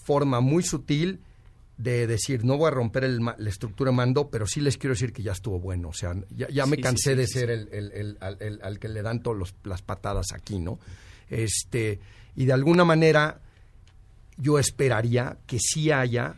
forma 0.07 0.41
muy 0.41 0.63
sutil 0.63 1.21
de 1.77 2.07
decir, 2.07 2.43
no 2.45 2.57
voy 2.57 2.69
a 2.69 2.71
romper 2.71 3.05
el 3.05 3.19
la 3.19 3.35
estructura 3.51 3.91
de 3.91 3.97
mando, 3.97 4.31
pero 4.31 4.47
sí 4.47 4.61
les 4.61 4.79
quiero 4.79 4.95
decir 4.95 5.13
que 5.13 5.23
ya 5.23 5.33
estuvo 5.33 5.59
bueno. 5.61 5.89
O 5.89 5.93
sea, 5.93 6.15
ya, 6.35 6.49
ya 6.49 6.65
me 6.65 6.77
Sí, 6.77 6.83
cansé 6.83 7.11
sí, 7.11 7.17
de 7.17 7.27
sí, 7.27 7.33
ser 7.35 7.51
el, 7.51 7.69
el- 7.71 8.17
el- 8.41 8.61
al, 8.63 8.79
que 8.79 8.89
le 8.89 9.03
dan 9.03 9.23
todas 9.23 9.53
las 9.65 9.83
patadas 9.83 10.27
aquí, 10.33 10.59
¿no? 10.59 10.79
Este, 11.29 12.01
y 12.35 12.45
de 12.47 12.53
alguna 12.53 12.85
manera 12.85 13.41
yo 14.39 14.59
esperaría 14.59 15.39
que 15.47 15.59
sí 15.59 15.91
haya 15.91 16.37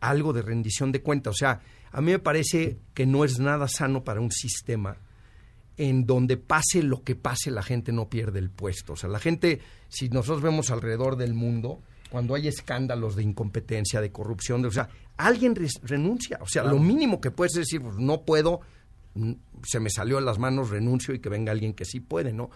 algo 0.00 0.32
de 0.32 0.42
rendición 0.42 0.92
de 0.92 1.00
cuentas. 1.02 1.32
O 1.34 1.36
sea, 1.36 1.60
a 1.90 2.00
mí 2.00 2.12
me 2.12 2.18
parece 2.18 2.76
que 2.94 3.06
no 3.06 3.24
es 3.24 3.38
nada 3.38 3.66
sano 3.68 4.04
para 4.04 4.20
un 4.20 4.30
sistema 4.30 4.96
en 5.78 6.06
donde 6.06 6.36
pase 6.36 6.82
lo 6.82 7.02
que 7.02 7.14
pase, 7.16 7.50
la 7.50 7.62
gente 7.62 7.92
no 7.92 8.08
pierde 8.08 8.38
el 8.38 8.50
puesto. 8.50 8.92
O 8.94 8.96
sea, 8.96 9.08
la 9.10 9.18
gente, 9.18 9.60
si 9.88 10.08
nosotros 10.08 10.42
vemos 10.42 10.70
alrededor 10.70 11.16
del 11.16 11.34
mundo, 11.34 11.82
cuando 12.10 12.34
hay 12.34 12.48
escándalos 12.48 13.16
de 13.16 13.22
incompetencia, 13.22 14.00
de 14.00 14.10
corrupción, 14.12 14.62
de- 14.62 14.68
o 14.68 14.72
sea, 14.72 14.88
alguien 15.16 15.54
res- 15.54 15.80
renuncia. 15.82 16.38
O 16.40 16.46
sea, 16.46 16.62
Claro. 16.62 16.76
lo 16.78 16.82
mínimo 16.82 17.20
que 17.20 17.30
puedes 17.30 17.52
decir, 17.54 17.80
pues 17.82 17.96
no 17.96 18.22
puedo, 18.22 18.60
mm, 19.14 19.32
se 19.64 19.80
me 19.80 19.90
salió 19.90 20.16
de 20.16 20.22
las 20.22 20.38
manos, 20.38 20.70
renuncio 20.70 21.14
y 21.14 21.18
que 21.18 21.28
venga 21.28 21.52
alguien 21.52 21.72
que 21.74 21.84
sí 21.84 22.00
puede, 22.00 22.32
¿no? 22.32 22.50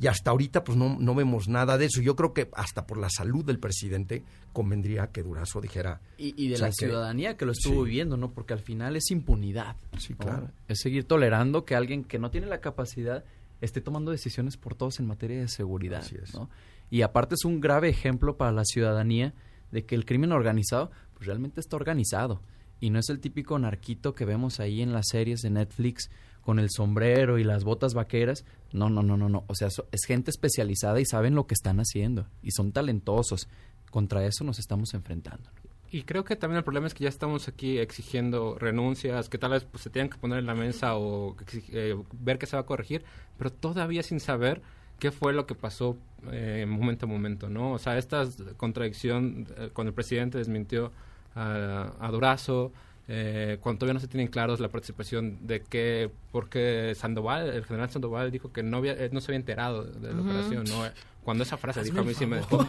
Y 0.00 0.06
hasta 0.06 0.30
ahorita, 0.30 0.64
pues 0.64 0.78
no, 0.78 0.96
no 0.98 1.14
vemos 1.14 1.48
nada 1.48 1.76
de 1.76 1.84
eso. 1.86 2.00
Yo 2.00 2.16
creo 2.16 2.32
que 2.32 2.48
hasta 2.54 2.86
por 2.86 2.96
la 2.96 3.10
salud 3.10 3.44
del 3.44 3.58
presidente 3.58 4.22
convendría 4.54 5.08
que 5.08 5.22
Durazo 5.22 5.60
dijera. 5.60 6.00
Y, 6.16 6.34
y 6.42 6.48
de 6.48 6.56
la 6.58 6.68
que- 6.68 6.72
ciudadanía 6.86 7.36
que 7.36 7.44
lo 7.44 7.52
estuvo 7.52 7.84
Sí. 7.84 7.90
viviendo, 7.90 8.16
¿no? 8.16 8.30
Porque 8.32 8.54
al 8.54 8.60
final 8.60 8.96
es 8.96 9.10
impunidad. 9.10 9.76
Sí, 9.98 10.14
¿no? 10.14 10.18
claro. 10.24 10.50
Es 10.68 10.78
seguir 10.80 11.04
tolerando 11.04 11.66
que 11.66 11.74
alguien 11.74 12.04
que 12.04 12.18
no 12.18 12.30
tiene 12.30 12.46
la 12.46 12.60
capacidad 12.62 13.24
esté 13.60 13.82
tomando 13.82 14.10
decisiones 14.10 14.56
por 14.56 14.74
todos 14.74 15.00
en 15.00 15.06
materia 15.06 15.38
de 15.38 15.48
seguridad. 15.48 16.02
¿no? 16.32 16.48
Y 16.90 17.02
aparte 17.02 17.36
es 17.36 17.44
un 17.44 17.60
grave 17.60 17.88
ejemplo 17.88 18.36
para 18.36 18.52
la 18.52 18.64
ciudadanía 18.64 19.34
de 19.70 19.86
que 19.86 19.94
el 19.94 20.04
crimen 20.04 20.32
organizado 20.32 20.90
pues 21.14 21.26
realmente 21.26 21.60
está 21.60 21.76
organizado. 21.76 22.42
Y 22.80 22.90
no 22.90 22.98
es 22.98 23.08
el 23.10 23.20
típico 23.20 23.58
narquito 23.58 24.14
que 24.14 24.24
vemos 24.24 24.58
ahí 24.58 24.82
en 24.82 24.92
las 24.92 25.08
series 25.08 25.42
de 25.42 25.50
Netflix 25.50 26.10
con 26.40 26.58
el 26.58 26.70
sombrero 26.70 27.38
y 27.38 27.44
las 27.44 27.62
botas 27.62 27.94
vaqueras. 27.94 28.44
No, 28.72 28.88
no, 28.88 29.02
no, 29.02 29.16
no, 29.16 29.28
no. 29.28 29.44
O 29.46 29.54
sea, 29.54 29.68
es 29.68 30.04
gente 30.06 30.30
especializada 30.30 31.00
y 31.00 31.04
saben 31.04 31.34
lo 31.34 31.46
que 31.46 31.54
están 31.54 31.78
haciendo. 31.78 32.26
Y 32.42 32.52
son 32.52 32.72
talentosos. 32.72 33.48
Contra 33.90 34.24
eso 34.24 34.44
nos 34.44 34.58
estamos 34.58 34.94
enfrentando. 34.94 35.50
Y 35.92 36.02
creo 36.02 36.24
que 36.24 36.36
también 36.36 36.58
el 36.58 36.64
problema 36.64 36.86
es 36.86 36.94
que 36.94 37.02
ya 37.02 37.08
estamos 37.08 37.48
aquí 37.48 37.78
exigiendo 37.78 38.56
renuncias, 38.56 39.28
que 39.28 39.38
tal 39.38 39.50
vez 39.50 39.64
pues, 39.64 39.82
se 39.82 39.90
tengan 39.90 40.08
que 40.08 40.18
poner 40.18 40.38
en 40.38 40.46
la 40.46 40.54
mesa 40.54 40.96
o 40.96 41.36
eh, 41.72 41.96
ver 42.12 42.38
que 42.38 42.46
se 42.46 42.56
va 42.56 42.62
a 42.62 42.66
corregir, 42.66 43.04
pero 43.36 43.52
todavía 43.52 44.04
sin 44.04 44.20
saber 44.20 44.62
qué 45.00 45.10
fue 45.10 45.32
lo 45.32 45.46
que 45.46 45.54
pasó 45.56 45.96
eh, 46.30 46.64
momento 46.68 47.06
a 47.06 47.08
momento, 47.08 47.48
¿no? 47.48 47.72
O 47.72 47.78
sea, 47.78 47.98
esta 47.98 48.24
contradicción 48.56 49.46
eh, 49.58 49.70
cuando 49.72 49.88
el 49.88 49.94
presidente 49.94 50.38
desmintió 50.38 50.92
a, 51.34 51.92
a 51.98 52.10
Durazo, 52.10 52.72
eh, 53.08 53.58
cuando 53.60 53.80
todavía 53.80 53.94
no 53.94 54.00
se 54.00 54.06
tienen 54.06 54.28
claros 54.28 54.60
la 54.60 54.68
participación 54.68 55.38
de 55.46 55.62
que, 55.62 56.10
porque 56.30 56.94
Sandoval, 56.94 57.48
el 57.48 57.64
general 57.64 57.90
Sandoval 57.90 58.30
dijo 58.30 58.52
que 58.52 58.62
no, 58.62 58.76
había, 58.76 58.92
eh, 58.92 59.10
no 59.12 59.20
se 59.20 59.32
había 59.32 59.38
enterado 59.40 59.82
de, 59.84 60.12
la 60.14 60.20
operación, 60.20 60.64
¿no? 60.68 60.84
Cuando 61.24 61.42
esa 61.44 61.56
frase 61.56 61.82
dijo 61.82 62.00
a 62.00 62.02
mí 62.02 62.14
sí 62.14 62.24
me 62.24 62.36
dejó, 62.36 62.64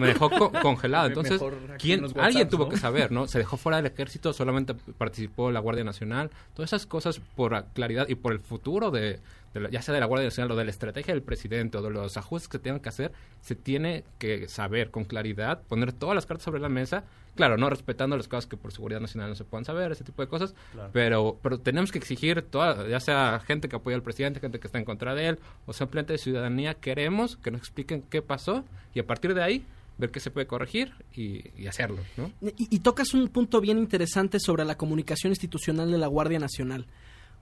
me, 0.00 0.06
dejó 0.06 0.30
co- 0.30 0.52
congelado. 0.62 1.06
Entonces, 1.08 1.40
¿quién, 1.78 2.04
alguien 2.18 2.48
tuvo 2.48 2.64
¿no? 2.64 2.70
que 2.70 2.78
saber, 2.78 3.12
¿no? 3.12 3.26
Se 3.26 3.38
dejó 3.38 3.56
fuera 3.58 3.76
del 3.76 3.86
ejército, 3.86 4.32
solamente 4.32 4.74
participó 4.96 5.50
la 5.50 5.60
Guardia 5.60 5.84
Nacional. 5.84 6.30
Todas 6.54 6.70
esas 6.70 6.86
cosas 6.86 7.20
por 7.36 7.52
la 7.52 7.64
claridad 7.66 8.08
y 8.08 8.14
por 8.14 8.32
el 8.32 8.38
futuro 8.40 8.90
de, 8.90 9.20
de 9.54 9.60
la- 9.60 9.70
ya 9.70 9.80
sea 9.80 9.94
de 9.94 10.00
la 10.00 10.06
Guardia 10.06 10.26
Nacional 10.26 10.50
o 10.52 10.56
de 10.56 10.64
la 10.64 10.70
estrategia 10.70 11.14
del 11.14 11.22
presidente 11.22 11.78
o 11.78 11.82
de 11.82 11.90
los 11.90 12.16
ajustes 12.16 12.48
que 12.48 12.58
tengan 12.58 12.80
que 12.80 12.88
hacer, 12.90 13.12
se 13.40 13.54
tiene 13.54 14.04
que 14.18 14.48
saber 14.48 14.90
con 14.90 15.04
claridad, 15.04 15.62
poner 15.62 15.92
todas 15.92 16.14
las 16.14 16.26
cartas 16.26 16.44
sobre 16.44 16.60
la 16.60 16.68
mesa. 16.68 17.04
Claro, 17.36 17.56
no 17.56 17.70
respetando 17.70 18.16
las 18.16 18.28
cosas 18.28 18.46
que 18.46 18.56
por 18.56 18.72
seguridad 18.72 19.00
nacional 19.00 19.30
no 19.30 19.34
se 19.34 19.44
puedan 19.44 19.64
saber, 19.64 19.90
ese 19.92 20.04
tipo 20.04 20.22
de 20.22 20.28
cosas, 20.28 20.54
Claro. 20.72 20.90
pero 20.92 21.38
pero 21.42 21.58
tenemos 21.58 21.90
que 21.92 21.98
exigir, 21.98 22.42
toda, 22.42 22.86
ya 22.88 23.00
sea 23.00 23.40
gente 23.46 23.68
que 23.68 23.76
apoya 23.76 23.96
al 23.96 24.02
presidente, 24.02 24.38
gente 24.40 24.60
que 24.60 24.66
está 24.68 24.78
en 24.78 24.84
contra 24.84 25.14
de 25.14 25.28
él, 25.28 25.38
o 25.66 25.72
simplemente 25.72 26.12
de 26.12 26.18
ciudadanía, 26.18 26.74
queremos 26.74 27.36
que 27.36 27.50
nos 27.50 27.60
expliquen 27.60 28.02
qué 28.02 28.22
pasó 28.22 28.64
y 28.94 29.00
a 29.00 29.06
partir 29.06 29.34
de 29.34 29.42
ahí 29.42 29.64
ver 29.98 30.10
qué 30.10 30.18
se 30.18 30.30
puede 30.32 30.46
corregir 30.48 30.92
y, 31.14 31.44
y 31.56 31.68
hacerlo, 31.68 31.98
¿no? 32.16 32.32
Y, 32.40 32.52
y 32.74 32.80
tocas 32.80 33.14
un 33.14 33.28
punto 33.28 33.60
bien 33.60 33.78
interesante 33.78 34.40
sobre 34.40 34.64
la 34.64 34.76
comunicación 34.76 35.30
institucional 35.32 35.90
de 35.90 35.98
la 35.98 36.08
Guardia 36.08 36.40
Nacional. 36.40 36.86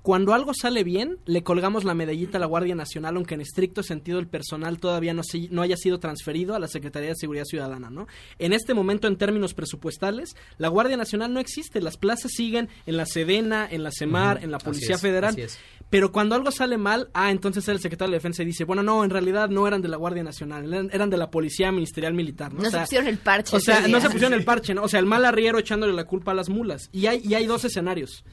Cuando 0.03 0.35
algo 0.35 0.53
sale 0.53 0.83
bien, 0.83 1.19
le 1.27 1.45
colgamos 1.45 1.85
la 1.85 1.95
medallita 1.95 2.37
a 2.37 2.41
la 2.41 2.47
Guardia 2.47 2.75
Nacional, 2.75 3.15
aunque 3.17 3.35
en 3.35 3.41
estricto 3.41 3.85
sentido 3.85 4.19
el 4.19 4.27
personal 4.27 4.79
todavía 4.79 5.15
no, 5.15 5.23
se- 5.23 5.49
no 5.51 5.63
haya 5.63 5.77
sido 5.77 6.01
transferido 6.01 6.57
a 6.57 6.59
la 6.59 6.67
Secretaría 6.67 7.11
de 7.11 7.15
Seguridad 7.15 7.45
Ciudadana, 7.45 7.89
¿no? 7.89 8.09
En 8.41 8.53
este 8.53 8.75
momento, 8.75 9.07
en 9.07 9.17
términos 9.17 9.55
presupuestales, 9.55 10.35
la 10.59 10.67
Guardia 10.67 10.97
Nacional 10.97 11.33
no 11.33 11.39
existe. 11.39 11.81
Las 11.81 11.97
plazas 11.97 12.33
siguen 12.33 12.69
en 12.87 12.97
la 12.97 13.07
Sedena, 13.07 13.69
en 13.71 13.85
la 13.85 13.93
CEMAR, 13.93 14.43
en 14.43 14.51
la 14.51 14.57
Así 14.57 14.67
Policía 14.67 14.97
es, 14.97 15.01
Federal. 15.01 15.31
así 15.31 15.43
es. 15.43 15.59
Pero 15.89 16.11
cuando 16.11 16.35
algo 16.35 16.51
sale 16.51 16.79
mal, 16.79 17.09
ah, 17.15 17.31
entonces 17.31 17.69
el 17.69 17.79
secretario 17.79 18.11
de 18.11 18.17
Defensa 18.17 18.43
dice, 18.43 18.65
bueno, 18.65 18.83
no, 18.83 19.05
en 19.05 19.11
realidad 19.11 19.51
no 19.51 19.69
eran 19.69 19.83
de 19.83 19.89
la 19.89 19.99
Guardia 19.99 20.25
Nacional, 20.25 20.65
eran, 20.73 20.91
eran 20.93 21.11
de 21.11 21.17
la 21.17 21.31
Policía 21.31 21.71
Ministerial 21.71 22.15
Militar, 22.15 22.53
¿no? 22.53 22.63
No 22.63 22.69
O 22.69 22.71
se 22.73 22.79
pusieron 22.81 23.07
el 23.07 23.19
parche 23.19 23.57
O 23.57 23.61
sea, 23.61 23.87
no 23.87 24.01
se 24.01 24.11
pusieron 24.11 24.33
el 24.37 24.45
parche, 24.47 24.75
¿no? 24.75 24.83
O 24.83 24.89
sea, 24.89 24.99
el 24.99 25.07
mal 25.07 25.25
arriero 25.25 25.59
echándole 25.61 25.93
la 25.93 26.05
culpa 26.07 26.33
a 26.33 26.35
las 26.35 26.49
mulas. 26.49 26.89
Y 26.93 27.07
hay, 27.07 27.21
y 27.25 27.35
hay 27.35 27.47
dos 27.47 27.65
escenarios. 27.65 28.25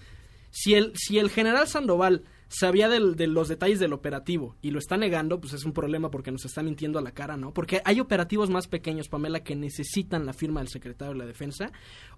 Si 0.52 0.74
el, 0.74 0.94
si 0.96 1.20
el 1.20 1.30
general 1.30 1.68
Sandoval 1.68 2.24
sabía 2.50 2.90
del- 2.90 3.16
de 3.16 3.28
los 3.28 3.48
detalles 3.48 3.80
del 3.80 3.94
operativo 3.94 4.56
y 4.62 4.72
lo 4.72 4.80
está 4.80 4.98
negando, 4.98 5.40
pues 5.40 5.54
es 5.54 5.64
un 5.66 5.72
problema 5.72 6.12
porque 6.12 6.32
nos 6.32 6.44
está 6.46 6.62
mintiendo 6.64 7.00
a 7.00 7.02
la 7.02 7.12
cara, 7.12 7.38
¿no? 7.38 7.54
Porque 7.54 7.82
hay 7.86 8.00
operativos 8.00 8.50
más 8.50 8.68
pequeños, 8.68 9.08
Pamela, 9.08 9.42
que 9.44 9.56
necesitan 9.56 10.26
la 10.26 10.34
firma 10.34 10.60
del 10.60 10.70
secretario 10.70 11.14
de 11.14 11.20
la 11.20 11.26
Defensa. 11.26 11.72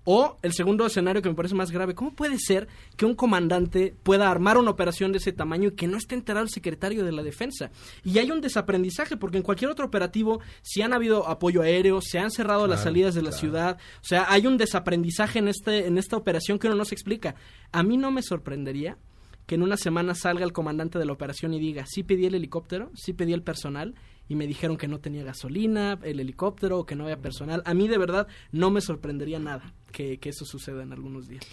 O 0.04 0.40
el 0.42 0.54
segundo 0.54 0.86
escenario 0.86 1.22
que 1.22 1.30
me 1.30 1.36
parece 1.36 1.54
más 1.54 1.70
grave, 1.70 1.94
¿cómo 1.94 2.14
puede 2.16 2.40
ser 2.40 2.68
que 2.98 3.06
un 3.06 3.14
comandante 3.14 3.94
pueda 4.02 4.32
armar 4.32 4.58
una 4.58 4.72
operación 4.72 5.12
de 5.12 5.20
ese 5.20 5.32
tamaño 5.32 5.70
y 5.70 5.74
que 5.74 5.88
no 5.88 5.98
esté 5.98 6.16
enterado 6.16 6.44
el 6.46 6.50
secretario 6.50 7.04
de 7.06 7.12
la 7.12 7.22
Defensa? 7.22 7.70
Y 8.04 8.18
hay 8.18 8.32
un 8.32 8.42
desaprendizaje, 8.42 9.18
porque 9.18 9.38
en 9.38 9.44
cualquier 9.44 9.70
otro 9.70 9.86
operativo, 9.86 10.40
si 10.64 10.82
han 10.82 10.94
habido 10.94 11.28
apoyo 11.28 11.62
aéreo, 11.62 12.00
se 12.02 12.18
han 12.18 12.32
cerrado 12.32 12.66
las 12.68 12.84
salidas 12.84 13.14
de 13.14 13.22
la 13.22 13.32
ciudad, 13.32 13.78
o 14.02 14.06
sea, 14.06 14.26
hay 14.30 14.48
un 14.48 14.58
desaprendizaje 14.58 15.40
en, 15.40 15.50
este, 15.50 15.86
en 15.86 15.98
esta 15.98 16.18
operación 16.18 16.58
que 16.58 16.68
uno 16.68 16.78
no 16.78 16.86
se 16.86 16.96
explica. 16.96 17.36
A 17.72 17.84
mí 17.84 17.98
no 17.98 18.10
me 18.12 18.24
sorprendería 18.24 18.98
que 19.52 19.56
en 19.56 19.64
una 19.64 19.76
semana 19.76 20.16
salga 20.16 20.46
el 20.46 20.54
comandante 20.54 20.98
de 20.98 21.04
la 21.04 21.12
operación 21.12 21.54
y 21.54 21.60
diga, 21.60 21.86
sí 21.86 22.04
pedí 22.04 22.26
el 22.26 22.36
helicóptero, 22.36 22.90
sí 22.96 23.12
pedí 23.12 23.34
el 23.34 23.44
personal, 23.44 23.96
y 24.30 24.36
me 24.38 24.48
dijeron 24.48 24.78
que 24.78 24.88
no 24.88 25.02
tenía 25.02 25.26
gasolina, 25.26 26.00
el 26.04 26.22
helicóptero, 26.22 26.80
o 26.80 26.86
que 26.86 26.96
no 26.96 27.04
había 27.04 27.18
personal. 27.18 27.62
A 27.66 27.74
mí 27.74 27.90
de 27.90 27.98
verdad 27.98 28.28
no 28.54 28.72
me 28.72 28.80
sorprendería 28.80 29.40
nada 29.40 29.74
que, 29.92 30.20
que 30.20 30.30
eso 30.30 30.46
suceda 30.46 30.84
en 30.84 30.94
algunos 30.94 31.28
días. 31.28 31.46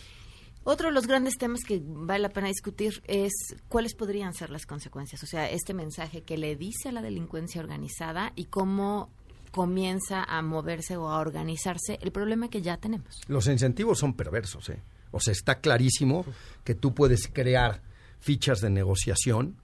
Otro 0.62 0.90
de 0.90 0.94
los 0.94 1.08
grandes 1.08 1.38
temas 1.38 1.64
que 1.66 1.82
vale 1.84 2.20
la 2.20 2.28
pena 2.28 2.46
discutir 2.46 3.02
es 3.08 3.32
cuáles 3.66 3.96
podrían 3.96 4.32
ser 4.32 4.50
las 4.50 4.64
consecuencias. 4.64 5.20
O 5.24 5.26
sea, 5.26 5.50
este 5.50 5.74
mensaje 5.74 6.22
que 6.22 6.38
le 6.38 6.54
dice 6.54 6.90
a 6.90 6.92
la 6.92 7.02
delincuencia 7.02 7.60
organizada 7.60 8.32
y 8.36 8.44
cómo 8.44 9.10
comienza 9.50 10.22
a 10.22 10.40
moverse 10.42 10.96
o 10.96 11.08
a 11.08 11.18
organizarse 11.18 11.98
el 12.00 12.12
problema 12.12 12.48
que 12.48 12.62
ya 12.62 12.76
tenemos. 12.76 13.22
Los 13.26 13.48
incentivos 13.48 13.98
son 13.98 14.14
perversos, 14.14 14.68
¿eh? 14.68 14.80
O 15.10 15.18
sea, 15.18 15.32
está 15.32 15.60
clarísimo 15.60 16.24
que 16.62 16.76
tú 16.76 16.94
puedes 16.94 17.26
crear 17.26 17.87
fichas 18.20 18.60
de 18.60 18.70
negociación 18.70 19.56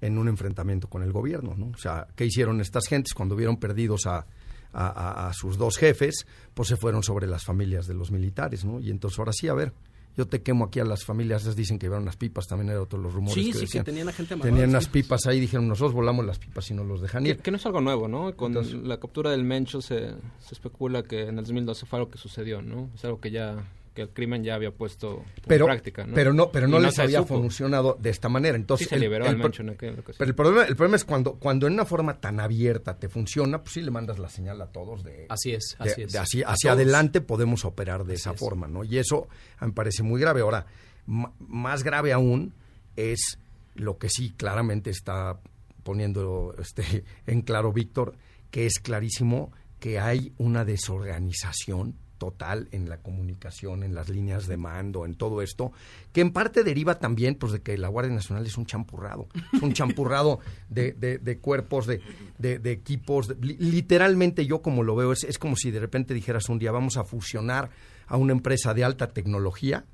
en 0.00 0.18
un 0.18 0.28
enfrentamiento 0.28 0.88
con 0.88 1.02
el 1.02 1.12
gobierno, 1.12 1.54
¿no? 1.56 1.66
O 1.74 1.78
sea, 1.78 2.06
¿qué 2.16 2.24
hicieron 2.24 2.60
estas 2.60 2.86
gentes 2.88 3.12
cuando 3.14 3.36
vieron 3.36 3.58
perdidos 3.58 4.06
a, 4.06 4.26
a- 4.72 4.86
a- 4.88 5.28
a 5.28 5.32
sus 5.34 5.58
dos 5.58 5.76
jefes? 5.76 6.26
Pues 6.54 6.68
se 6.68 6.76
fueron 6.76 7.02
sobre 7.02 7.26
las 7.26 7.44
familias 7.44 7.86
de 7.86 7.94
los 7.94 8.10
militares, 8.10 8.64
¿no? 8.64 8.80
Y 8.80 8.90
entonces 8.90 9.18
ahora 9.18 9.32
sí, 9.32 9.48
a 9.48 9.54
ver, 9.54 9.72
yo 10.16 10.26
te 10.26 10.42
quemo 10.42 10.64
aquí 10.64 10.80
a 10.80 10.84
las 10.84 11.04
familias, 11.04 11.44
les 11.44 11.54
dicen 11.54 11.78
que 11.78 11.86
llevaron 11.86 12.02
unas 12.02 12.16
pipas, 12.16 12.46
también 12.46 12.70
era 12.70 12.80
otro 12.82 12.98
de 12.98 13.04
los 13.04 13.12
rumores 13.14 13.34
Sí, 13.34 13.46
que 13.48 13.52
sí, 13.52 13.58
que 13.58 13.64
decían. 13.66 13.84
tenían 13.84 14.08
a 14.08 14.12
gente 14.12 14.36
Tenían 14.36 14.72
las 14.72 14.88
pipas 14.88 15.26
ahí, 15.26 15.38
dijeron, 15.38 15.68
nosotros 15.68 15.92
volamos 15.92 16.24
las 16.26 16.38
pipas 16.38 16.68
y 16.70 16.74
no 16.74 16.82
los 16.82 17.00
dejan 17.00 17.22
Que, 17.22 17.30
ir. 17.30 17.38
que 17.38 17.50
no 17.50 17.58
es 17.58 17.66
algo 17.66 17.80
nuevo, 17.80 18.08
¿no? 18.08 18.34
Con 18.36 18.48
Entonces- 18.52 18.74
la 18.82 18.98
captura 18.98 19.30
del 19.30 19.44
Mencho 19.44 19.80
se, 19.80 20.08
se 20.40 20.54
especula 20.54 21.02
que 21.04 21.22
en 21.28 21.38
el 21.38 21.44
2012 21.44 21.86
fue 21.86 21.98
algo 22.00 22.10
que 22.10 22.18
sucedió, 22.18 22.60
¿no? 22.60 22.90
Es 22.94 23.04
algo 23.04 23.20
que 23.20 23.30
ya 23.30 23.56
que 23.94 24.02
el 24.02 24.10
crimen 24.10 24.44
ya 24.44 24.54
había 24.54 24.70
puesto 24.70 25.24
pero, 25.46 25.64
en 25.64 25.70
práctica, 25.72 26.06
¿no? 26.06 26.14
pero 26.14 26.32
no, 26.32 26.50
pero 26.52 26.68
no 26.68 26.78
les 26.78 26.98
había 26.98 27.18
supo. 27.20 27.36
funcionado 27.38 27.96
de 28.00 28.10
esta 28.10 28.28
manera. 28.28 28.56
Entonces, 28.56 28.86
Sí 28.88 28.94
se 28.94 29.00
liberó 29.00 29.26
el 29.26 29.34
en 29.34 29.70
aquella 29.70 29.92
ocasión. 29.92 30.14
Pero 30.18 30.28
el 30.28 30.34
problema, 30.34 30.64
el 30.64 30.76
problema 30.76 30.96
es 30.96 31.04
cuando, 31.04 31.34
cuando 31.34 31.66
en 31.66 31.72
una 31.72 31.84
forma 31.84 32.20
tan 32.20 32.38
abierta 32.40 32.96
te 32.98 33.08
funciona, 33.08 33.62
pues 33.62 33.72
sí 33.74 33.80
le 33.82 33.90
mandas 33.90 34.18
la 34.18 34.28
señal 34.28 34.60
a 34.62 34.66
todos 34.66 35.02
de 35.02 35.26
Así 35.28 35.52
es, 35.52 35.76
de- 35.78 35.90
así 35.90 36.02
es. 36.02 36.12
de 36.12 36.18
así- 36.18 36.42
A 36.42 36.50
hacia 36.52 36.70
todos. 36.70 36.82
adelante 36.82 37.20
podemos 37.20 37.64
operar 37.64 38.04
de 38.04 38.14
esa 38.14 38.32
forma, 38.34 38.68
¿no? 38.68 38.84
Y 38.84 38.98
eso 38.98 39.28
a 39.58 39.64
mí 39.64 39.70
me 39.72 39.74
parece 39.74 40.02
muy 40.04 40.20
grave. 40.20 40.40
Ahora, 40.42 40.66
más 41.06 41.82
grave 41.82 42.12
aún 42.12 42.54
es 42.96 43.38
lo 43.74 43.98
que 43.98 44.08
sí 44.08 44.30
claramente 44.36 44.90
está 44.90 45.40
poniendo 45.82 46.54
este 46.58 47.04
en 47.26 47.42
claro 47.42 47.72
Víctor, 47.72 48.14
que 48.50 48.66
es 48.66 48.78
clarísimo 48.78 49.50
que 49.80 49.98
hay 49.98 50.32
una 50.38 50.64
desorganización 50.64 51.96
total 52.20 52.68
en 52.70 52.88
la 52.88 52.98
comunicación, 52.98 53.82
en 53.82 53.94
las 53.96 54.08
líneas 54.10 54.46
de 54.46 54.56
mando, 54.56 55.04
en 55.06 55.14
todo 55.16 55.40
esto, 55.42 55.72
que 56.12 56.20
en 56.20 56.32
parte 56.32 56.62
deriva 56.62 56.98
también 57.00 57.34
pues 57.34 57.50
de 57.52 57.62
que 57.62 57.76
la 57.78 57.88
Guardia 57.88 58.14
Nacional 58.14 58.46
es 58.46 58.56
un 58.58 58.66
champurrado, 58.66 59.26
es 59.54 59.62
un 59.62 59.72
champurrado 59.72 60.38
de, 60.68 60.92
de- 60.92 61.18
de 61.18 61.38
cuerpos, 61.38 61.86
de, 61.86 62.00
de- 62.38 62.70
equipos, 62.70 63.34
literalmente 63.40 64.46
yo 64.46 64.60
como 64.62 64.82
lo 64.82 64.94
veo, 64.94 65.12
es, 65.12 65.24
es 65.24 65.38
como 65.38 65.56
si 65.56 65.70
de 65.70 65.80
repente 65.80 66.14
dijeras 66.14 66.48
un 66.48 66.58
día 66.58 66.70
vamos 66.70 66.96
a 66.98 67.04
fusionar 67.04 67.70
a 68.06 68.16
una 68.16 68.32
empresa 68.32 68.74
de 68.74 68.84
alta 68.84 69.08
tecnología 69.08 69.84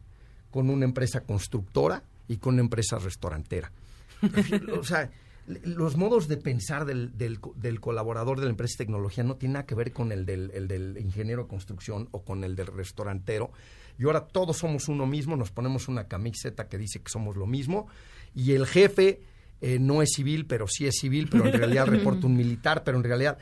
con 0.51 0.69
una 0.69 0.85
empresa 0.85 1.21
constructora 1.23 2.03
y 2.29 2.39
con 2.39 2.55
una 2.55 2.63
empresa 2.63 2.99
restaurantera. 2.99 3.71
o 4.79 4.83
sea, 4.83 5.11
los 5.65 5.97
modos 5.97 6.29
de 6.29 6.37
pensar 6.37 6.85
del, 6.85 7.17
del 7.17 7.41
co- 7.41 7.55
del 7.57 7.81
colaborador 7.81 8.39
de 8.39 8.45
la 8.47 8.51
empresa 8.51 8.75
de 8.79 8.85
tecnología 8.85 9.23
no 9.25 9.37
tienen 9.37 9.55
nada 9.55 9.67
que 9.67 9.75
ver 9.75 9.93
con 9.93 10.11
el 10.13 10.27
del, 10.27 10.51
el 10.55 10.67
del 10.69 10.99
ingeniero 10.99 11.43
de 11.43 11.49
construcción 11.49 12.09
o 12.11 12.25
con 12.25 12.43
el 12.45 12.57
del 12.57 12.67
restaurantero. 12.69 13.51
Y 13.99 14.05
ahora 14.05 14.27
todos 14.27 14.59
somos 14.59 14.89
uno 14.89 15.07
mismo, 15.07 15.37
nos 15.37 15.51
ponemos 15.51 15.89
una 15.89 16.09
camiseta 16.09 16.69
que 16.69 16.79
dice 16.79 17.01
que 17.01 17.09
somos 17.11 17.37
lo 17.37 17.47
mismo. 17.47 17.87
Y 18.35 18.53
el 18.53 18.67
jefe 18.67 19.23
eh, 19.61 19.79
no 19.79 20.03
es 20.03 20.11
civil, 20.15 20.47
pero 20.47 20.67
sí 20.69 20.87
es 20.87 20.97
civil, 20.99 21.29
pero 21.31 21.47
en 21.47 21.53
realidad 21.53 21.87
reporta 21.89 22.27
un 22.27 22.37
militar, 22.37 22.83
pero 22.85 22.99
en 22.99 23.05
realidad 23.05 23.39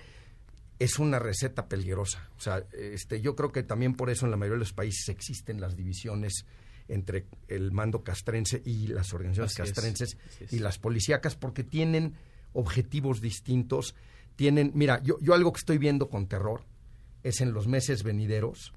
es 0.78 0.98
una 0.98 1.18
receta 1.18 1.68
peligrosa. 1.68 2.28
O 2.36 2.40
sea, 2.40 2.64
este, 2.72 3.20
yo 3.20 3.34
creo 3.34 3.50
que 3.50 3.62
también 3.62 3.94
por 3.94 4.10
eso 4.10 4.26
en 4.26 4.30
la 4.30 4.36
mayoría 4.36 4.56
de 4.56 4.60
los 4.60 4.72
países 4.72 5.08
existen 5.08 5.60
las 5.60 5.76
divisiones 5.76 6.44
entre 6.88 7.26
el 7.48 7.72
mando 7.72 8.04
castrense 8.04 8.62
y 8.64 8.88
las 8.88 9.12
organizaciones 9.12 9.52
Así 9.52 9.62
castrenses 9.62 10.16
es. 10.40 10.52
y 10.52 10.58
las 10.58 10.78
policíacas 10.78 11.36
porque 11.36 11.64
tienen 11.64 12.14
objetivos 12.52 13.20
distintos. 13.20 13.94
Tienen, 14.36 14.72
mira, 14.74 15.02
yo, 15.02 15.18
yo 15.20 15.34
algo 15.34 15.52
que 15.52 15.58
estoy 15.58 15.78
viendo 15.78 16.08
con 16.08 16.26
terror 16.26 16.64
es 17.22 17.40
en 17.40 17.52
los 17.52 17.66
meses 17.66 18.02
venideros 18.02 18.72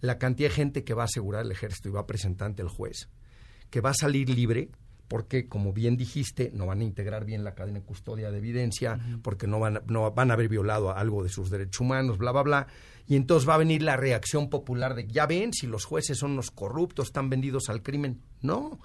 la 0.00 0.18
cantidad 0.18 0.48
de 0.48 0.54
gente 0.54 0.84
que 0.84 0.94
va 0.94 1.02
a 1.02 1.06
asegurar 1.06 1.44
el 1.44 1.52
ejército 1.52 1.88
y 1.88 1.92
va 1.92 2.00
a 2.00 2.06
presentar 2.06 2.46
ante 2.46 2.62
el 2.62 2.68
juez, 2.68 3.08
que 3.68 3.80
va 3.80 3.90
a 3.90 3.94
salir 3.94 4.30
libre 4.30 4.70
porque, 5.10 5.48
como 5.48 5.72
bien 5.72 5.96
dijiste, 5.96 6.52
no 6.54 6.66
van 6.66 6.82
a 6.82 6.84
integrar 6.84 7.24
bien 7.24 7.42
la 7.42 7.56
cadena 7.56 7.80
de 7.80 7.84
custodia 7.84 8.30
de 8.30 8.38
evidencia, 8.38 9.00
porque 9.22 9.48
no 9.48 9.58
van, 9.58 9.78
a- 9.78 9.82
no 9.88 10.08
van 10.12 10.30
a 10.30 10.34
haber 10.34 10.48
violado 10.48 10.96
algo 10.96 11.24
de 11.24 11.28
sus 11.30 11.50
derechos 11.50 11.80
humanos, 11.80 12.16
bla, 12.16 12.30
bla, 12.30 12.42
bla. 12.42 12.66
Y 13.08 13.16
entonces 13.16 13.48
va 13.48 13.54
a 13.56 13.58
venir 13.58 13.82
la 13.82 13.96
reacción 13.96 14.48
popular 14.48 14.94
de, 14.94 15.08
ya 15.08 15.26
ven, 15.26 15.52
si 15.52 15.66
los 15.66 15.84
jueces 15.84 16.16
son 16.16 16.36
los 16.36 16.52
corruptos, 16.52 17.08
están 17.08 17.28
vendidos 17.28 17.68
al 17.70 17.82
crimen. 17.82 18.20
No, 18.40 18.78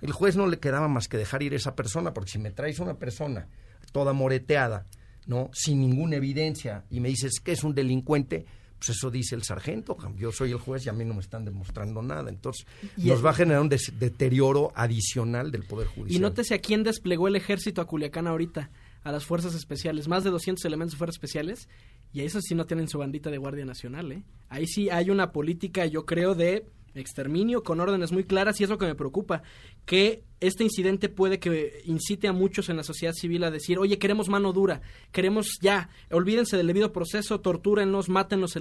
el 0.00 0.10
juez 0.10 0.34
no 0.36 0.48
le 0.48 0.58
quedaba 0.58 0.88
más 0.88 1.06
que 1.06 1.16
dejar 1.18 1.44
ir 1.44 1.52
a 1.52 1.56
esa 1.56 1.76
persona, 1.76 2.12
porque 2.12 2.32
si 2.32 2.38
me 2.40 2.50
traes 2.50 2.80
una 2.80 2.94
persona 2.98 3.46
toda 3.92 4.12
moreteada, 4.12 4.86
¿no? 5.26 5.50
Sin 5.52 5.80
ninguna 5.80 6.16
evidencia, 6.16 6.82
y 6.90 6.98
me 6.98 7.10
dices 7.10 7.38
que 7.38 7.52
es 7.52 7.62
un 7.62 7.76
delincuente, 7.76 8.44
pues 8.80 8.96
eso 8.96 9.10
dice 9.10 9.34
el 9.36 9.42
sargento, 9.44 9.96
yo 10.16 10.32
soy 10.32 10.50
el 10.52 10.58
juez 10.58 10.84
y 10.86 10.88
a 10.88 10.92
mí 10.92 11.04
no 11.04 11.14
me 11.14 11.20
están 11.20 11.44
demostrando 11.44 12.02
nada. 12.02 12.30
Entonces, 12.30 12.66
Y 12.96 13.08
nos 13.08 13.18
el- 13.18 13.26
va 13.26 13.30
a 13.30 13.34
generar 13.34 13.60
un 13.60 13.68
des- 13.68 13.92
deterioro 13.98 14.72
adicional 14.74 15.50
del 15.52 15.64
Poder 15.64 15.86
Judicial. 15.86 16.16
Y 16.16 16.18
nótese 16.20 16.54
a 16.54 16.58
quién 16.60 16.82
desplegó 16.82 17.28
el 17.28 17.36
ejército 17.36 17.80
a 17.80 17.86
Culiacán 17.86 18.26
ahorita, 18.26 18.70
a 19.04 19.12
las 19.12 19.24
fuerzas 19.24 19.54
especiales, 19.54 20.08
más 20.08 20.24
de 20.24 20.30
200 20.30 20.64
elementos 20.64 20.92
de 20.94 20.98
fuerzas 20.98 21.16
especiales, 21.16 21.68
y 22.12 22.20
a 22.20 22.24
esos 22.24 22.42
sí 22.44 22.54
no 22.54 22.66
tienen 22.66 22.88
su 22.88 22.98
bandita 22.98 23.30
de 23.30 23.38
Guardia 23.38 23.64
Nacional, 23.64 24.10
¿eh? 24.12 24.22
Ahí 24.48 24.66
sí 24.66 24.90
hay 24.90 25.10
una 25.10 25.30
política, 25.30 25.86
yo 25.86 26.04
creo, 26.06 26.34
de 26.34 26.66
exterminio 26.94 27.62
con 27.62 27.80
órdenes 27.80 28.12
muy 28.12 28.24
claras 28.24 28.60
y 28.60 28.64
es 28.64 28.70
lo 28.70 28.78
que 28.78 28.86
me 28.86 28.94
preocupa, 28.94 29.42
que 29.84 30.24
este 30.40 30.64
incidente 30.64 31.08
puede 31.08 31.38
que 31.38 31.82
incite 31.84 32.28
a 32.28 32.32
muchos 32.32 32.68
en 32.68 32.76
la 32.76 32.82
sociedad 32.82 33.12
civil 33.14 33.44
a 33.44 33.50
decir, 33.50 33.78
oye, 33.78 33.98
queremos 33.98 34.28
mano 34.28 34.52
dura, 34.52 34.80
queremos 35.12 35.58
ya, 35.60 35.90
olvídense 36.10 36.56
del 36.56 36.66
debido 36.66 36.92
proceso, 36.92 37.40
tortúrenlos, 37.40 38.08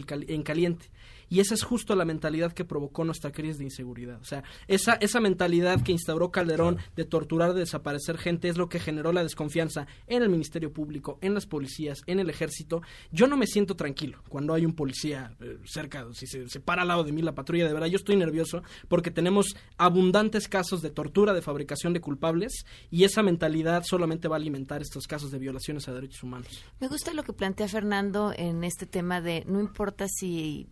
cali- 0.05 0.25
en 0.29 0.43
caliente. 0.43 0.89
Y 1.29 1.39
esa 1.39 1.53
es 1.53 1.63
justo 1.63 1.95
la 1.95 2.05
mentalidad 2.05 2.53
que 2.53 2.65
provocó 2.65 3.03
nuestra 3.03 3.31
crisis 3.31 3.57
de 3.59 3.65
inseguridad. 3.65 4.19
O 4.21 4.25
sea, 4.25 4.43
esa, 4.67 4.95
esa 4.95 5.19
mentalidad 5.19 5.81
que 5.81 5.91
instauró 5.91 6.31
Calderón 6.31 6.77
de 6.95 7.05
torturar, 7.05 7.53
de 7.53 7.61
desaparecer 7.61 8.17
gente, 8.17 8.49
es 8.49 8.57
lo 8.57 8.69
que 8.69 8.79
generó 8.79 9.11
la 9.11 9.23
desconfianza 9.23 9.87
en 10.07 10.23
el 10.23 10.29
Ministerio 10.29 10.73
Público, 10.73 11.19
en 11.21 11.33
las 11.33 11.45
policías, 11.45 12.01
en 12.07 12.19
el 12.19 12.29
ejército. 12.29 12.81
Yo 13.11 13.27
no 13.27 13.37
me 13.37 13.47
siento 13.47 13.75
tranquilo 13.75 14.23
cuando 14.29 14.53
hay 14.53 14.65
un 14.65 14.73
policía 14.73 15.35
eh, 15.39 15.59
cerca, 15.65 16.07
si 16.13 16.27
se, 16.27 16.49
se 16.49 16.59
para 16.59 16.81
al 16.81 16.87
lado 16.87 17.03
de 17.03 17.11
mí 17.11 17.21
la 17.21 17.35
patrulla, 17.35 17.67
de 17.67 17.73
verdad, 17.73 17.87
yo 17.87 17.97
estoy 17.97 18.15
nervioso 18.15 18.63
porque 18.87 19.11
tenemos 19.11 19.55
abundantes 19.77 20.47
casos 20.47 20.81
de 20.81 20.89
tortura, 20.89 21.33
de 21.33 21.41
fabricación 21.41 21.93
de 21.93 22.01
culpables, 22.01 22.65
y 22.89 23.03
esa 23.03 23.23
mentalidad 23.23 23.83
solamente 23.83 24.27
va 24.27 24.35
a 24.35 24.39
alimentar 24.39 24.81
estos 24.81 25.07
casos 25.07 25.31
de 25.31 25.39
violaciones 25.39 25.87
a 25.87 25.93
derechos 25.93 26.23
humanos. 26.23 26.63
Me 26.79 26.87
gusta 26.87 27.13
lo 27.13 27.23
que 27.23 27.33
plantea 27.33 27.67
Fernando 27.67 28.33
en 28.35 28.63
este 28.63 28.85
tema 28.85 29.21
de 29.21 29.43
no 29.47 29.59
importa 29.59 30.07
si 30.07 30.67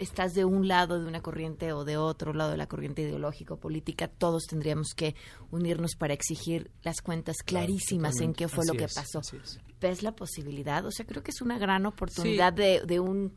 estás 0.00 0.32
de 0.34 0.44
un 0.44 0.66
lado 0.66 0.98
de 0.98 1.06
una 1.06 1.20
corriente 1.20 1.72
o 1.72 1.84
de 1.84 1.96
otro 1.96 2.32
lado 2.32 2.50
de 2.50 2.56
la 2.56 2.66
corriente 2.66 3.02
ideológica 3.02 3.54
o 3.54 3.56
política, 3.58 4.08
todos 4.08 4.46
tendríamos 4.46 4.94
que 4.94 5.14
unirnos 5.50 5.94
para 5.94 6.14
exigir 6.14 6.70
las 6.82 7.02
cuentas 7.02 7.36
clarísimas 7.44 8.20
en 8.20 8.32
qué 8.32 8.48
fue 8.48 8.66
lo 8.66 8.72
que 8.72 8.84
es, 8.84 8.94
pasó. 8.94 9.20
¿Ves 9.80 10.02
la 10.02 10.12
posibilidad? 10.12 10.84
O 10.86 10.90
sea, 10.90 11.06
creo 11.06 11.22
que 11.22 11.30
es 11.30 11.42
una 11.42 11.58
gran 11.58 11.86
oportunidad 11.86 12.52
de, 12.52 12.82
de 12.86 12.98
un 12.98 13.32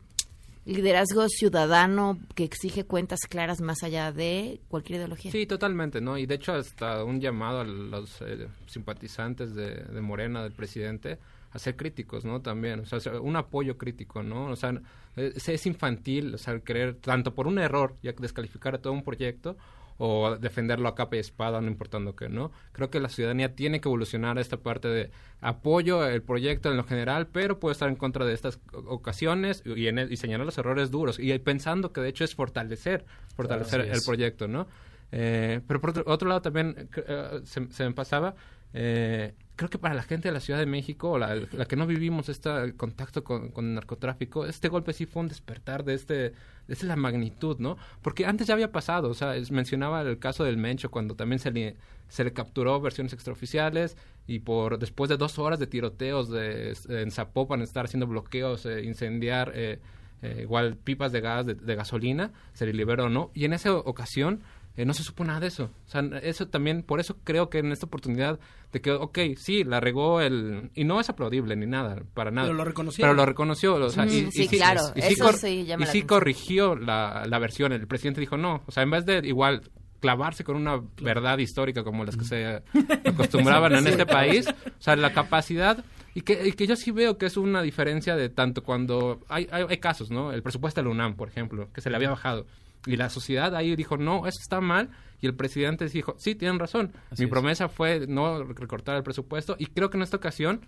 liderazgo 0.64 1.28
ciudadano 1.28 2.18
que 2.34 2.44
exige 2.44 2.84
cuentas 2.84 3.20
claras 3.28 3.60
más 3.60 3.82
allá 3.82 4.12
de 4.12 4.60
cualquier 4.68 5.00
ideología. 5.00 5.30
Sí, 5.30 5.46
totalmente, 5.46 6.00
¿no? 6.00 6.16
Y 6.16 6.24
de 6.24 6.36
hecho 6.36 6.52
hasta 6.52 7.04
un 7.04 7.20
llamado 7.20 7.60
a 7.60 7.64
los 7.64 8.22
eh, 8.22 8.48
simpatizantes 8.66 9.54
de, 9.54 9.74
de 9.74 10.00
Morena, 10.00 10.42
del 10.42 10.52
presidente, 10.52 11.18
a 11.54 11.58
ser 11.58 11.76
críticos, 11.76 12.24
¿no? 12.24 12.42
También, 12.42 12.80
o 12.80 12.84
sea, 13.00 13.20
un 13.20 13.36
apoyo 13.36 13.78
crítico, 13.78 14.22
¿no? 14.22 14.46
O 14.46 14.56
sea, 14.56 14.74
es, 15.16 15.48
es 15.48 15.66
infantil, 15.66 16.34
o 16.34 16.38
sea, 16.38 16.52
el 16.54 16.62
querer, 16.62 16.96
tanto 16.96 17.34
por 17.34 17.46
un 17.46 17.58
error, 17.58 17.94
ya 18.02 18.12
descalificar 18.12 18.74
a 18.74 18.78
todo 18.78 18.92
un 18.92 19.04
proyecto, 19.04 19.56
o 19.96 20.36
defenderlo 20.36 20.88
a 20.88 20.96
capa 20.96 21.14
y 21.14 21.20
espada, 21.20 21.60
no 21.60 21.68
importando 21.68 22.16
qué, 22.16 22.28
¿no? 22.28 22.50
Creo 22.72 22.90
que 22.90 22.98
la 22.98 23.08
ciudadanía 23.08 23.54
tiene 23.54 23.80
que 23.80 23.88
evolucionar 23.88 24.38
a 24.38 24.40
esta 24.40 24.56
parte 24.56 24.88
de 24.88 25.12
apoyo 25.40 26.04
el 26.04 26.20
proyecto 26.20 26.68
en 26.68 26.76
lo 26.76 26.82
general, 26.82 27.28
pero 27.28 27.60
puede 27.60 27.74
estar 27.74 27.88
en 27.88 27.94
contra 27.94 28.24
de 28.26 28.32
estas 28.34 28.58
ocasiones 28.72 29.62
y, 29.64 29.86
en 29.86 29.98
el- 30.00 30.12
y 30.12 30.16
señalar 30.16 30.46
los 30.46 30.58
errores 30.58 30.90
duros, 30.90 31.20
y 31.20 31.38
pensando 31.38 31.92
que 31.92 32.00
de 32.00 32.08
hecho 32.08 32.24
es 32.24 32.34
fortalecer, 32.34 33.04
fortalecer 33.36 33.82
el 33.82 33.92
es. 33.92 34.04
proyecto, 34.04 34.48
¿no? 34.48 34.66
Eh, 35.12 35.60
pero 35.68 35.80
por 35.80 35.90
otro, 35.90 36.02
otro 36.08 36.28
lado 36.28 36.42
también 36.42 36.88
eh, 37.06 37.40
se, 37.44 37.70
se 37.70 37.84
me 37.84 37.92
pasaba, 37.92 38.34
eh, 38.72 39.32
creo 39.56 39.70
que 39.70 39.78
para 39.78 39.94
la 39.94 40.02
gente 40.02 40.28
de 40.28 40.32
la 40.32 40.40
Ciudad 40.40 40.58
de 40.58 40.66
México, 40.66 41.12
o 41.12 41.18
la, 41.18 41.46
que 41.68 41.76
no 41.76 41.86
vivimos 41.86 42.28
este 42.28 42.74
contacto 42.76 43.22
con, 43.22 43.52
el 43.56 43.74
narcotráfico, 43.74 44.46
este 44.46 44.68
golpe 44.68 44.92
sí 44.92 45.06
fue 45.06 45.22
un 45.22 45.28
despertar 45.28 45.84
de 45.84 45.94
este 45.94 46.32
de 46.66 46.72
esta 46.72 46.86
la 46.86 46.96
magnitud, 46.96 47.58
¿no? 47.58 47.76
Porque 48.00 48.24
antes 48.24 48.46
ya 48.46 48.54
había 48.54 48.72
pasado, 48.72 49.10
o 49.10 49.14
sea, 49.14 49.34
mencionaba 49.50 50.00
el 50.00 50.18
caso 50.18 50.44
del 50.44 50.56
Mencho 50.56 50.90
cuando 50.90 51.14
también 51.14 51.38
se 51.38 51.50
le, 51.50 51.76
se 52.08 52.24
le 52.24 52.32
capturó 52.32 52.80
versiones 52.80 53.12
extraoficiales 53.12 53.98
y 54.26 54.38
por 54.38 54.78
después 54.78 55.10
de 55.10 55.18
dos 55.18 55.38
horas 55.38 55.58
de 55.58 55.66
tiroteos 55.66 56.30
de, 56.30 56.74
en 56.88 57.10
Zapopan 57.10 57.60
estar 57.60 57.84
haciendo 57.84 58.06
bloqueos, 58.06 58.64
eh, 58.64 58.82
incendiar 58.82 59.52
eh, 59.54 59.78
eh, 60.22 60.38
igual 60.40 60.76
pipas 60.76 61.12
de 61.12 61.20
gas, 61.20 61.44
de, 61.44 61.54
de 61.54 61.74
gasolina, 61.74 62.32
se 62.54 62.64
le 62.64 62.72
liberó, 62.72 63.10
¿no? 63.10 63.30
Y 63.34 63.44
en 63.44 63.52
esa 63.52 63.74
ocasión 63.74 64.40
eh, 64.76 64.84
no 64.84 64.92
se 64.94 65.02
supo 65.04 65.24
nada 65.24 65.40
de 65.40 65.46
eso. 65.48 65.70
O 65.86 65.88
sea, 65.90 66.00
eso 66.22 66.48
también, 66.48 66.82
por 66.82 66.98
eso 67.00 67.16
creo 67.24 67.48
que 67.50 67.58
en 67.58 67.70
esta 67.72 67.86
oportunidad 67.86 68.38
de 68.72 68.80
que, 68.80 68.90
ok, 68.90 69.18
sí, 69.36 69.62
la 69.64 69.78
regó 69.80 70.20
el... 70.20 70.70
Y 70.74 70.84
no 70.84 71.00
es 71.00 71.08
aplaudible 71.08 71.54
ni 71.56 71.66
nada, 71.66 72.02
para 72.14 72.30
nada. 72.32 72.48
Pero 72.48 72.56
lo 72.56 72.64
reconocieron. 72.64 73.10
Pero 73.12 73.22
lo 73.22 73.26
reconoció. 73.26 73.74
O 73.76 73.90
sea, 73.90 74.04
y, 74.06 74.22
Mm, 74.22 74.28
y 74.28 74.32
sí, 74.32 74.48
claro, 74.48 74.82
y 74.96 75.02
sí, 75.02 75.12
eso 75.12 75.24
cor- 75.24 75.34
sí 75.36 75.64
llama 75.64 75.84
y 75.84 75.86
la 75.86 75.92
sí 75.92 75.98
atención. 75.98 76.06
corrigió 76.08 76.74
la, 76.76 77.24
la 77.28 77.38
versión. 77.38 77.72
El 77.72 77.86
presidente 77.86 78.20
dijo, 78.20 78.36
no, 78.36 78.62
o 78.66 78.72
sea, 78.72 78.82
en 78.82 78.90
vez 78.90 79.06
de 79.06 79.20
igual 79.24 79.62
clavarse 80.00 80.44
con 80.44 80.56
una 80.56 80.82
verdad 81.00 81.38
histórica 81.38 81.82
como 81.82 82.04
las 82.04 82.16
que 82.16 82.24
se 82.24 82.62
acostumbraban 83.06 83.74
en 83.74 83.86
este 83.86 84.04
país, 84.06 84.46
o 84.48 84.82
sea, 84.82 84.96
la 84.96 85.12
capacidad 85.12 85.82
y 86.14 86.20
que, 86.20 86.46
y 86.46 86.52
que 86.52 86.66
yo 86.66 86.76
sí 86.76 86.90
veo 86.90 87.16
que 87.16 87.26
es 87.26 87.36
una 87.36 87.62
diferencia 87.62 88.14
de 88.16 88.28
tanto 88.28 88.62
cuando 88.62 89.20
hay, 89.28 89.48
hay, 89.50 89.64
hay 89.68 89.78
casos, 89.78 90.10
¿no? 90.10 90.32
El 90.32 90.42
presupuesto 90.42 90.80
de 90.80 90.84
la 90.84 90.90
UNAM, 90.90 91.16
por 91.16 91.28
ejemplo, 91.28 91.68
que 91.72 91.80
se 91.80 91.90
le 91.90 91.96
había 91.96 92.10
bajado 92.10 92.46
y 92.86 92.96
la 92.96 93.08
sociedad 93.10 93.54
ahí 93.54 93.76
dijo, 93.76 93.96
no, 93.96 94.26
eso 94.26 94.38
está 94.40 94.60
mal 94.60 94.90
y 95.20 95.26
el 95.26 95.34
presidente 95.34 95.86
dijo, 95.88 96.14
sí, 96.18 96.34
tienen 96.34 96.58
razón, 96.58 96.92
Así 97.10 97.22
mi 97.22 97.26
es. 97.26 97.30
promesa 97.30 97.68
fue 97.68 98.06
no 98.06 98.44
recortar 98.44 98.96
el 98.96 99.02
presupuesto 99.02 99.56
y 99.58 99.66
creo 99.66 99.90
que 99.90 99.96
en 99.96 100.02
esta 100.02 100.16
ocasión 100.16 100.66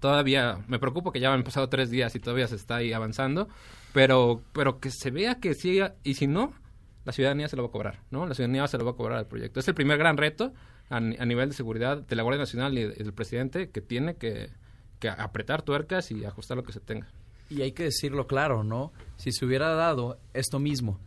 todavía 0.00 0.64
me 0.68 0.78
preocupo 0.78 1.12
que 1.12 1.20
ya 1.20 1.32
han 1.32 1.42
pasado 1.44 1.68
tres 1.68 1.90
días 1.90 2.14
y 2.14 2.20
todavía 2.20 2.48
se 2.48 2.56
está 2.56 2.76
ahí 2.76 2.92
avanzando, 2.92 3.48
pero, 3.92 4.42
pero 4.52 4.78
que 4.80 4.90
se 4.90 5.10
vea 5.10 5.36
que 5.36 5.54
siga, 5.54 5.94
y 6.02 6.14
si 6.14 6.26
no, 6.26 6.52
la 7.04 7.12
ciudadanía 7.12 7.48
se 7.48 7.56
lo 7.56 7.62
va 7.62 7.68
a 7.68 7.72
cobrar, 7.72 8.00
¿no? 8.10 8.26
La 8.26 8.34
ciudadanía 8.34 8.66
se 8.66 8.78
lo 8.78 8.84
va 8.84 8.90
a 8.90 8.94
cobrar 8.94 9.18
al 9.18 9.26
proyecto. 9.26 9.60
Es 9.60 9.68
el 9.68 9.74
primer 9.74 9.96
gran 9.98 10.16
reto 10.16 10.52
a 10.88 11.00
nivel 11.00 11.48
de 11.48 11.54
seguridad 11.54 11.98
de 11.98 12.16
la 12.16 12.22
Guardia 12.22 12.40
Nacional 12.40 12.76
y, 12.76 12.82
y 12.82 12.86
del 12.88 13.12
presidente 13.12 13.70
que 13.70 13.80
tiene 13.80 14.16
que, 14.16 14.50
que 14.98 15.08
apretar 15.08 15.62
tuercas 15.62 16.10
y 16.10 16.24
ajustar 16.24 16.56
lo 16.56 16.62
que 16.64 16.72
se 16.72 16.80
tenga. 16.80 17.08
Y 17.48 17.62
hay 17.62 17.72
que 17.72 17.84
decirlo 17.84 18.26
claro, 18.26 18.64
¿no? 18.64 18.92
Si 19.16 19.30
se 19.32 19.44
hubiera 19.44 19.70
dado 19.74 20.18
esto 20.34 20.58
mismo 20.58 21.00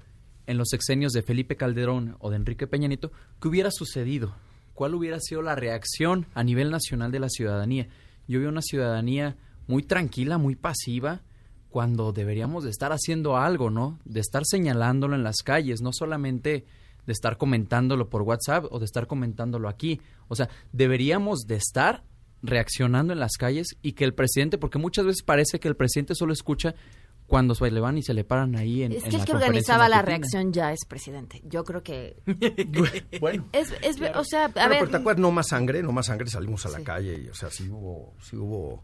en 0.50 0.58
los 0.58 0.70
sexenios 0.70 1.14
de 1.14 1.22
Felipe 1.22 1.56
Calderón 1.56 2.16
o 2.18 2.32
de 2.32 2.36
Enrique 2.36 2.66
Peña 2.66 2.88
Nieto, 2.88 3.12
¿qué 3.40 3.48
hubiera 3.48 3.70
sucedido? 3.70 4.36
¿Cuál 4.74 4.96
hubiera 4.96 5.20
sido 5.20 5.44
la 5.44 5.54
reacción 5.54 6.26
a 6.34 6.44
nivel 6.44 6.72
nacional 6.72 7.12
de 7.12 7.20
la 7.20 7.30
ciudadanía? 7.30 7.88
Yo 8.28 8.40
veo 8.40 8.50
una 8.50 8.64
ciudadanía 8.64 9.38
muy 9.68 9.84
tranquila, 9.84 10.40
muy 10.40 10.56
pasiva, 10.56 11.22
cuando 11.70 12.14
deberíamos 12.14 12.64
de 12.64 12.72
estar 12.72 12.92
haciendo 12.92 13.38
algo, 13.38 13.70
¿no? 13.70 14.00
De 14.06 14.22
estar 14.22 14.42
señalándolo 14.44 15.14
en 15.14 15.24
las 15.24 15.44
calles, 15.44 15.82
no 15.82 15.94
solamente 15.94 16.66
de 17.06 17.14
estar 17.14 17.38
comentándolo 17.38 18.10
por 18.10 18.24
WhatsApp 18.24 18.66
o 18.72 18.80
de 18.80 18.86
estar 18.86 19.06
comentándolo 19.06 19.70
aquí. 19.70 20.02
O 20.30 20.36
sea, 20.36 20.50
deberíamos 20.74 21.42
de 21.42 21.58
estar 21.58 22.04
reaccionando 22.42 23.14
en 23.14 23.20
las 23.20 23.38
calles 23.38 23.78
y 23.84 23.92
que 23.92 24.04
el 24.04 24.16
presidente, 24.16 24.58
porque 24.58 24.80
muchas 24.80 25.06
veces 25.06 25.22
parece 25.22 25.60
que 25.60 25.68
el 25.68 25.76
presidente 25.76 26.16
solo 26.16 26.34
escucha 26.34 26.74
cuando 27.30 27.56
se 27.56 27.70
le 27.72 27.80
van 27.80 27.98
y 27.98 28.04
se 28.04 28.14
le 28.14 28.24
paran 28.26 28.56
ahí 28.58 28.84
en 28.84 28.92
Es 28.92 29.04
en 29.06 29.10
que 29.12 29.16
el 29.16 29.20
la 29.20 29.26
que 29.26 29.32
organizaba 29.34 29.88
la 29.88 30.02
reacción 30.02 30.52
ya 30.52 30.74
es 30.74 30.80
presidente. 30.88 31.42
Yo 31.46 31.64
creo 31.64 31.82
que... 31.84 32.18
bueno. 33.22 33.46
Es, 33.54 33.72
es- 33.82 34.02
o 34.16 34.24
sea, 34.26 34.46
a 34.46 34.48
Bueno, 34.50 34.70
ver... 34.70 34.80
pero 34.80 34.92
te 34.92 34.98
acuerdas, 34.98 35.22
no 35.22 35.32
más 35.32 35.48
sangre, 35.48 35.82
no 35.84 35.92
más 35.92 36.08
sangre, 36.08 36.28
salimos 36.30 36.66
a 36.66 36.70
la 36.70 36.82
calle 36.84 37.22
y, 37.26 37.30
o 37.30 37.34
sea, 37.34 37.50
sí 37.50 37.70
hubo, 37.70 38.14
sí 38.22 38.36
hubo 38.36 38.84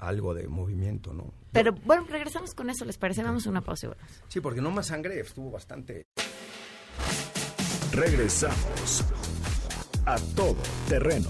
algo 0.00 0.34
de 0.34 0.46
movimiento, 0.48 1.14
¿no? 1.14 1.32
Pero 1.52 1.72
bueno, 1.86 2.04
regresamos 2.10 2.52
con 2.54 2.68
eso, 2.68 2.84
¿les 2.84 2.98
parece? 2.98 3.22
Vamos 3.22 3.46
a 3.46 3.50
una 3.50 3.62
pausa. 3.62 3.86
y 3.86 3.88
volvemos. 3.88 4.10
Sí, 4.28 4.40
porque 4.40 4.60
no 4.60 4.70
más 4.70 4.88
sangre 4.88 5.20
estuvo 5.20 5.50
bastante... 5.50 6.02
Regresamos 7.92 9.04
a 10.06 10.16
todo 10.36 10.56
terreno. 10.88 11.28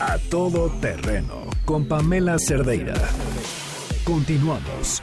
A 0.00 0.16
todo 0.30 0.70
terreno 0.80 1.44
con 1.66 1.86
Pamela 1.86 2.38
Cerdeira. 2.38 2.94
Continuamos. 4.02 5.02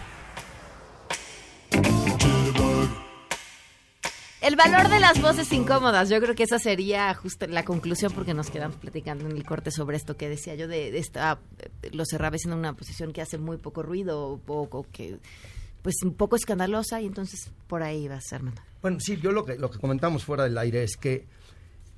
El 4.41 4.55
valor 4.55 4.89
de 4.89 4.99
las 4.99 5.21
voces 5.21 5.51
incómodas, 5.51 6.09
yo 6.09 6.19
creo 6.19 6.33
que 6.33 6.41
esa 6.41 6.57
sería 6.57 7.13
justo 7.13 7.45
la 7.45 7.63
conclusión 7.63 8.11
porque 8.11 8.33
nos 8.33 8.49
quedamos 8.49 8.77
platicando 8.77 9.29
en 9.29 9.37
el 9.37 9.45
corte 9.45 9.69
sobre 9.69 9.97
esto 9.97 10.17
que 10.17 10.29
decía 10.29 10.55
yo 10.55 10.67
de, 10.67 10.89
de 10.89 10.97
esta, 10.97 11.37
eh, 11.59 11.89
lo 11.91 12.03
cerraba 12.03 12.35
en 12.43 12.53
una 12.53 12.73
posición 12.73 13.13
que 13.13 13.21
hace 13.21 13.37
muy 13.37 13.57
poco 13.57 13.83
ruido 13.83 14.41
o, 14.47 14.67
o 14.71 14.85
que 14.91 15.19
pues 15.83 15.95
un 16.03 16.15
poco 16.15 16.35
escandalosa 16.35 17.01
y 17.01 17.05
entonces 17.05 17.51
por 17.67 17.83
ahí 17.83 18.07
vas 18.07 18.33
Armando. 18.33 18.61
Bueno, 18.81 18.99
sí, 18.99 19.19
yo 19.21 19.31
lo 19.31 19.45
que, 19.45 19.57
lo 19.57 19.69
que 19.69 19.77
comentamos 19.77 20.23
fuera 20.23 20.45
del 20.45 20.57
aire 20.57 20.83
es 20.83 20.97
que 20.97 21.27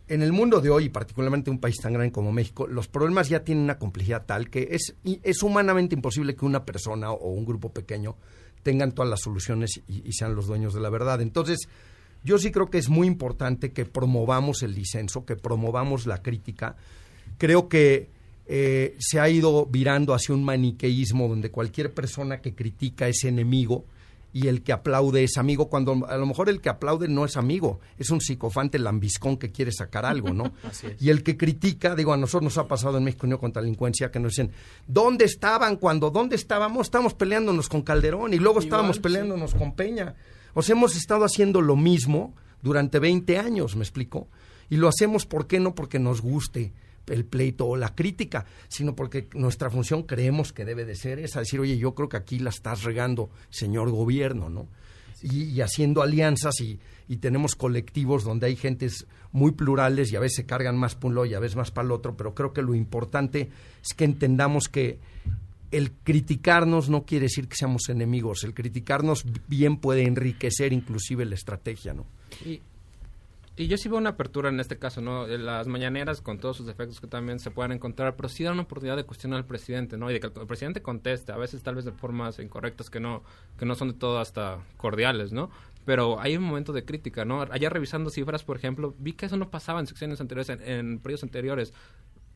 en 0.10 0.22
el 0.22 0.32
mundo 0.32 0.60
de 0.60 0.70
hoy, 0.70 0.86
y 0.86 0.90
particularmente 0.90 1.50
un 1.50 1.60
país 1.60 1.78
tan 1.78 1.94
grande 1.94 2.12
como 2.12 2.32
México, 2.32 2.68
los 2.68 2.88
problemas 2.88 3.30
ya 3.30 3.44
tienen 3.44 3.64
una 3.64 3.78
complejidad 3.78 4.26
tal 4.26 4.50
que 4.50 4.70
es, 4.72 5.44
humanamente 5.44 5.96
imposible 5.96 6.36
que 6.36 6.46
una 6.46 6.66
persona 6.66 7.12
o 7.12 7.30
un 7.30 7.46
grupo 7.46 7.72
pequeño 7.72 8.16
tengan 8.64 8.92
todas 8.92 9.10
las 9.10 9.22
soluciones 9.22 9.82
y, 9.88 10.08
y 10.08 10.14
sean 10.14 10.36
los 10.36 10.48
dueños 10.48 10.74
de 10.74 10.82
la 10.82 10.90
verdad. 10.90 11.22
Entonces, 11.22 11.70
yo 12.24 12.38
sí 12.38 12.52
creo 12.52 12.70
que 12.70 12.78
es 12.78 12.90
muy 12.90 13.08
importante 13.08 13.72
que 13.72 13.86
promovamos 13.86 14.64
el 14.64 14.76
disenso, 14.76 15.26
que 15.26 15.36
promovamos 15.36 16.06
la 16.06 16.22
crítica. 16.22 16.76
Creo 17.38 17.70
que 17.70 18.10
eh, 18.52 18.96
se 18.98 19.20
ha 19.20 19.30
ido 19.30 19.68
virando 19.68 20.16
hacia 20.16 20.34
un 20.34 20.44
maniqueísmo 20.44 21.28
donde 21.28 21.52
cualquier 21.52 21.94
persona 21.94 22.42
que 22.42 22.56
critica 22.56 23.08
es 23.08 23.24
enemigo 23.24 23.86
y 24.32 24.48
el 24.48 24.62
que 24.62 24.74
aplaude 24.74 25.24
es 25.24 25.38
amigo, 25.38 25.70
cuando 25.70 26.06
a 26.08 26.18
lo 26.18 26.26
mejor 26.26 26.50
el 26.50 26.62
que 26.62 26.70
aplaude 26.70 27.08
no 27.08 27.26
es 27.26 27.38
amigo, 27.38 27.80
es 27.98 28.10
un 28.12 28.22
psicofante 28.22 28.78
lambiscón 28.78 29.38
que 29.38 29.52
quiere 29.52 29.72
sacar 29.72 30.06
algo, 30.06 30.34
¿no? 30.34 30.52
Así 30.64 30.88
es. 30.88 31.02
Y 31.02 31.10
el 31.10 31.24
que 31.24 31.38
critica, 31.38 31.96
digo, 31.96 32.14
a 32.14 32.18
nosotros 32.18 32.44
nos 32.44 32.58
ha 32.58 32.68
pasado 32.68 32.98
en 32.98 33.04
México 33.04 33.26
Unión 33.26 33.40
contra 33.40 33.62
la 33.62 33.66
Delincuencia 33.66 34.12
que 34.12 34.20
nos 34.20 34.34
dicen, 34.34 34.52
¿dónde 34.88 35.26
estaban 35.26 35.78
cuando, 35.78 36.12
dónde 36.12 36.36
estábamos? 36.36 36.88
Estábamos 36.88 37.14
peleándonos 37.16 37.70
con 37.70 37.82
Calderón 37.82 38.34
y 38.34 38.38
luego 38.38 38.60
estábamos 38.60 38.98
Igual, 38.98 39.14
peleándonos 39.14 39.56
con 39.56 39.74
Peña. 39.74 40.16
O 40.54 40.62
sea, 40.62 40.76
hemos 40.76 40.96
estado 40.96 41.26
haciendo 41.26 41.62
lo 41.62 41.76
mismo 41.76 42.36
durante 42.62 43.00
20 43.00 43.38
años, 43.38 43.76
¿me 43.76 43.84
explico? 43.84 44.28
Y 44.70 44.78
lo 44.78 44.88
hacemos, 44.88 45.26
¿por 45.26 45.48
qué 45.48 45.60
no? 45.60 45.74
Porque 45.74 46.00
nos 46.00 46.22
guste 46.22 46.72
el 47.08 47.26
pleito 47.26 47.66
o 47.66 47.76
la 47.76 47.96
crítica, 47.96 48.46
sino 48.68 48.96
porque 48.96 49.28
nuestra 49.34 49.70
función 49.70 50.04
creemos 50.04 50.54
que 50.54 50.66
debe 50.66 50.86
de 50.86 50.96
ser 50.96 51.20
esa, 51.20 51.40
decir, 51.40 51.60
oye, 51.60 51.78
yo 51.78 51.96
creo 51.96 52.10
que 52.10 52.18
aquí 52.18 52.40
la 52.40 52.50
estás 52.50 52.84
regando, 52.84 53.30
señor 53.50 53.90
gobierno, 53.92 54.50
¿no? 54.50 54.68
Y, 55.22 55.44
y 55.46 55.62
haciendo 55.62 56.02
alianzas 56.02 56.62
y, 56.62 56.80
y 57.10 57.18
tenemos 57.18 57.56
colectivos 57.56 58.24
donde 58.24 58.46
hay 58.46 58.56
gentes 58.56 59.08
muy 59.32 59.52
plurales 59.52 60.12
y 60.12 60.16
a 60.16 60.20
veces 60.20 60.38
se 60.38 60.46
cargan 60.46 60.78
más 60.78 60.94
para 60.96 61.08
un 61.08 61.16
lado 61.16 61.26
y 61.26 61.34
a 61.34 61.40
veces 61.40 61.58
más 61.58 61.72
para 61.72 61.88
el 61.88 61.92
otro, 61.92 62.16
pero 62.16 62.36
creo 62.36 62.54
que 62.54 62.62
lo 62.62 62.76
importante 62.76 63.50
es 63.82 63.94
que 63.96 64.06
entendamos 64.06 64.70
que 64.70 65.00
el 65.72 65.92
criticarnos 65.92 66.90
no 66.90 67.06
quiere 67.06 67.24
decir 67.24 67.48
que 67.48 67.56
seamos 67.56 67.90
enemigos, 67.90 68.44
el 68.44 68.54
criticarnos 68.54 69.26
bien 69.48 69.78
puede 69.78 70.04
enriquecer 70.04 70.72
inclusive 70.72 71.26
la 71.26 71.36
estrategia, 71.36 71.94
¿no? 71.94 72.06
Y, 72.46 72.62
y 73.60 73.68
yo 73.68 73.76
sí 73.76 73.90
veo 73.90 73.98
una 73.98 74.12
apertura 74.12 74.48
en 74.48 74.62
este 74.62 74.80
caso, 74.80 75.02
¿no? 75.02 75.28
Las 75.28 75.68
mañaneras 75.68 76.22
con 76.22 76.40
todos 76.40 76.56
sus 76.56 76.66
defectos 76.66 77.02
que 77.02 77.08
también 77.08 77.40
se 77.40 77.52
puedan 77.52 77.74
encontrar, 77.74 78.16
pero 78.16 78.30
sí 78.30 78.46
da 78.46 78.54
una 78.54 78.62
oportunidad 78.62 78.96
de 78.96 79.04
cuestionar 79.04 79.38
al 79.38 79.46
presidente, 79.46 79.98
¿no? 79.98 80.10
Y 80.10 80.14
de 80.14 80.22
que 80.22 80.28
el 80.28 80.48
presidente 80.48 80.82
conteste, 80.82 81.34
a 81.34 81.36
veces 81.36 81.62
tal 81.62 81.76
vez 81.76 81.84
de 81.84 81.92
formas 81.92 82.40
incorrectas 82.40 82.90
que 82.90 83.02
no, 83.02 83.22
que 83.58 83.66
no 83.66 83.76
son 83.76 83.90
de 83.90 83.96
todo 83.96 84.20
hasta 84.20 84.60
cordiales, 84.78 85.34
¿no? 85.34 85.50
Pero 85.84 86.22
hay 86.22 86.38
un 86.38 86.44
momento 86.44 86.72
de 86.72 86.86
crítica, 86.86 87.26
¿no? 87.26 87.42
Allá 87.42 87.70
revisando 87.70 88.10
cifras, 88.10 88.46
por 88.46 88.56
ejemplo, 88.56 88.96
vi 88.98 89.12
que 89.12 89.26
eso 89.26 89.36
no 89.36 89.50
pasaba 89.50 89.82
en 89.82 89.88
secciones 89.88 90.22
anteriores, 90.22 90.48
en, 90.48 90.62
en 90.62 91.00
periodos 91.00 91.24
anteriores. 91.24 91.74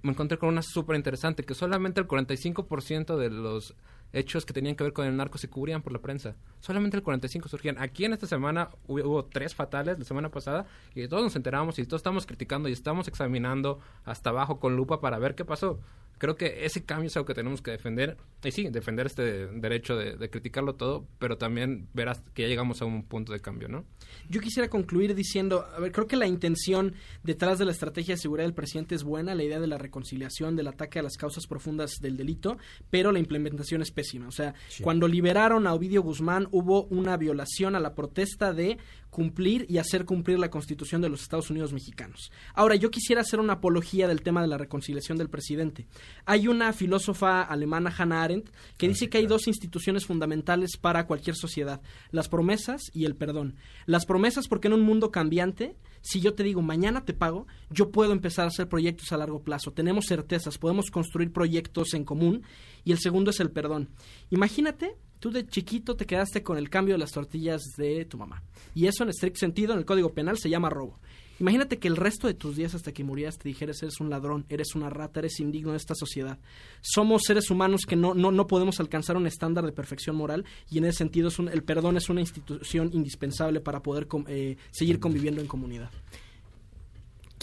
Me 0.01 0.11
encontré 0.11 0.37
con 0.37 0.49
una 0.49 0.61
súper 0.61 0.97
interesante, 0.97 1.43
que 1.43 1.55
solamente 1.55 2.01
el 2.01 2.07
45% 2.07 3.15
de 3.15 3.29
los 3.29 3.75
hechos 4.13 4.45
que 4.45 4.53
tenían 4.53 4.75
que 4.75 4.83
ver 4.83 4.93
con 4.93 5.05
el 5.05 5.17
narco 5.17 5.37
se 5.37 5.49
cubrían 5.49 5.81
por 5.81 5.91
la 5.91 5.99
prensa. 5.99 6.35
Solamente 6.59 6.95
el 6.95 7.03
45 7.03 7.49
surgían. 7.49 7.77
Aquí 7.79 8.05
en 8.05 8.13
esta 8.13 8.27
semana 8.27 8.69
hubo, 8.87 9.03
hubo 9.03 9.25
tres 9.25 9.53
fatales 9.55 9.99
la 9.99 10.05
semana 10.05 10.29
pasada 10.29 10.65
y 10.95 11.07
todos 11.07 11.23
nos 11.23 11.35
enteramos 11.35 11.77
y 11.79 11.85
todos 11.85 11.99
estamos 11.99 12.25
criticando 12.25 12.69
y 12.69 12.71
estamos 12.71 13.07
examinando 13.07 13.79
hasta 14.05 14.29
abajo 14.29 14.59
con 14.59 14.75
lupa 14.75 15.01
para 15.01 15.17
ver 15.17 15.35
qué 15.35 15.43
pasó. 15.43 15.79
Creo 16.17 16.35
que 16.35 16.65
ese 16.65 16.83
cambio 16.85 17.07
es 17.07 17.17
algo 17.17 17.25
que 17.25 17.33
tenemos 17.33 17.61
que 17.61 17.71
defender. 17.71 18.17
Y 18.43 18.51
sí, 18.51 18.69
defender 18.69 19.05
este 19.07 19.47
derecho 19.47 19.95
de, 19.97 20.15
de 20.17 20.29
criticarlo 20.29 20.75
todo, 20.75 21.07
pero 21.19 21.37
también 21.37 21.87
verás 21.93 22.23
que 22.33 22.43
ya 22.43 22.47
llegamos 22.49 22.81
a 22.81 22.85
un 22.85 23.03
punto 23.03 23.31
de 23.33 23.39
cambio, 23.39 23.67
¿no? 23.69 23.85
Yo 24.29 24.41
quisiera 24.41 24.69
concluir 24.69 25.15
diciendo, 25.15 25.65
a 25.75 25.79
ver, 25.79 25.91
creo 25.91 26.07
que 26.07 26.15
la 26.17 26.27
intención 26.27 26.93
detrás 27.23 27.57
de 27.59 27.65
la 27.65 27.71
estrategia 27.71 28.15
de 28.15 28.21
seguridad 28.21 28.45
del 28.45 28.53
presidente 28.53 28.95
es 28.95 29.03
buena, 29.03 29.33
la 29.35 29.43
idea 29.43 29.59
de 29.59 29.67
la 29.67 29.77
reconciliación, 29.77 30.55
del 30.55 30.67
ataque 30.67 30.99
a 30.99 31.03
las 31.03 31.17
causas 31.17 31.47
profundas 31.47 31.93
del 32.01 32.17
delito, 32.17 32.57
pero 32.89 33.11
la 33.11 33.19
implementación 33.19 33.81
es 33.81 33.91
pésima. 33.91 34.27
O 34.27 34.31
sea, 34.31 34.53
Sí. 34.67 34.83
cuando 34.83 35.07
liberaron 35.07 35.67
a 35.67 35.73
Ovidio 35.73 36.01
Guzmán 36.01 36.47
hubo 36.51 36.83
una 36.85 37.15
violación 37.17 37.75
a 37.75 37.79
la 37.79 37.95
protesta 37.95 38.53
de 38.53 38.77
cumplir 39.13 39.65
y 39.69 39.77
hacer 39.77 40.03
cumplir 40.03 40.39
la 40.39 40.49
Constitución 40.49 41.01
de 41.01 41.07
los 41.07 41.21
Estados 41.21 41.49
Unidos 41.51 41.71
mexicanos. 41.71 42.31
Ahora, 42.53 42.75
yo 42.75 42.89
quisiera 42.89 43.21
hacer 43.21 43.39
una 43.39 43.53
apología 43.53 44.07
del 44.07 44.23
tema 44.23 44.41
de 44.41 44.47
la 44.47 44.57
reconciliación 44.57 45.17
del 45.19 45.29
presidente. 45.29 45.85
Hay 46.25 46.47
una 46.47 46.73
filósofa 46.73 47.43
alemana, 47.43 47.93
Hannah 47.95 48.23
Arendt, 48.23 48.49
que 48.75 48.87
dice 48.87 49.09
que 49.09 49.19
hay 49.19 49.27
dos 49.27 49.47
instituciones 49.47 50.05
fundamentales 50.05 50.77
para 50.77 51.05
cualquier 51.05 51.35
sociedad, 51.35 51.79
las 52.09 52.27
promesas 52.27 52.81
y 52.91 53.05
el 53.05 53.15
perdón. 53.15 53.55
Las 53.85 54.05
promesas 54.05 54.47
porque 54.47 54.67
en 54.67 54.73
un 54.73 54.81
mundo 54.81 55.11
cambiante, 55.11 55.77
si 56.01 56.19
yo 56.19 56.33
te 56.33 56.41
digo 56.41 56.63
mañana 56.63 57.05
te 57.05 57.13
pago, 57.13 57.45
yo 57.69 57.91
puedo 57.91 58.13
empezar 58.13 58.45
a 58.45 58.47
hacer 58.47 58.67
proyectos 58.67 59.11
a 59.11 59.17
largo 59.17 59.43
plazo. 59.43 59.73
Tenemos 59.73 60.05
certezas, 60.07 60.57
podemos 60.57 60.89
construir 60.89 61.31
proyectos 61.31 61.93
en 61.93 62.03
común. 62.03 62.43
Y 62.83 62.91
el 62.91 62.97
segundo 62.97 63.29
es 63.29 63.39
el 63.39 63.51
perdón. 63.51 63.89
Imagínate 64.31 64.95
tú 65.23 65.31
de 65.31 65.47
chiquito 65.47 65.95
te 65.95 66.05
quedaste 66.05 66.43
con 66.43 66.57
el 66.57 66.69
cambio 66.69 66.95
de 66.95 66.99
las 66.99 67.13
tortillas 67.13 67.61
de 67.77 68.03
tu 68.03 68.17
mamá. 68.17 68.43
Y 68.75 68.87
eso 68.87 69.03
en 69.03 69.09
estricto 69.09 69.39
sentido 69.39 69.71
en 69.71 69.79
el 69.79 69.85
Código 69.85 70.09
Penal 70.11 70.37
se 70.37 70.49
llama 70.49 70.69
robo. 70.69 70.99
Imagínate 71.39 71.79
que 71.79 71.87
el 71.87 71.95
resto 71.95 72.27
de 72.27 72.33
tus 72.33 72.57
días 72.57 72.75
hasta 72.75 72.91
que 72.91 73.05
murieras 73.05 73.37
te 73.37 73.47
dijeras 73.47 73.81
eres 73.83 74.01
un 74.01 74.09
ladrón, 74.09 74.45
eres 74.49 74.75
una 74.75 74.89
rata, 74.89 75.21
eres 75.21 75.39
indigno 75.39 75.71
de 75.71 75.77
esta 75.77 75.95
sociedad. 75.95 76.39
Somos 76.81 77.21
seres 77.25 77.49
humanos 77.49 77.85
que 77.87 77.95
no, 77.95 78.13
no, 78.13 78.33
no 78.33 78.47
podemos 78.47 78.81
alcanzar 78.81 79.15
un 79.15 79.25
estándar 79.25 79.65
de 79.65 79.71
perfección 79.71 80.17
moral 80.17 80.43
y 80.69 80.77
en 80.79 80.83
ese 80.85 80.97
sentido 80.97 81.29
es 81.29 81.39
un- 81.39 81.47
el 81.47 81.63
perdón 81.63 81.95
es 81.95 82.09
una 82.09 82.19
institución 82.19 82.89
indispensable 82.93 83.61
para 83.61 83.81
poder 83.81 84.07
com- 84.07 84.25
eh, 84.27 84.57
seguir 84.71 84.99
conviviendo 84.99 85.39
en 85.39 85.47
comunidad. 85.47 85.89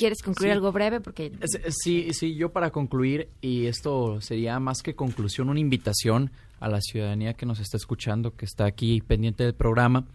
¿Quieres 0.00 0.22
concluir 0.22 0.50
Sí. 0.50 0.54
algo 0.54 0.72
breve? 0.72 1.00
Porque 1.00 1.30
Sí, 1.68 2.12
sí, 2.12 2.34
yo 2.34 2.50
para 2.50 2.70
concluir, 2.70 3.28
y 3.40 3.66
esto 3.66 4.20
sería 4.20 4.58
más 4.58 4.82
que 4.82 4.94
conclusión, 4.94 5.48
una 5.50 5.60
invitación 5.60 6.30
a 6.58 6.68
la 6.68 6.80
ciudadanía 6.80 7.34
que 7.34 7.46
nos 7.46 7.60
está 7.60 7.76
escuchando, 7.76 8.34
que 8.34 8.44
está 8.46 8.64
aquí 8.64 9.00
pendiente 9.00 9.44
del 9.44 9.54
programa, 9.54 10.06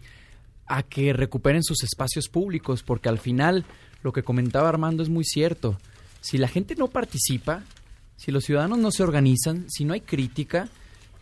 a 0.66 0.82
que 0.82 1.12
recuperen 1.12 1.62
sus 1.62 1.82
espacios 1.84 2.28
públicos, 2.28 2.82
porque 2.82 3.08
al 3.08 3.18
final 3.18 3.64
lo 4.02 4.12
que 4.12 4.22
comentaba 4.22 4.68
Armando 4.68 5.02
es 5.02 5.08
muy 5.08 5.24
cierto. 5.24 5.78
Si 6.20 6.38
la 6.38 6.48
gente 6.48 6.74
no 6.74 6.88
participa, 6.88 7.62
si 8.16 8.32
los 8.32 8.44
ciudadanos 8.44 8.78
no 8.78 8.90
se 8.90 9.02
organizan, 9.04 9.66
si 9.68 9.84
no 9.84 9.92
hay 9.94 10.00
crítica, 10.00 10.68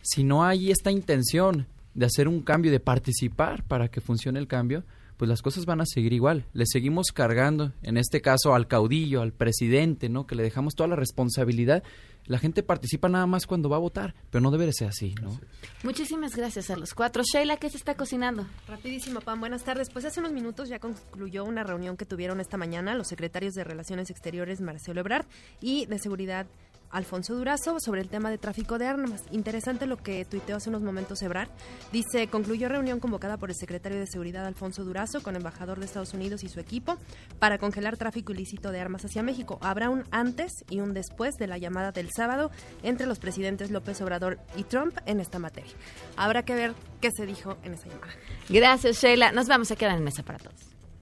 si 0.01 0.23
no 0.23 0.43
hay 0.43 0.71
esta 0.71 0.91
intención 0.91 1.67
de 1.93 2.05
hacer 2.07 2.27
un 2.27 2.41
cambio, 2.41 2.71
de 2.71 2.79
participar 2.79 3.63
para 3.63 3.87
que 3.89 4.01
funcione 4.01 4.39
el 4.39 4.47
cambio, 4.47 4.83
pues 5.17 5.29
las 5.29 5.41
cosas 5.41 5.65
van 5.65 5.81
a 5.81 5.85
seguir 5.85 6.13
igual. 6.13 6.45
Le 6.53 6.65
seguimos 6.65 7.11
cargando, 7.11 7.73
en 7.81 7.97
este 7.97 8.21
caso 8.21 8.53
al 8.53 8.67
caudillo, 8.67 9.21
al 9.21 9.33
presidente, 9.33 10.09
¿no? 10.09 10.27
Que 10.27 10.35
le 10.35 10.43
dejamos 10.43 10.75
toda 10.75 10.89
la 10.89 10.95
responsabilidad. 10.95 11.83
La 12.25 12.39
gente 12.39 12.63
participa 12.63 13.07
nada 13.07 13.27
más 13.27 13.45
cuando 13.45 13.69
va 13.69 13.77
a 13.77 13.79
votar, 13.79 14.15
pero 14.31 14.41
no 14.41 14.49
debe 14.49 14.65
de 14.65 14.73
ser 14.73 14.87
así, 14.87 15.13
¿no? 15.21 15.39
muchísimas 15.83 16.35
gracias 16.35 16.71
a 16.71 16.75
los 16.75 16.95
cuatro. 16.95 17.21
Sheila, 17.23 17.57
¿qué 17.57 17.69
se 17.69 17.77
está 17.77 17.93
cocinando? 17.93 18.47
Rapidísimo, 18.67 19.21
Pam. 19.21 19.39
Buenas 19.39 19.63
tardes. 19.63 19.91
Pues 19.91 20.05
hace 20.05 20.19
unos 20.19 20.31
minutos 20.31 20.67
ya 20.67 20.79
concluyó 20.79 21.43
una 21.45 21.63
reunión 21.63 21.97
que 21.97 22.05
tuvieron 22.05 22.39
esta 22.39 22.57
mañana 22.57 22.95
los 22.95 23.07
secretarios 23.07 23.53
de 23.53 23.63
Relaciones 23.63 24.09
Exteriores 24.09 24.59
Marcelo 24.59 25.01
Ebrard 25.01 25.27
y 25.61 25.85
de 25.85 25.99
Seguridad 25.99 26.47
Alfonso 26.91 27.35
Durazo 27.35 27.79
sobre 27.79 28.01
el 28.01 28.09
tema 28.09 28.29
de 28.29 28.37
tráfico 28.37 28.77
de 28.77 28.87
armas. 28.87 29.23
Interesante 29.31 29.85
lo 29.85 29.97
que 29.97 30.25
tuiteó 30.25 30.57
hace 30.57 30.69
unos 30.69 30.81
momentos 30.81 31.21
Ebrard. 31.21 31.49
Dice, 31.91 32.27
concluyó 32.27 32.69
reunión 32.69 32.99
convocada 32.99 33.37
por 33.37 33.49
el 33.49 33.55
secretario 33.55 33.99
de 33.99 34.07
Seguridad 34.07 34.45
Alfonso 34.45 34.83
Durazo 34.83 35.21
con 35.23 35.35
embajador 35.35 35.79
de 35.79 35.85
Estados 35.85 36.13
Unidos 36.13 36.43
y 36.43 36.49
su 36.49 36.59
equipo 36.59 36.97
para 37.39 37.57
congelar 37.57 37.97
tráfico 37.97 38.33
ilícito 38.33 38.71
de 38.71 38.79
armas 38.79 39.05
hacia 39.05 39.23
México. 39.23 39.57
Habrá 39.61 39.89
un 39.89 40.03
antes 40.11 40.51
y 40.69 40.79
un 40.79 40.93
después 40.93 41.35
de 41.35 41.47
la 41.47 41.57
llamada 41.57 41.91
del 41.91 42.09
sábado 42.11 42.51
entre 42.83 43.07
los 43.07 43.19
presidentes 43.19 43.71
López 43.71 44.01
Obrador 44.01 44.39
y 44.55 44.63
Trump 44.63 44.97
en 45.05 45.19
esta 45.19 45.39
materia. 45.39 45.73
Habrá 46.17 46.43
que 46.43 46.55
ver 46.55 46.73
qué 47.01 47.11
se 47.11 47.25
dijo 47.25 47.57
en 47.63 47.73
esa 47.73 47.87
llamada. 47.87 48.13
Gracias, 48.49 49.01
Sheila. 49.01 49.31
Nos 49.31 49.47
vamos 49.47 49.71
a 49.71 49.75
quedar 49.75 49.97
en 49.97 50.03
mesa 50.03 50.23
para 50.23 50.39
todos. 50.39 50.74